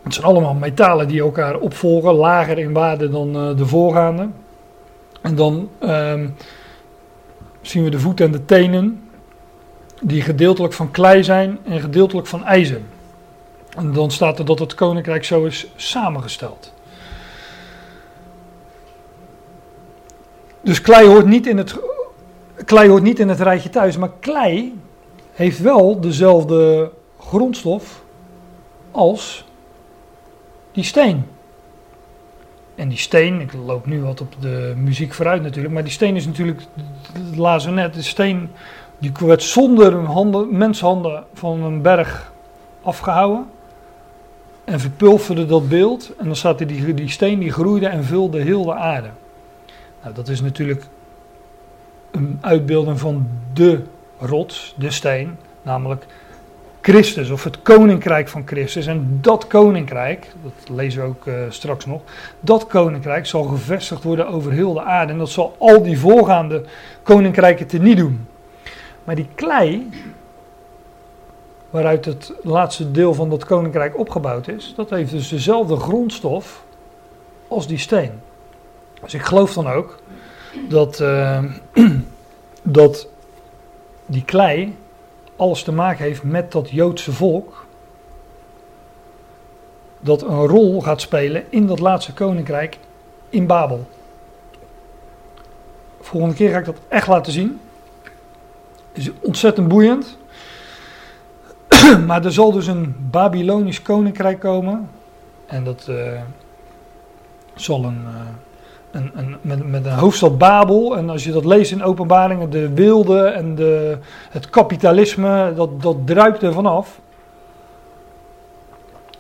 [0.03, 4.29] Het zijn allemaal metalen die elkaar opvolgen, lager in waarde dan eh, de voorgaande.
[5.21, 6.29] En dan ehm,
[7.61, 9.10] zien we de voeten en de tenen,
[10.01, 12.81] die gedeeltelijk van klei zijn en gedeeltelijk van ijzer.
[13.77, 16.73] En dan staat er dat het koninkrijk zo is samengesteld.
[20.61, 21.75] Dus klei hoort niet in het,
[22.65, 24.79] klei hoort niet in het rijtje thuis, maar klei
[25.31, 28.01] heeft wel dezelfde grondstof
[28.91, 29.45] als
[30.71, 31.25] die steen.
[32.75, 36.15] En die steen, ik loop nu wat op de muziek vooruit natuurlijk, maar die steen
[36.15, 36.61] is natuurlijk,
[37.35, 38.49] lazen net, de steen
[39.01, 42.31] die werd zonder handen, menshanden van een berg
[42.81, 43.45] afgehouden
[44.63, 46.11] en verpulverde dat beeld.
[46.17, 49.09] En dan staat die, die steen die groeide en vulde heel de aarde.
[50.01, 50.85] Nou, dat is natuurlijk
[52.11, 53.83] een uitbeelding van de
[54.19, 56.05] rots, de steen, namelijk
[56.81, 58.85] Christus of het koninkrijk van Christus.
[58.85, 62.01] En dat koninkrijk, dat lezen we ook eh, straks nog,
[62.39, 65.11] dat koninkrijk zal gevestigd worden over heel de aarde.
[65.11, 66.63] En dat zal al die voorgaande
[67.03, 68.27] koninkrijken teniet doen.
[69.03, 69.89] Maar die klei,
[71.69, 76.63] waaruit het laatste deel van dat koninkrijk opgebouwd is, dat heeft dus dezelfde grondstof
[77.47, 78.11] als die steen.
[79.01, 79.99] Dus ik geloof dan ook
[80.69, 81.43] dat, eh,
[82.61, 83.07] dat
[84.05, 84.75] die klei
[85.35, 87.65] alles te maken heeft met dat Joodse volk.
[89.99, 92.77] Dat een rol gaat spelen in dat laatste koninkrijk
[93.29, 93.85] in Babel.
[96.01, 97.59] Volgende keer ga ik dat echt laten zien.
[98.93, 100.17] Is ontzettend boeiend.
[102.07, 104.89] maar er zal dus een Babylonisch koninkrijk komen.
[105.45, 106.21] En dat uh,
[107.55, 108.01] zal een.
[108.03, 108.19] Uh,
[108.91, 110.97] een, een, met, met een hoofdstad Babel.
[110.97, 113.97] En als je dat leest in openbaringen, de wilde en de,
[114.29, 116.99] het kapitalisme, dat, dat druipt er vanaf.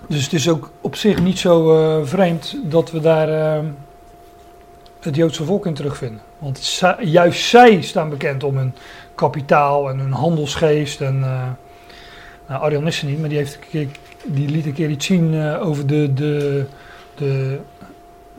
[0.07, 3.63] Dus het is ook op zich niet zo uh, vreemd dat we daar
[4.99, 6.21] het Joodse volk in terugvinden.
[6.37, 8.73] Want juist zij staan bekend om hun
[9.21, 11.01] kapitaal en hun handelsgeest.
[11.01, 11.47] En, uh,
[12.47, 13.59] nou, Arjan is er niet, maar die, heeft
[14.23, 16.65] die liet een keer iets zien over de, de,
[17.15, 17.59] de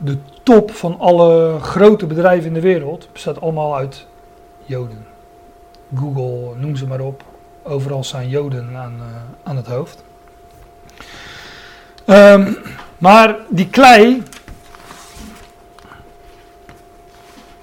[0.03, 4.07] de top van alle grote bedrijven in de wereld bestaat allemaal uit
[4.65, 5.05] Joden.
[5.95, 7.23] Google, noem ze maar op.
[7.63, 9.05] Overal zijn Joden aan, uh,
[9.43, 10.03] aan het hoofd.
[12.05, 12.57] Um,
[12.97, 14.23] maar die klei,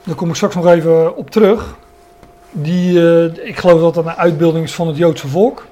[0.03, 1.79] daar kom ik straks nog even op terug.
[2.53, 5.67] Die, uh, ik geloof dat dat een uitbeelding is van het Joodse volk.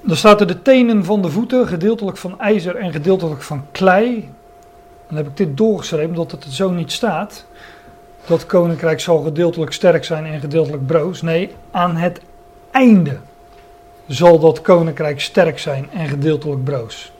[0.00, 4.30] Dan staat er de tenen van de voeten, gedeeltelijk van ijzer en gedeeltelijk van klei.
[5.08, 7.44] Dan heb ik dit doorgeschreven omdat het zo niet staat.
[8.26, 11.22] Dat koninkrijk zal gedeeltelijk sterk zijn en gedeeltelijk broos.
[11.22, 12.20] Nee, aan het
[12.70, 13.18] einde
[14.06, 17.12] zal dat koninkrijk sterk zijn en gedeeltelijk broos.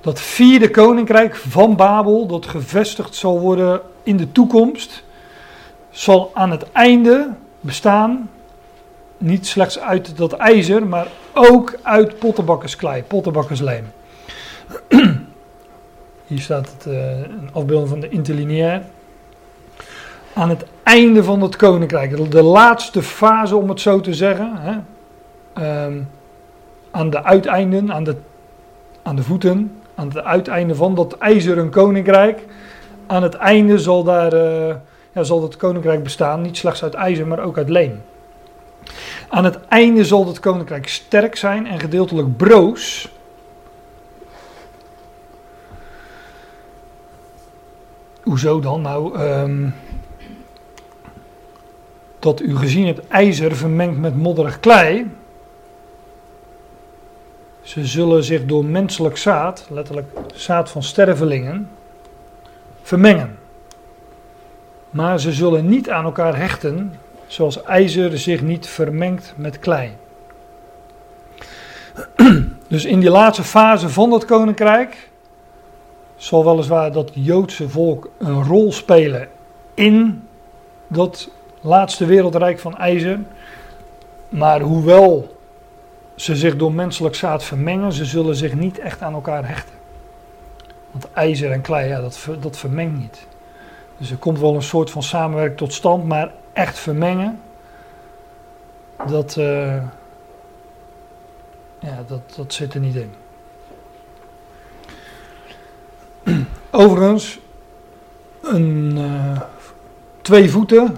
[0.00, 5.02] Dat vierde koninkrijk van Babel, dat gevestigd zal worden in de toekomst,
[5.96, 8.30] zal aan het einde bestaan
[9.18, 13.84] niet slechts uit dat ijzer, maar ook uit pottenbakkersklei, pottenbakkerslijm.
[16.26, 18.82] Hier staat het, uh, een afbeelding van de interlineair.
[20.34, 24.74] Aan het einde van het koninkrijk, de laatste fase om het zo te zeggen, hè,
[25.84, 26.08] um,
[26.90, 28.16] aan de uiteinden, aan de,
[29.02, 32.46] aan de voeten, aan het uiteinde van dat ijzeren koninkrijk.
[33.06, 34.74] Aan het einde zal, daar, uh,
[35.24, 38.02] zal het koninkrijk bestaan, niet slechts uit ijzer, maar ook uit leem.
[39.28, 43.08] Aan het einde zal het koninkrijk sterk zijn en gedeeltelijk broos.
[48.22, 48.80] Hoezo dan?
[48.82, 49.74] Nou, um,
[52.18, 55.10] dat u gezien hebt ijzer vermengd met modderig klei.
[57.62, 61.70] Ze zullen zich door menselijk zaad, letterlijk zaad van stervelingen,
[62.82, 63.35] vermengen.
[64.90, 66.92] Maar ze zullen niet aan elkaar hechten
[67.26, 69.90] zoals ijzer zich niet vermengt met klei.
[72.68, 75.10] Dus in die laatste fase van dat koninkrijk
[76.16, 79.28] zal weliswaar dat Joodse volk een rol spelen
[79.74, 80.22] in
[80.86, 81.30] dat
[81.60, 83.18] laatste wereldrijk van ijzer.
[84.28, 85.36] Maar hoewel
[86.14, 89.74] ze zich door menselijk zaad vermengen, ze zullen zich niet echt aan elkaar hechten.
[90.90, 93.26] Want ijzer en klei, ja, dat, dat vermengt niet.
[93.98, 97.40] Dus er komt wel een soort van samenwerking tot stand, maar echt vermengen,
[99.06, 99.82] dat, uh,
[101.78, 103.10] ja, dat, dat zit er niet in.
[106.70, 107.38] Overigens,
[108.42, 109.40] een, uh,
[110.20, 110.96] twee voeten,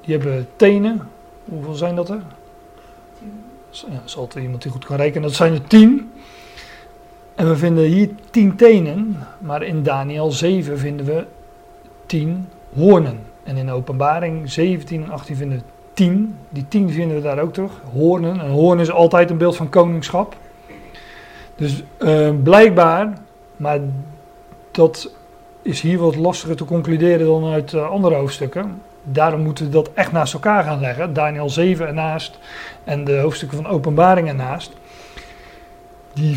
[0.00, 1.08] die hebben tenen.
[1.44, 2.22] Hoeveel zijn dat er?
[3.70, 5.22] Ja, dat iemand die goed kan rekenen.
[5.22, 6.12] Dat zijn er tien.
[7.34, 11.26] En we vinden hier tien tenen, maar in Daniel 7 vinden we
[12.06, 13.18] tien hoornen.
[13.42, 15.64] En in openbaring 17 en 18 vinden we
[15.94, 16.36] 10.
[16.48, 17.72] Die 10 vinden we daar ook terug.
[17.92, 18.38] Hoornen.
[18.38, 20.36] Een hoorn is altijd een beeld van koningschap.
[21.56, 23.12] Dus uh, blijkbaar,
[23.56, 23.80] maar
[24.70, 25.12] dat
[25.62, 28.82] is hier wat lastiger te concluderen dan uit uh, andere hoofdstukken.
[29.02, 31.12] Daarom moeten we dat echt naast elkaar gaan leggen.
[31.12, 32.38] Daniel 7 ernaast
[32.84, 34.72] en de hoofdstukken van openbaring ernaast.
[36.16, 36.36] Die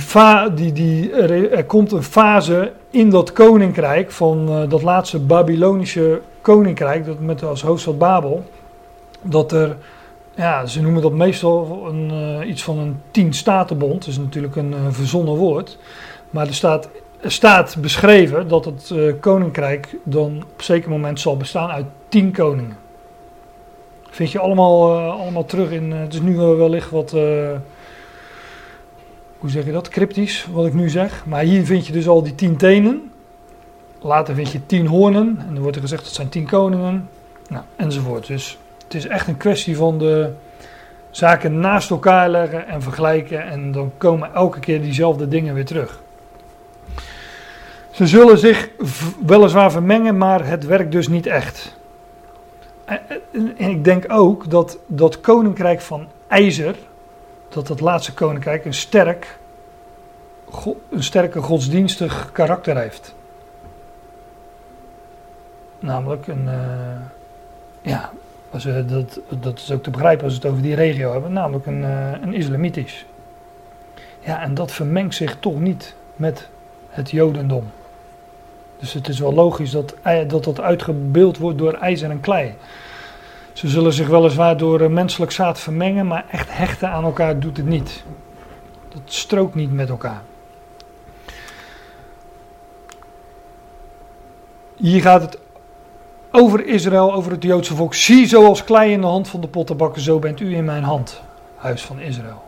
[0.55, 7.05] die, die, er, komt een fase in dat koninkrijk van uh, dat laatste Babylonische koninkrijk,
[7.05, 8.43] dat met als hoofdstad Babel,
[9.21, 9.77] dat er,
[10.35, 14.55] ja, ze noemen dat meestal een, uh, iets van een tien statenbond, dat is natuurlijk
[14.55, 15.77] een uh, verzonnen woord,
[16.29, 16.89] maar er staat,
[17.21, 22.31] er staat beschreven dat het koninkrijk dan op een zeker moment zal bestaan uit tien
[22.31, 22.77] koningen.
[24.09, 25.93] Vind je allemaal, eh, allemaal terug in.
[25.93, 27.15] eh, het is nu wel wellicht wat.
[29.39, 29.89] Hoe zeg je dat?
[29.89, 31.25] Cryptisch, wat ik nu zeg.
[31.25, 33.11] Maar hier vind je dus al die tien tenen.
[34.01, 35.37] Later vind je tien hoornen.
[35.47, 37.09] En dan wordt er gezegd dat zijn tien koningen.
[37.49, 38.27] Nou, enzovoort.
[38.27, 40.31] Dus het is echt een kwestie van de
[41.09, 43.47] zaken naast elkaar leggen en vergelijken.
[43.47, 46.01] En dan komen elke keer diezelfde dingen weer terug.
[47.91, 48.69] Ze zullen zich
[49.25, 51.77] weliswaar vermengen, maar het werkt dus niet echt.
[53.57, 56.75] En ik denk ook dat dat koninkrijk van ijzer,
[57.49, 59.37] dat dat laatste koninkrijk een sterk,
[60.89, 63.15] een sterke godsdienstig karakter heeft.
[65.79, 67.01] Namelijk een, eh,
[67.81, 68.11] ja,
[68.49, 71.33] als we dat, dat is ook te begrijpen als we het over die regio hebben,
[71.33, 73.05] namelijk een, eh, een islamitisch.
[74.19, 76.47] Ja, en dat vermengt zich toch niet met
[76.89, 77.71] het jodendom.
[78.79, 79.95] Dus het is wel logisch dat
[80.27, 82.55] dat, dat uitgebeeld wordt door ijzer en klei.
[83.59, 87.57] Ze zullen zich weliswaar door eh, menselijk zaad vermengen, maar echt hechten aan elkaar doet
[87.57, 88.03] het niet.
[88.89, 90.21] Dat strookt niet met elkaar.
[94.75, 95.39] Hier gaat het
[96.31, 97.93] over Israël, over het Joodse volk.
[97.93, 101.21] Zie zoals klei in de hand van de pottenbakker, zo bent u in mijn hand,
[101.55, 102.41] huis van Israël.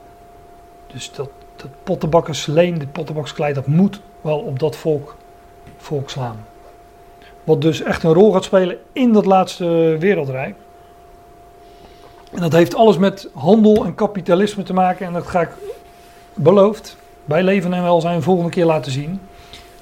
[0.88, 5.16] Dus dat, dat pottenbakkersleen, dit pottenbakkersklei, dat moet wel op dat volk,
[5.78, 6.46] volk slaan.
[7.44, 10.56] Wat dus echt een rol gaat spelen in dat laatste wereldrijk.
[12.34, 15.06] En dat heeft alles met handel en kapitalisme te maken.
[15.06, 15.50] En dat ga ik
[16.34, 19.20] beloofd bij leven en welzijn een volgende keer laten zien.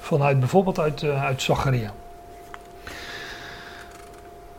[0.00, 1.90] Vanuit bijvoorbeeld uit, eh, uit Zacharia.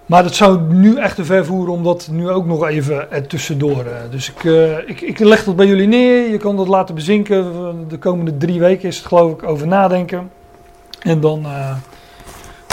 [0.05, 3.27] Maar dat zou nu echt te ver voeren om dat nu ook nog even er
[3.27, 3.85] tussendoor.
[3.85, 6.29] eh, Dus ik, eh, ik, ik leg dat bij jullie neer.
[6.29, 7.45] Je kan dat laten bezinken.
[7.87, 10.31] De komende drie weken is het geloof ik over nadenken.
[10.99, 11.45] En dan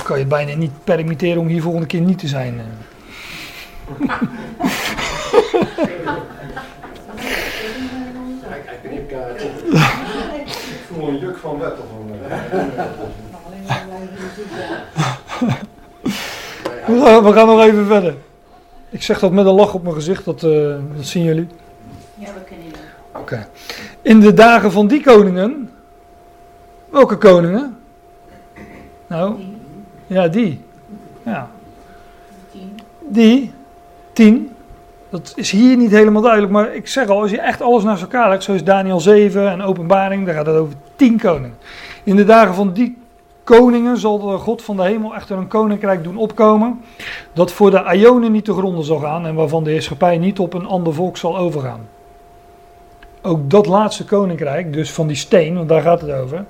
[0.04, 2.60] kan je bijna niet permitteren om hier volgende keer niet te zijn.
[10.48, 12.10] Ik voel een juk van wet of een...
[16.86, 18.14] We gaan, we gaan nog even verder.
[18.90, 21.46] Ik zeg dat met een lach op mijn gezicht, dat, eh, dat zien jullie.
[22.14, 23.20] Ja, we kennen hem.
[23.20, 23.48] Oké.
[24.02, 25.70] In de dagen van die koningen.
[26.88, 27.78] Welke koningen?
[29.06, 29.56] Nou, Die,
[30.06, 30.64] ja, die.
[31.22, 31.50] Ja,
[33.08, 33.52] die.
[34.12, 34.56] Tien.
[35.10, 38.02] Dat is hier niet helemaal duidelijk, maar ik zeg al, als je echt alles naast
[38.02, 41.56] elkaar legt, zoals Daniel 7 en Openbaring, dan gaat het over tien koningen.
[42.04, 42.98] In de dagen van die
[43.44, 46.80] koningen zal de God van de hemel echter een koninkrijk doen opkomen,
[47.32, 50.54] dat voor de Ionen niet te gronden zal gaan en waarvan de heerschappij niet op
[50.54, 51.88] een ander volk zal overgaan.
[53.22, 56.44] Ook dat laatste koninkrijk, dus van die steen, want daar gaat het over.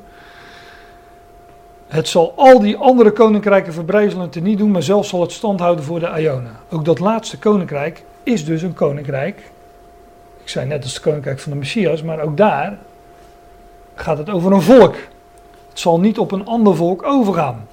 [1.89, 5.61] Het zal al die andere koninkrijken verbrijzelen te niet doen, maar zelfs zal het stand
[5.61, 6.57] houden voor de Ionen.
[6.71, 9.39] Ook dat laatste koninkrijk is dus een koninkrijk.
[10.43, 12.79] Ik zei net als het koninkrijk van de Messias, maar ook daar
[13.95, 14.95] gaat het over een volk.
[15.69, 17.67] Het zal niet op een ander volk overgaan.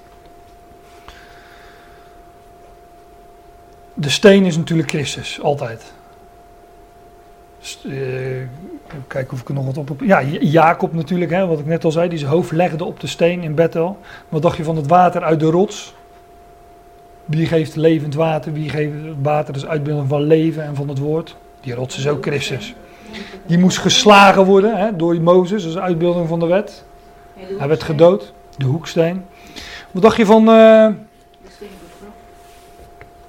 [3.94, 5.94] De steen is natuurlijk Christus, altijd.
[7.60, 7.94] Dus, eh,
[9.08, 10.02] Kijken of ik er nog wat op heb.
[10.02, 13.00] Ja, Ja- Jacob natuurlijk, hè, wat ik net al zei, die zijn hoofd legde op
[13.00, 13.98] de steen in Bethel.
[14.30, 15.94] Wat dacht je van het water uit de rots?
[17.26, 18.54] Wie geeft levend water?
[18.54, 19.54] Wie geeft water?
[19.54, 21.36] Dat is uitbeelding van leven en van het woord.
[21.62, 22.76] Die rots is ook Christus.
[23.46, 26.84] Die moest geslagen worden hè, door Mozes, dat is uitbeelding van de wet.
[27.58, 29.26] Hij werd gedood, de hoeksteen.
[29.92, 30.88] Wat dacht je van, eh,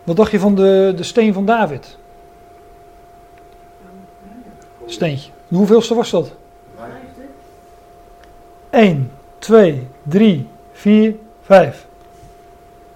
[0.05, 1.97] wat dacht je van de, de steen van David?
[4.86, 5.31] Steentje.
[5.48, 6.32] Hoeveelste was dat?
[8.70, 11.86] 1, 2, 3, 4, 5.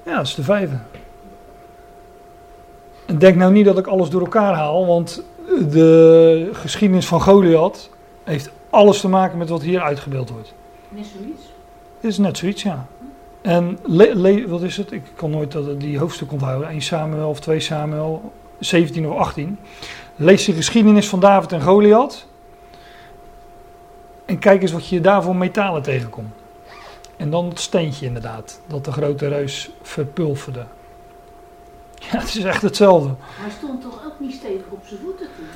[0.04, 0.76] Ja, dat is de vijfde.
[3.10, 5.22] En denk nou niet dat ik alles door elkaar haal, want
[5.70, 7.90] de geschiedenis van Goliath
[8.24, 10.54] heeft alles te maken met wat hier uitgebeeld wordt.
[10.88, 11.42] Net zoiets.
[12.00, 12.86] Dit is net zoiets, ja.
[13.40, 14.92] En le- le- wat is het?
[14.92, 16.68] Ik kan nooit dat, die hoofdstuk onthouden.
[16.68, 19.58] 1 Samuel of 2 Samuel, 17 of 18.
[20.16, 22.26] Lees de geschiedenis van David en Goliath.
[24.24, 26.34] En kijk eens wat je daar voor metalen tegenkomt.
[27.16, 30.64] En dan het steentje inderdaad, dat de grote reus verpulverde.
[32.00, 33.10] Ja, het is echt hetzelfde.
[33.20, 35.46] Hij stond toch ook niet stevig op zijn voeten toen?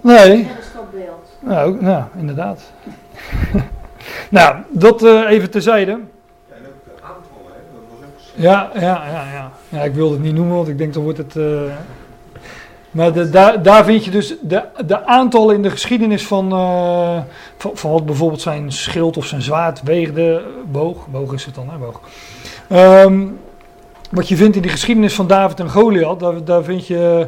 [0.00, 0.48] Nee,
[0.92, 1.28] beeld.
[1.40, 2.62] nou, nou inderdaad.
[4.30, 5.90] nou, dat eh, even terzijde.
[5.90, 5.96] Ja,
[6.56, 7.60] en ook de aantallen, hè.
[7.72, 8.42] Dat was ook...
[8.42, 9.52] Ja, ja, ja, ja.
[9.68, 11.36] ja, ik wil het niet noemen, want ik denk dan wordt het.
[11.36, 11.60] eh,
[12.90, 17.20] Maar de, daar, daar vind je dus de, de aantallen in de geschiedenis van, eh,
[17.56, 20.42] van, van wat bijvoorbeeld zijn schild of zijn zwaard weegde.
[20.70, 21.76] Boog, boog is het dan, hè?
[21.76, 22.00] Boog.
[22.68, 23.26] Ehm,
[24.12, 27.26] wat je vindt in de geschiedenis van David en Goliath, daar, daar vind je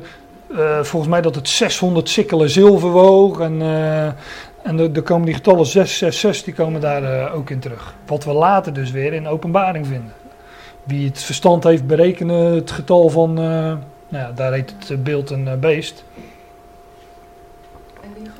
[0.56, 3.40] eh, volgens mij dat het 600 sikkelen zilver woog.
[3.40, 4.06] En, eh,
[4.62, 7.94] en er komen die getallen 666, die komen daar eh, ook in terug.
[8.06, 10.12] Wat we later dus weer in openbaring vinden.
[10.84, 13.44] Wie het verstand heeft, berekenen het getal van, eh,
[14.08, 16.04] nou ja, daar heet het eh, beeld een eh, beest.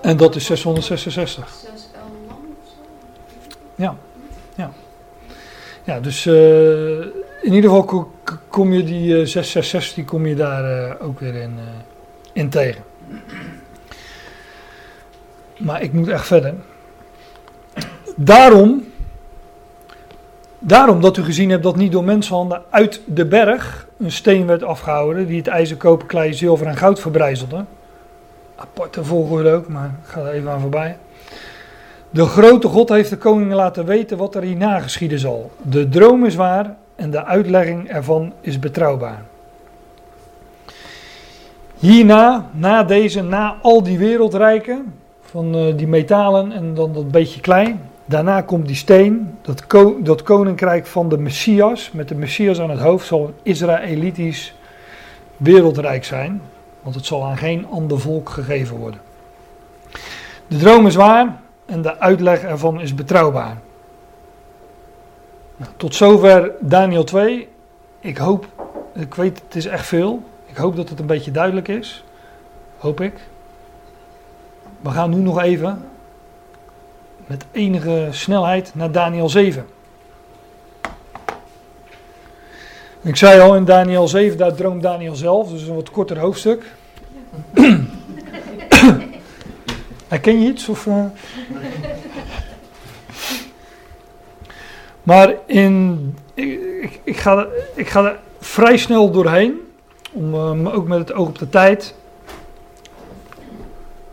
[0.01, 1.49] En, die dat is 666.
[1.49, 2.69] 6 L lang of
[3.77, 4.73] zo?
[5.85, 6.35] Ja, dus eh,
[7.45, 8.11] in ieder geval
[8.49, 11.65] kom je die eh, 666, die kom je daar eh, ook weer in, eh,
[12.33, 12.83] in tegen.
[15.59, 16.55] Maar ik moet echt verder.
[18.16, 18.85] Daarom,
[20.59, 24.62] daarom dat u gezien hebt dat niet door mensenhanden uit de berg een steen werd
[24.62, 27.65] afgehouden die het ijzer, klei, zilver en goud verbrijzelde.
[28.57, 30.97] Aparte volgorde ook, maar ik ga er even aan voorbij.
[32.11, 35.51] De grote God heeft de koning laten weten wat er hierna geschieden zal.
[35.62, 39.23] De droom is waar en de uitlegging ervan is betrouwbaar.
[41.79, 47.41] Hierna, na deze, na al die wereldrijken, van eh, die metalen en dan dat beetje
[47.41, 47.77] klei.
[48.05, 49.65] Daarna komt die steen, dat,
[50.03, 54.55] dat koninkrijk van de Messias, met de Messias aan het hoofd, zal een Israëlitisch
[55.37, 56.43] wereldrijk zijn.
[56.83, 59.01] Want het zal aan geen ander volk gegeven worden.
[60.47, 63.57] De droom is waar, en de uitleg ervan is betrouwbaar.
[65.56, 67.48] Nou, tot zover Daniel 2.
[68.01, 68.47] Ik hoop,
[68.94, 70.22] ik weet het is echt veel.
[70.47, 72.05] Ik hoop dat het een beetje duidelijk is.
[72.78, 73.12] Hoop ik.
[74.81, 75.85] We gaan nu nog even
[77.26, 79.66] met enige snelheid naar Daniel 7.
[83.02, 86.64] Ik zei al in Daniel 7, daar droomt Daniel zelf, dus een wat korter hoofdstuk.
[90.09, 90.68] Herken je iets?
[90.68, 91.05] Of, eh?
[95.05, 95.98] Maar in,
[96.35, 99.60] ik, ik, ga, er- ik ga vrij snel doorheen,
[100.12, 101.94] om, eh, maar ook met het oog op de tijd.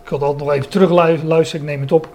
[0.03, 2.09] Ik had altijd nog even terugluisteren, ik neem het op.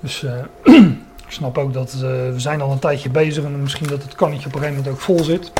[0.00, 0.32] Dus eh,
[1.26, 4.14] ik snap ook dat eh, we zijn al een tijdje bezig en misschien dat het
[4.14, 5.52] kannetje op een gegeven moment ook vol zit.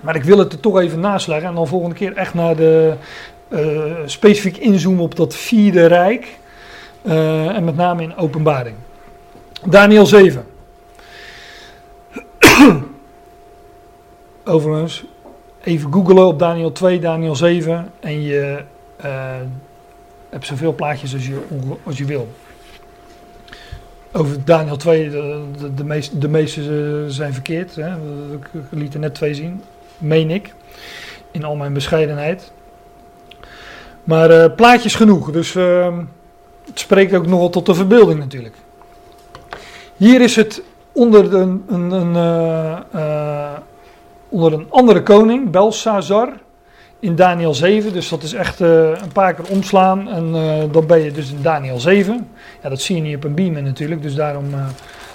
[0.00, 2.94] Maar ik wil het er toch even nasleggen en dan volgende keer echt naar de
[3.48, 6.38] eh, specifiek inzoomen op dat vierde rijk.
[7.02, 8.76] En met name in openbaring.
[9.64, 10.46] Daniel 7.
[14.44, 15.04] Overigens,
[15.62, 18.62] even googelen op Daniel 2, Daniel 7 en je
[18.96, 19.34] eh,
[20.28, 21.40] hebt zoveel plaatjes als je,
[21.82, 22.28] als je wil.
[24.12, 27.74] Over Daniel 2, de, de, de meeste eh, zijn verkeerd.
[27.74, 27.94] Hè?
[28.32, 29.62] Ik liet er net twee zien,
[29.98, 30.54] meen ik.
[31.30, 32.52] In al mijn bescheidenheid.
[34.04, 35.98] Maar eh, plaatjes genoeg, dus ehm,
[36.64, 38.54] het spreekt ook nogal tot de verbeelding natuurlijk.
[39.96, 40.62] Hier is het
[40.96, 43.58] onder een, een, een, eh, eh,
[44.28, 46.28] onder een andere koning, Belsazar,
[47.00, 47.92] in Daniel 7.
[47.92, 50.32] Dus dat is echt eh, een paar keer omslaan en
[50.72, 52.28] dan ben je dus in Daniel 7.
[52.62, 54.44] Ja, dat zie je niet op een beamer natuurlijk, dus daarom,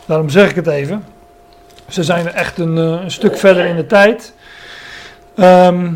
[0.06, 1.04] daarom zeg ik het even.
[1.88, 4.34] Ze zijn echt een, stuk verder in de tijd.
[5.36, 5.92] Ehm,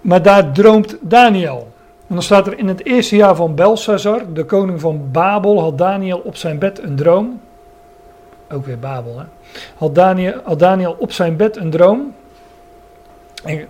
[0.00, 1.72] maar daar droomt Daniel.
[2.08, 5.78] En dan staat er in het eerste jaar van Belsazar, de koning van Babel, had
[5.78, 7.40] Daniel op zijn bed een droom.
[8.52, 9.24] Ook weer Babel, hè?
[9.74, 12.14] Had Daniel, had Daniel op zijn bed een droom.
[13.44, 13.66] En,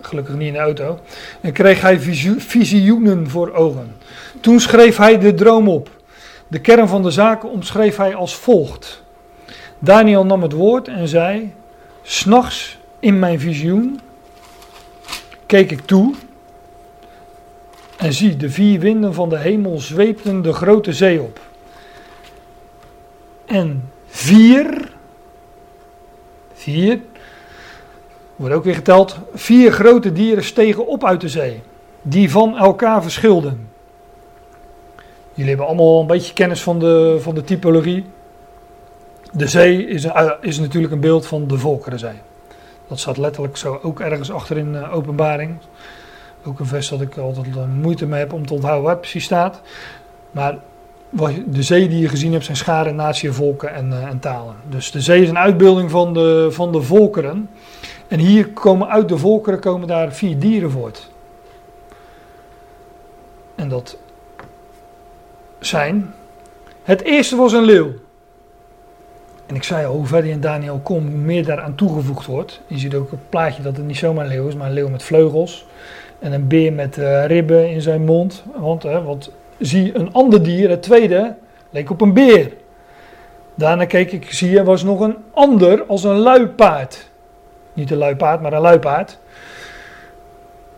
[0.00, 0.98] gelukkig niet in de auto.
[1.40, 2.00] En kreeg hij
[2.38, 3.96] visioenen voor ogen.
[4.40, 5.90] Toen schreef hij de droom op.
[6.48, 9.02] De kern van de zaken omschreef hij als volgt.
[9.78, 11.52] Daniel nam het woord en zei:
[12.02, 14.00] S'nachts in mijn visioen
[15.46, 16.14] keek ik toe.
[17.96, 21.40] En zie, de vier winden van de hemel zweepten de grote zee op.
[23.46, 24.88] En vier,
[26.54, 27.00] vier,
[28.36, 31.62] wordt ook weer geteld, vier grote dieren stegen op uit de zee,
[32.02, 33.68] die van elkaar verschilden.
[35.32, 38.04] Jullie hebben allemaal een beetje kennis van de, van de typologie.
[39.32, 42.20] De zee is, een- is natuurlijk een beeld van de Volkerenzee.
[42.88, 45.56] Dat staat letterlijk zo ook ergens achter in eh, openbaring.
[46.46, 49.00] Ook een vers dat ik altijd eh, moeite mee heb om te onthouden waar het
[49.00, 49.60] precies staat.
[50.30, 50.58] Maar
[51.46, 54.54] de zee die je gezien hebt zijn scharen, natie, volken en, eh, en talen.
[54.68, 57.50] Dus de zee is een uitbeelding van de, van de volkeren.
[58.08, 61.10] En hier komen uit de volkeren komen daar vier dieren voort.
[63.54, 63.98] En dat
[65.58, 66.14] zijn.
[66.82, 67.92] Het eerste was een leeuw.
[69.46, 72.60] En ik zei al, hoe verder je in Daniel komt, hoe meer daaraan toegevoegd wordt.
[72.66, 74.72] Je ziet ook op het plaatje dat het niet zomaar een leeuw is, maar een
[74.72, 75.66] leeuw met vleugels.
[76.18, 78.44] En een beer met eh, ribben in zijn mond.
[78.56, 81.34] Want, hè, want zie een ander dier, het tweede,
[81.70, 82.52] leek op een beer.
[83.54, 87.10] Daarna keek ik, zie er was nog een ander als een luipaard.
[87.72, 89.18] Niet een luipaard, maar een luipaard.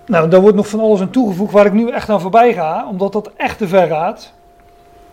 [0.06, 2.86] nou, daar wordt nog van alles aan toegevoegd waar ik nu echt aan voorbij ga,
[2.88, 4.32] omdat dat echt te ver gaat.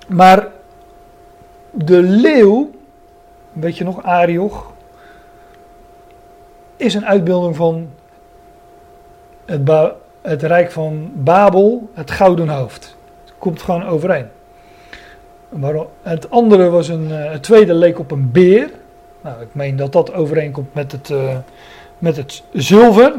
[0.08, 0.48] Maar
[1.72, 2.72] de leeuw,
[3.52, 4.72] weet je nog, Arioch,
[6.78, 7.90] is een uitbeelding van
[9.46, 9.70] het,
[10.22, 12.98] het rijk van Babel, het gouden hoofd.
[13.44, 14.28] Komt gewoon overeen.
[15.50, 18.70] Waarom- Het andere was een, eh, het tweede leek op een beer.
[19.22, 21.38] Nou, ik meen dat dat overeenkomt met het, eh,
[21.98, 23.14] met het zilver.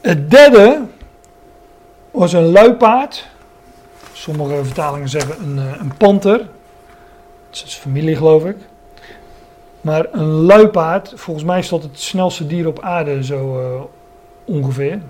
[0.00, 0.82] Het derde
[2.10, 3.28] was een luipaard.
[4.12, 6.38] Sommige vertalingen zeggen een, eh, een panter.
[7.50, 8.56] Dat is familie, geloof ik.
[9.80, 13.90] Maar een luipaard, volgens mij is dat het snelste dier op aarde, zo
[14.44, 15.00] ongeveer.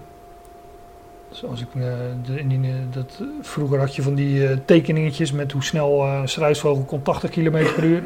[1.32, 5.32] Zoals ik, eh, in die, eh, dat, eh, vroeger had je van die eh, tekeningetjes
[5.32, 8.02] met hoe snel eh, een struisvogel kon 80 km per uur.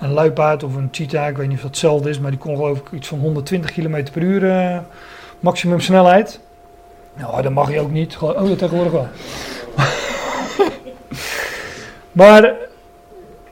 [0.00, 2.56] Een luipaard of een cheetah, ik weet niet of dat hetzelfde is, maar die kon
[2.56, 4.78] geloof ik iets van 120 km per uur eh,
[5.40, 6.40] maximum snelheid.
[7.14, 8.16] Nou, dat mag je ook niet.
[8.20, 9.08] Oh, dat tegenwoordig wel.
[12.12, 12.54] maar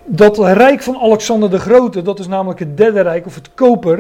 [0.04, 3.98] dat rijk van Alexander de Grote, dat is namelijk het derde rijk, of het koper.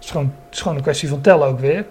[0.00, 1.84] Is het is gewoon een kwestie van tellen ook weer.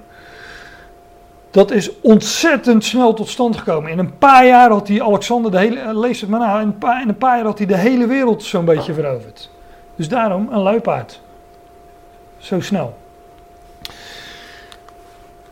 [1.53, 3.91] Dat is ontzettend snel tot stand gekomen.
[3.91, 5.79] In een paar jaar had hij Alexander de hele.
[5.79, 6.59] eh, Lees het maar na.
[6.59, 9.49] In een paar, in een paar jaar had hij de hele wereld zo'n beetje veroverd.
[9.95, 11.21] Dus daarom een luipaard.
[12.37, 12.97] Zo snel.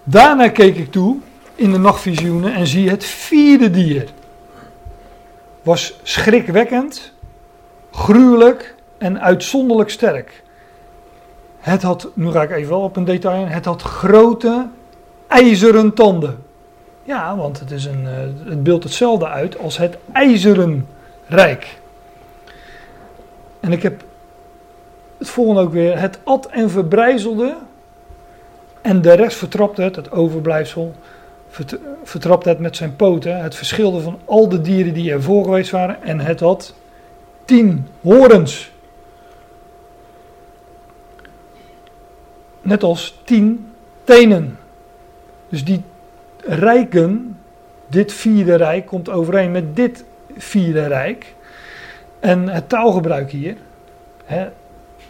[0.03, 1.17] Daarna keek ik toe
[1.55, 4.09] in de nachtvisioenen en zie het vierde dier.
[5.63, 7.13] Was schrikwekkend,
[7.91, 10.43] gruwelijk en uitzonderlijk sterk.
[11.59, 14.67] Het had, nu ga ik even wel op een detail in, het had grote
[15.31, 16.43] ijzeren tanden.
[17.03, 20.87] Ja, want het, is een, eh, het beeldt hetzelfde uit als het ijzeren
[21.27, 21.79] rijk.
[23.59, 24.03] En ik heb
[25.17, 25.99] het volgende ook weer.
[25.99, 27.55] Het at en verbrijzelde
[28.81, 30.93] en de rest vertrapte het, het overblijfsel,
[31.49, 33.41] vert- vertrapte het met zijn poten.
[33.41, 36.73] Het verschilde van al de dieren die ervoor geweest waren en het had
[37.45, 38.71] tien horens.
[42.61, 43.71] Net als tien
[44.03, 44.59] tenen.
[45.51, 45.81] Dus die
[46.45, 47.37] rijken,
[47.87, 50.03] dit vierde rijk komt overeen met dit
[50.37, 51.35] vierde rijk.
[52.19, 53.55] En het taalgebruik hier,
[54.25, 54.47] hè,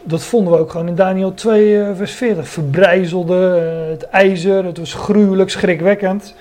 [0.04, 2.48] dat vonden we ook gewoon in Daniel 2, eh, vers 40.
[2.48, 6.36] Verbrijzelde, eh, het ijzer, het was gruwelijk, schrikwekkend.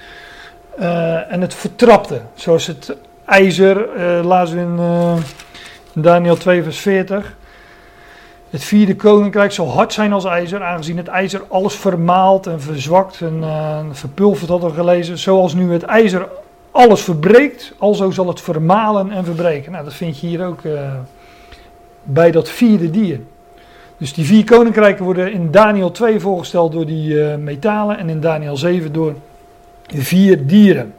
[0.79, 3.89] Eh, en het vertrapte, zoals het ijzer,
[4.25, 4.63] lazen we
[5.93, 7.37] in Daniel 2, vers 40.
[8.51, 13.21] Het vierde koninkrijk zal hard zijn als ijzer, aangezien het ijzer alles vermaalt en verzwakt
[13.21, 15.19] en eh, verpulvert, hadden we gelezen.
[15.19, 16.29] Zoals nu het ijzer
[16.71, 19.73] alles verbreekt, alzo zal het vermalen en verbreken.
[19.73, 20.95] Nou, dat vind je hier ook eh,
[22.03, 23.21] bij dat vierde dier.
[23.97, 28.21] Dus die vier koninkrijken worden in Daniel 2 voorgesteld door die eh, metalen en in
[28.21, 29.15] Daniel 7 door
[29.87, 30.95] vier dieren.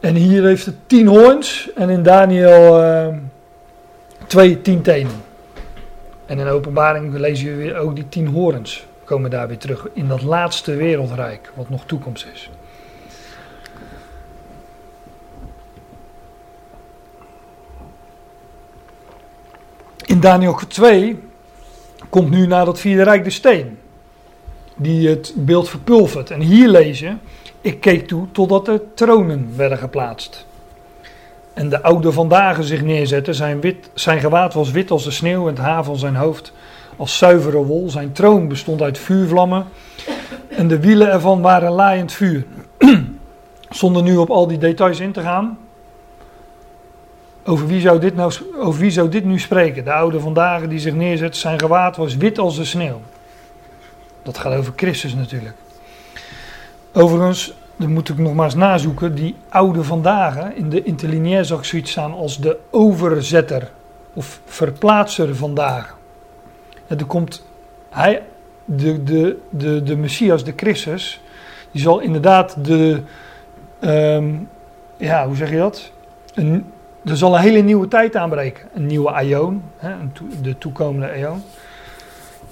[0.00, 3.06] En hier heeft het tien hoorns en in Daniel eh
[4.26, 5.25] 2 tien tenen.
[6.26, 10.08] En in openbaring lezen we weer ook die tien horens komen daar weer terug in
[10.08, 12.50] dat laatste wereldrijk wat nog toekomst is.
[20.04, 21.18] In Daniel 2
[22.08, 23.78] komt nu na dat vierde rijk de steen.
[24.76, 26.30] Die het beeld verpulvert.
[26.30, 27.20] En hier lezen,
[27.60, 30.46] ik keek toe totdat er tronen werden geplaatst.
[31.56, 33.34] En de oude vandaag zich neerzetten.
[33.34, 36.52] Zijn, wit, zijn gewaad was wit als de sneeuw en het haar van zijn hoofd
[36.96, 37.90] als zuivere wol.
[37.90, 39.66] Zijn troon bestond uit vuurvlammen.
[40.48, 42.44] En de wielen ervan waren laaiend vuur.
[43.70, 45.58] Zonder nu op al die details in te gaan.
[47.44, 49.84] Over wie, zou dit nou, over wie zou dit nu spreken?
[49.84, 53.00] De oude vandaag die zich neerzet, zijn gewaad was wit als de sneeuw.
[54.22, 55.54] Dat gaat over Christus natuurlijk.
[56.92, 59.14] Overigens, dan moet ik nog maar eens nazoeken.
[59.14, 63.70] Die oude vandaag, in de interlineair zag ik zoiets staan als de overzetter
[64.12, 65.96] of verplaatser vandaag.
[66.86, 67.44] En er komt
[67.90, 68.22] hij,
[68.64, 71.20] de, de, de, de Messias, de Christus,
[71.70, 73.00] die zal inderdaad de,
[73.80, 74.34] ehm,
[74.96, 75.92] ja, hoe zeg je dat?
[76.34, 76.72] Een,
[77.04, 78.68] er zal een hele nieuwe tijd aanbreken.
[78.74, 79.62] Een nieuwe aion,
[80.42, 81.42] de toekomende aion.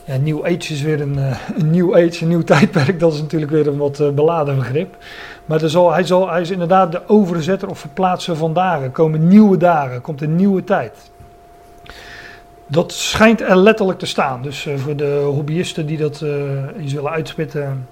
[0.05, 3.01] Ja, New Age is weer een, eh, een New Age, een nieuw tijdperk.
[3.01, 4.97] Dat is natuurlijk weer een wat eh, beladen begrip.
[5.45, 8.93] Maar hij, zal, hij is inderdaad de overzetter of verplaatser van dagen.
[8.93, 11.11] Komen nieuwe dagen, komt een nieuwe tijd.
[12.67, 14.43] Dat schijnt er letterlijk te staan.
[14.43, 16.31] Dus eh, voor de hobbyisten die dat eh,
[16.79, 17.89] eens willen uitspitten.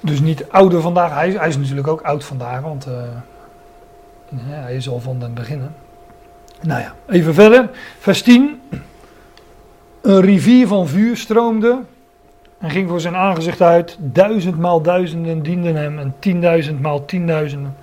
[0.00, 1.14] Dus niet ouder vandaag.
[1.14, 2.86] Hij, hij is natuurlijk ook oud vandaag, want
[4.36, 5.74] hij is al van het beginnen.
[6.62, 7.70] Nou ja, even verder.
[7.98, 8.60] Vers 10.
[10.08, 11.82] Een rivier van vuur stroomde
[12.58, 13.96] en ging voor zijn aangezicht uit.
[14.00, 17.76] Duizend maal duizenden dienden hem en tienduizend maal tienduizenden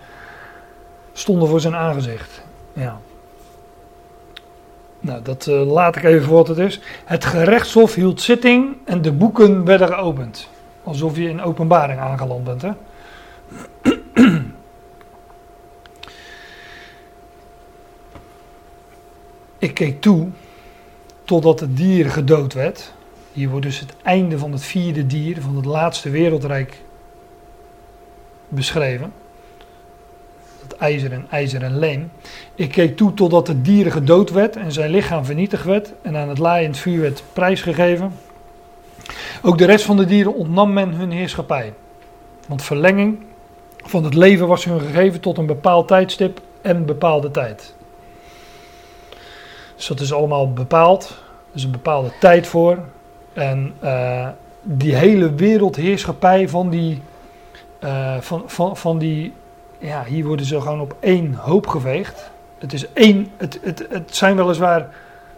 [1.13, 2.41] stonden voor zijn aangezicht.
[2.73, 2.99] Ja.
[4.99, 6.79] Nou, dat eh, laat ik even voor wat het is.
[7.05, 10.49] Het gerechtshof hield zitting en de boeken werden geopend.
[10.83, 12.71] Alsof je in openbaring aangeland bent, hè?
[19.67, 20.27] ik keek toe
[21.25, 22.93] totdat het dier gedood werd.
[23.33, 26.81] Hier wordt dus het einde van het vierde dier, van het laatste wereldrijk
[28.47, 29.13] beschreven.
[30.61, 32.11] Het ijzer en ijzer en leem.
[32.55, 36.29] Ik keek toe totdat het dier gedood werd en zijn lichaam vernietigd werd en aan
[36.29, 38.13] het laaiend vuur werd prijsgegeven.
[39.41, 41.73] Ook de rest van de dieren ontnam men hun heerschappij.
[42.47, 43.19] Want verlenging
[43.83, 47.74] van het leven was hun gegeven tot een bepaald tijdstip en bepaalde tijd.
[49.75, 51.09] Dus dat is allemaal bepaald.
[51.49, 52.77] Er is een bepaalde tijd voor.
[53.33, 54.27] En uh,
[54.61, 57.01] die hele wereldheerschappij van die,
[57.83, 59.33] uh, van, van, van die,
[59.77, 62.31] ja, hier worden ze gewoon op één hoop geveegd.
[62.57, 64.89] Het, is één, het, het, het zijn weliswaar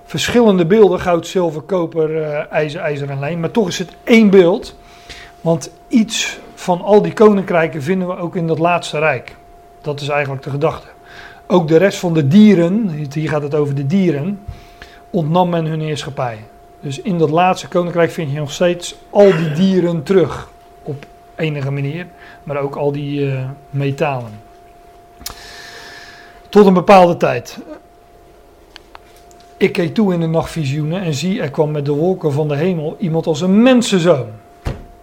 [0.06, 4.30] verschillende beelden, goud, zilver, koper, uh, ijzer, ijzer en lijm, maar toch is het één
[4.30, 4.76] beeld.
[5.42, 9.36] Want iets van al die koninkrijken vinden we ook in dat laatste rijk.
[9.82, 10.88] Dat is eigenlijk de gedachte.
[11.48, 14.40] Ook de rest van de dieren, hier gaat het over de dieren,
[15.10, 16.38] ontnam men hun heerschappij.
[16.80, 20.50] Dus in dat laatste koninkrijk vind je nog steeds al die dieren terug
[20.84, 21.06] op
[21.36, 22.08] enige manier,
[22.44, 24.32] maar ook al die uh, metalen.
[26.50, 27.60] Tot een bepaalde tijd.
[29.58, 32.56] Ik keek toe in de nachtvisioenen en zie, er kwam met de wolken van de
[32.56, 34.28] hemel iemand als een mensenzoon.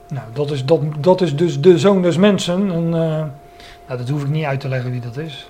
[0.08, 2.72] Nou, dat is, dat, dat is dus de zoon des mensen.
[2.72, 5.48] En, uh, nou, dat hoef ik niet uit te leggen wie dat is.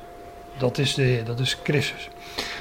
[0.57, 2.09] Dat is de Heer, dat is Christus.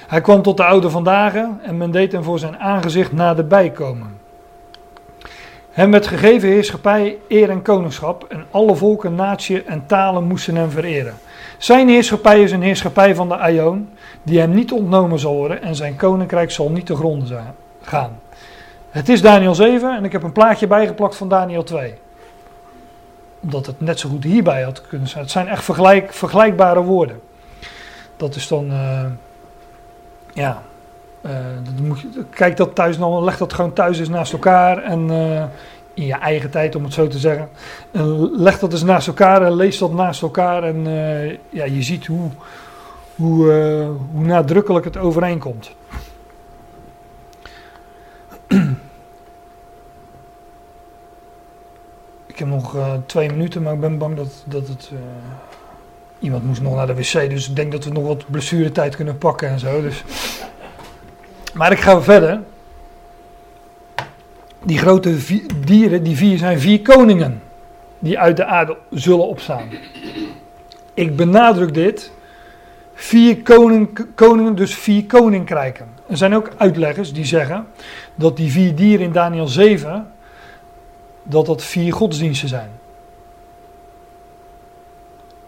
[0.08, 4.22] Hij kwam tot de oude vandaag en men deed hem voor zijn aangezicht naderbij komen.
[5.72, 10.70] Hem werd gegeven heerschappij, eer en koningschap en alle volken, natie en talen moesten hem
[10.70, 11.14] vereren.
[11.58, 13.90] Zijn heerschappij is een heerschappij van de Aion,
[14.24, 18.20] die hem niet ontnomen zal worden en zijn koninkrijk zal niet te gronden gaan.
[18.90, 21.94] Het is Daniel 7 en ik heb een plaatje bijgeplakt van Daniel 2.
[23.40, 25.24] Omdat het net zo goed hierbij had kunnen zijn.
[25.24, 27.22] Het zijn echt vergelijk, vergelijkbare woorden.
[28.18, 29.06] Dat is dan, uh,
[30.34, 30.64] ja,
[31.26, 31.32] uh,
[31.64, 35.12] dat moet je, kijk dat thuis dan, leg dat gewoon thuis eens naast elkaar en
[35.12, 35.44] uh,
[35.94, 37.50] in je eigen tijd om het zo te zeggen.
[37.92, 40.84] En leg dat eens naast elkaar en lees dat naast elkaar en
[41.50, 42.30] ja, je ziet hoe,
[43.16, 43.52] hoe,
[44.12, 45.76] hoe nadrukkelijk het overeenkomt.
[52.26, 52.76] Ik heb nog
[53.06, 54.92] twee minuten, maar ik ben bang dat, dat het.
[56.24, 59.18] Iemand moest nog naar de wc, dus ik denk dat we nog wat blessuretijd kunnen
[59.18, 59.82] pakken en zo.
[59.82, 60.04] Dus.
[61.54, 62.40] Maar ik ga verder.
[64.64, 65.18] Die grote
[65.66, 67.42] dieren, die vier zijn vier koningen.
[68.00, 69.70] Die uit de aarde zullen opstaan.
[70.94, 72.12] Ik benadruk dit.
[72.94, 75.88] Vier koning, koningen, dus vier koninkrijken.
[76.08, 77.68] Er zijn ook uitleggers die zeggen
[78.16, 80.12] dat die vier dieren in Daniel 7
[81.24, 82.70] dat dat vier godsdiensten zijn.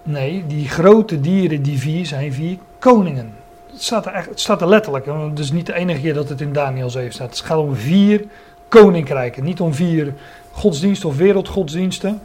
[0.08, 3.34] Nee, die grote dieren, die vier, zijn vier koningen.
[3.72, 5.06] Het staat er, echt, het staat er letterlijk.
[5.06, 7.30] Het is niet de enige keer dat het in Daniel 7 staat.
[7.30, 8.26] Het gaat om vier
[8.68, 9.44] koninkrijken.
[9.44, 10.14] Niet om vier
[10.52, 12.22] godsdiensten of wereldgodsdiensten.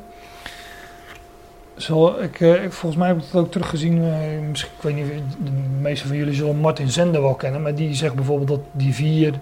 [1.77, 4.03] Zo, ik, ik, volgens mij heb ik het ook teruggezien.
[4.51, 5.51] Misschien, ik weet niet, de
[5.81, 7.63] meeste van jullie zullen Martin Zender wel kennen.
[7.63, 9.35] Maar die zegt bijvoorbeeld dat die vier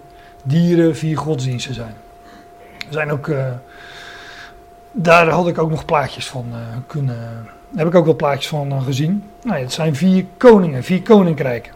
[0.42, 1.94] dieren vier godsdiensten zijn.
[2.78, 3.26] Er zijn ook...
[3.26, 3.46] Uh,
[4.92, 6.46] daar had ik ook nog plaatjes van
[6.86, 7.48] kunnen.
[7.70, 9.24] Daar heb ik ook wel plaatjes van uh, gezien.
[9.42, 11.72] Nou, het zijn vier koningen, vier koninkrijken.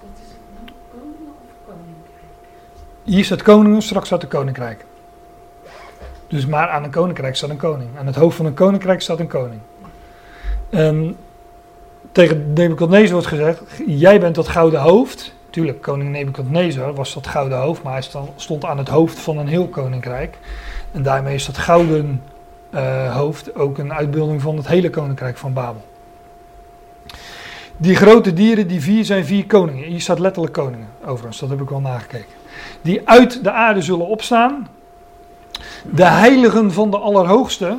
[0.00, 0.76] Wat is het nou?
[0.90, 2.24] Koningen of koninkrijk?
[3.04, 4.84] Hier staat koningen, straks staat de koninkrijk.
[6.28, 7.90] Dus maar aan een koninkrijk staat een koning.
[7.98, 9.60] Aan het hoofd van een koninkrijk staat een koning.
[10.70, 11.16] En
[12.12, 15.34] tegen Nebuchadnezzar wordt gezegd: Jij bent dat gouden hoofd.
[15.50, 19.48] Tuurlijk, koning Nebuchadnezzar was dat gouden hoofd, maar hij stond aan het hoofd van een
[19.48, 20.38] heel koninkrijk.
[20.92, 22.22] En daarmee is dat gouden
[22.74, 25.84] uh, hoofd ook een uitbeelding van het hele koninkrijk van Babel.
[27.76, 29.88] Die grote dieren, die vier, zijn vier koningen.
[29.88, 32.34] Hier staat letterlijk koningen, overigens, dat heb ik wel nagekeken.
[32.82, 34.68] Die uit de aarde zullen opstaan.
[35.90, 37.76] De heiligen van de Allerhoogste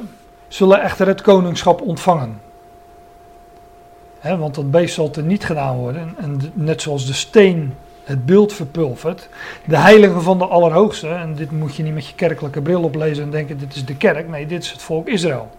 [0.47, 2.41] zullen echter het koningschap ontvangen.
[4.21, 6.15] Want dat beest zal er niet gedaan worden.
[6.17, 9.29] En net zoals de steen het beeld verpulvert.
[9.65, 13.23] De heiligen van de Allerhoogste, en dit moet je niet met je kerkelijke bril oplezen
[13.23, 15.49] en denken dit is de kerk, nee, dit is het volk Israël.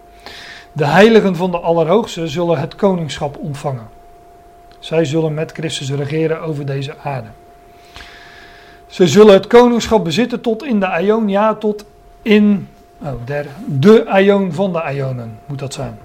[0.72, 3.88] De heiligen van de Allerhoogste zullen het koningschap ontvangen.
[4.78, 7.28] Zij zullen met Christus regeren over deze aarde.
[8.86, 11.84] Ze zullen het koningschap bezitten tot in de Aion, ja, tot
[12.22, 12.68] in
[13.02, 15.98] oh, der, de Aion van de Aionen moet dat zijn.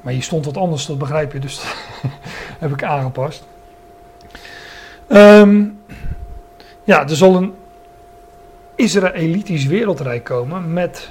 [0.00, 1.62] Maar hier stond wat anders, dat begrijp je, dus
[2.58, 3.46] heb ik aangepast.
[5.08, 5.64] Ehm,
[6.84, 7.54] ja, er zal een
[8.74, 11.10] Israëlitisch wereldrijk komen met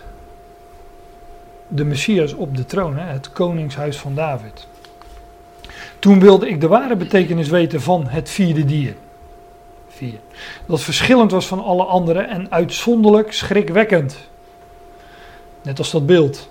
[1.68, 4.68] de Messias op de troon, hè, het koningshuis van David.
[6.00, 8.96] Toen wilde ik de ware betekenis weten van het vierde dier.
[9.88, 10.20] Vier.
[10.66, 14.18] Dat verschillend was van alle anderen en uitzonderlijk schrikwekkend.
[15.62, 16.50] Net als dat beeld.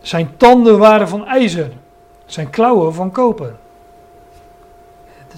[0.00, 1.70] Zijn tanden waren van ijzer,
[2.26, 3.54] zijn klauwen van koper.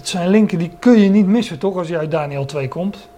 [0.01, 3.09] Het zijn linken die kun je niet missen, toch, als je uit Daniel 2 komt.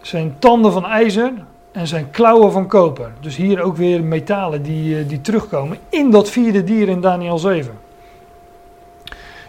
[0.00, 1.32] Zijn tanden van ijzer
[1.72, 3.12] en zijn klauwen van koper.
[3.20, 7.38] Dus hier ook weer metalen die, eh, die terugkomen in dat vierde dier in Daniel
[7.38, 7.78] 7.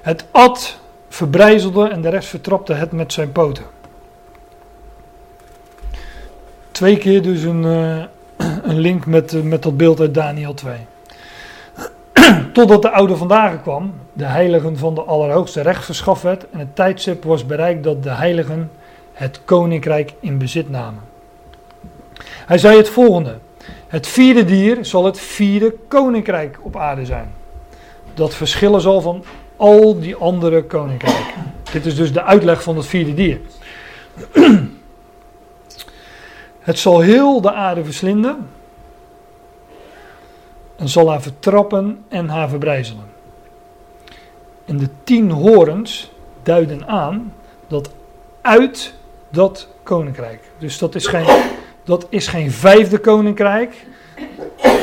[0.01, 3.65] Het at verbrijzelde en de rest vertrapte het met zijn poten.
[6.71, 8.03] Twee keer dus een, uh,
[8.71, 10.77] een link met, uh, met dat beeld uit Daniel 2.
[12.53, 16.75] Totdat de oude vandaag kwam, de heiligen van de Allerhoogste recht verschaft werd en het
[16.75, 18.71] tijdstip was bereikt dat de heiligen
[19.13, 21.01] het koninkrijk in bezit namen.
[22.21, 23.37] Hij zei het volgende:
[23.87, 27.33] Het vierde dier zal het vierde koninkrijk op aarde zijn.
[28.13, 29.23] Dat verschillen zal van
[29.55, 31.53] al die andere koninkrijken.
[31.71, 33.39] Dit is dus de uitleg van het vierde dier.
[36.59, 38.47] Het zal heel de aarde verslinden
[40.75, 43.14] en zal haar vertrappen en haar verbrijzelen.
[44.65, 46.11] En de tien horens
[46.43, 47.33] duiden aan
[47.67, 47.89] dat
[48.41, 48.93] uit
[49.29, 50.41] dat koninkrijk.
[50.57, 51.25] Dus dat is geen,
[51.83, 53.85] dat is geen vijfde koninkrijk,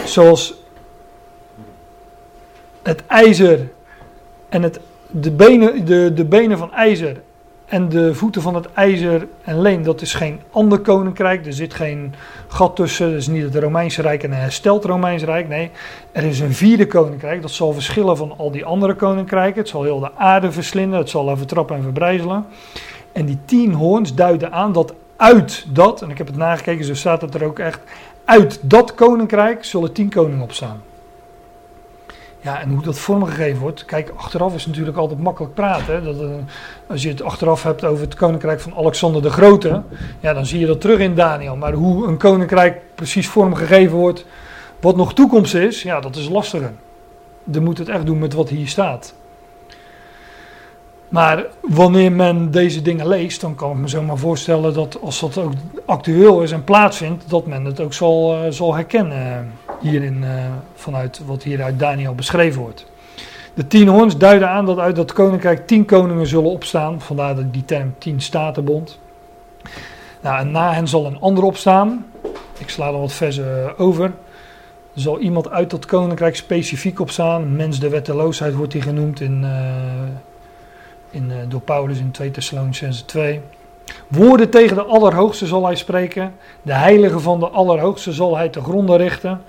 [0.05, 0.55] zoals
[2.83, 3.69] het ijzer
[4.49, 4.81] en het,
[5.11, 7.21] de, benen, de, de benen van ijzer
[7.73, 11.47] en de voeten van het ijzer en leem, dat is geen ander koninkrijk.
[11.47, 12.15] Er zit geen
[12.49, 13.11] gat tussen.
[13.11, 15.49] Dat is niet het Romeinse Rijk en een hersteld Romeinse Rijk.
[15.49, 15.71] Nee,
[16.13, 17.43] er is een vierde koninkrijk.
[17.43, 19.61] Dat zal verschillen van al die andere koninkrijken.
[19.61, 20.99] Het zal heel de aarde verslinden.
[20.99, 22.47] Het zal haar vertrappen en verbrijzelen.
[23.13, 26.95] En die tien hoorns duiden aan dat uit dat, en ik heb het nagekeken, zo
[26.95, 27.81] staat het er ook echt,
[28.25, 30.83] uit dat koninkrijk zullen tien koningen opstaan.
[32.43, 33.85] Ja, en hoe dat vormgegeven wordt.
[33.85, 36.05] Kijk, achteraf is natuurlijk altijd makkelijk praten.
[36.05, 36.29] Dat, uh,
[36.87, 39.83] als je het achteraf hebt over het koninkrijk van Alexander de Grote.
[40.21, 41.57] Ja, dan zie je dat terug in Daniel.
[41.57, 44.27] Maar hoe een koninkrijk precies vormgegeven wordt.
[44.81, 46.73] Wat nog toekomst is, ja, dat is lastiger.
[47.45, 49.15] Dan moet het echt doen met wat hier staat.
[51.09, 55.39] Maar wanneer men deze dingen leest, dan kan ik me zomaar voorstellen dat als dat
[55.39, 55.53] ook
[55.85, 59.53] actueel is en plaatsvindt, dat men het ook zal, uh, zal herkennen
[59.83, 60.29] hierin, uh,
[60.75, 62.87] vanuit wat hier uit Daniel beschreven wordt.
[63.55, 67.65] De tien hoorns duiden aan dat uit dat koninkrijk tien koningen zullen opstaan, vandaar die
[67.65, 68.99] term tien statenbond.
[70.21, 72.07] Nou, en na hen zal een ander opstaan.
[72.59, 74.05] Ik sla dan wat versen over.
[74.95, 77.57] Er zal iemand uit dat koninkrijk specifiek opstaan.
[77.57, 79.51] Mens de wetteloosheid wordt hij genoemd in, uh,
[81.11, 83.41] in, door Paulus in 2 Thessalonicense 2.
[84.09, 86.35] Woorden tegen de Allerhoogste zal hij spreken.
[86.63, 89.41] De heilige van de Allerhoogste zal hij te gronden richten.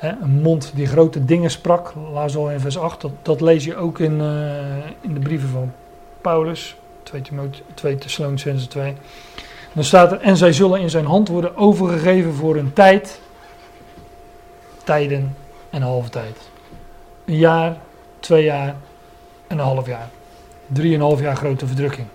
[0.00, 3.04] Een mond die grote dingen sprak, laat in vers 8.
[3.22, 5.72] Dat, lees je ook in, uh, in de brieven van
[6.20, 7.22] Paulus, 2,
[7.74, 8.94] 2 Thessalonicense 2.
[9.72, 13.20] Dan staat er, en zij zullen in zijn hand worden overgegeven voor een tijd,
[14.84, 15.36] tijden
[15.70, 16.50] en een halve tijd.
[17.24, 17.76] Een jaar,
[18.20, 18.74] twee jaar
[19.46, 20.08] en een half jaar.
[20.66, 22.06] Drieënhalf jaar grote verdrukking.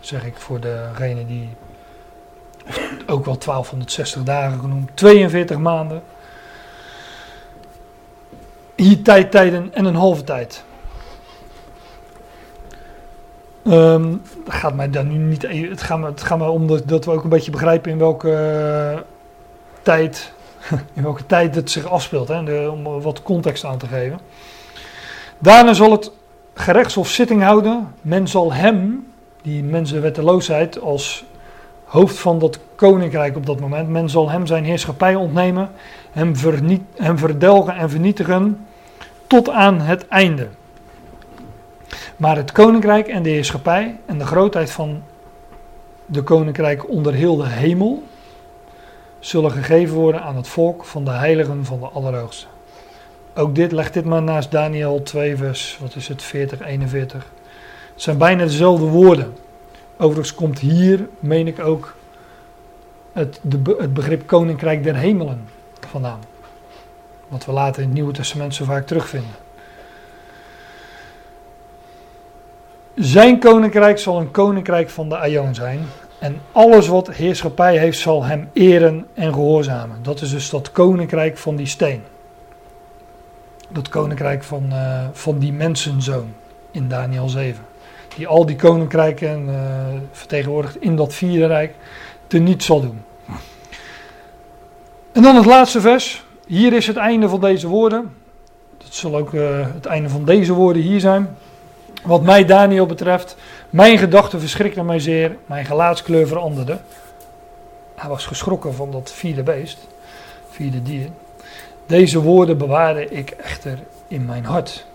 [0.00, 1.48] Zeg ik voor degene die,
[3.06, 6.02] ook wel 1260 dagen genoemd, 42 maanden.
[8.74, 10.64] Hier tijd, tijden en een halve tijd.
[13.66, 15.42] Um, gaat mij dan nu niet.
[15.70, 18.28] Het gaat me, het gaat me om dat, we ook een beetje begrijpen in welke
[18.94, 19.00] uh,
[19.82, 20.32] tijd.
[20.94, 22.28] In welke tijd het zich afspeelt.
[22.28, 24.18] Hè, om wat context aan te geven.
[25.38, 26.10] Daarna zal het
[26.54, 27.94] gerechtshof zitting houden.
[28.00, 29.06] Men zal hem,
[29.42, 31.24] die mensenwetteloosheid, als
[31.84, 33.88] hoofd van dat koninkrijk op dat moment.
[33.88, 35.70] Men zal hem zijn heerschappij ontnemen,
[36.14, 36.82] hem, verniet,
[37.14, 38.66] verdelgen en vernietigen
[39.26, 40.48] tot aan het einde.
[42.16, 45.02] Maar het koninkrijk en de heerschappij en de grootheid van
[46.06, 48.02] de koninkrijk onder heel de hemel
[49.18, 52.46] zullen gegeven worden aan het volk van de heiligen van de Allerhoogste.
[53.34, 57.30] Ook dit, leg dit maar naast Daniel 2 vers, wat is het, 40, 41.
[57.92, 59.34] Het zijn bijna dezelfde woorden.
[59.96, 61.94] Overigens komt hier, meen ik ook,
[63.12, 65.53] het, de, het begrip koninkrijk der hemelen
[65.94, 66.20] vandaan.
[67.28, 69.36] Wat we later in het Nieuwe Testament zo vaak terugvinden.
[72.94, 75.80] Zijn koninkrijk zal een koninkrijk van de Aion zijn.
[76.18, 79.98] En alles wat heerschappij heeft, zal hem eren en gehoorzamen.
[80.02, 82.02] Dat is dus dat koninkrijk van die steen.
[83.68, 86.34] Dat koninkrijk van, eh, van die mensenzoon
[86.70, 87.64] in Daniel 7.
[88.16, 89.54] Die al die koninkrijken eh,
[90.12, 91.74] vertegenwoordigt in dat vierde rijk
[92.26, 93.02] teniet zal doen.
[95.14, 96.24] En dan het laatste vers.
[96.46, 98.14] Hier is het einde van deze woorden.
[98.78, 101.36] Dat zal ook eh, het einde van deze woorden hier zijn.
[102.02, 103.36] Wat mij Daniel betreft,
[103.70, 106.78] mijn gedachten verschrikten mij zeer, mijn gelaatskleur veranderde.
[107.94, 109.78] Hij was geschrokken van dat vierde beest,
[110.50, 111.08] vierde dier.
[111.86, 113.78] Deze woorden bewaarde ik echter
[114.08, 114.86] in mijn hart.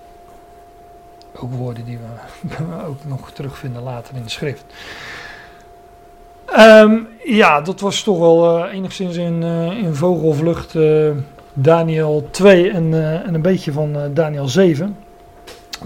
[1.35, 2.55] Ook woorden die we
[2.89, 4.63] ook nog terugvinden later in de schrift.
[6.51, 11.09] Ehm, ja, dat was toch wel eh, enigszins in, eh, in vogelvlucht eh,
[11.53, 12.93] Daniel 2 en,
[13.25, 14.97] en een beetje van Daniel 7.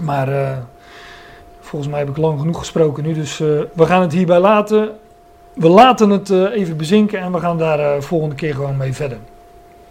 [0.00, 0.58] Maar
[1.60, 4.90] volgens mij heb ik lang genoeg gesproken nu, dus we gaan het hierbij laten.
[5.54, 9.18] We laten het even bezinken en we gaan daar volgende keer gewoon mee verder.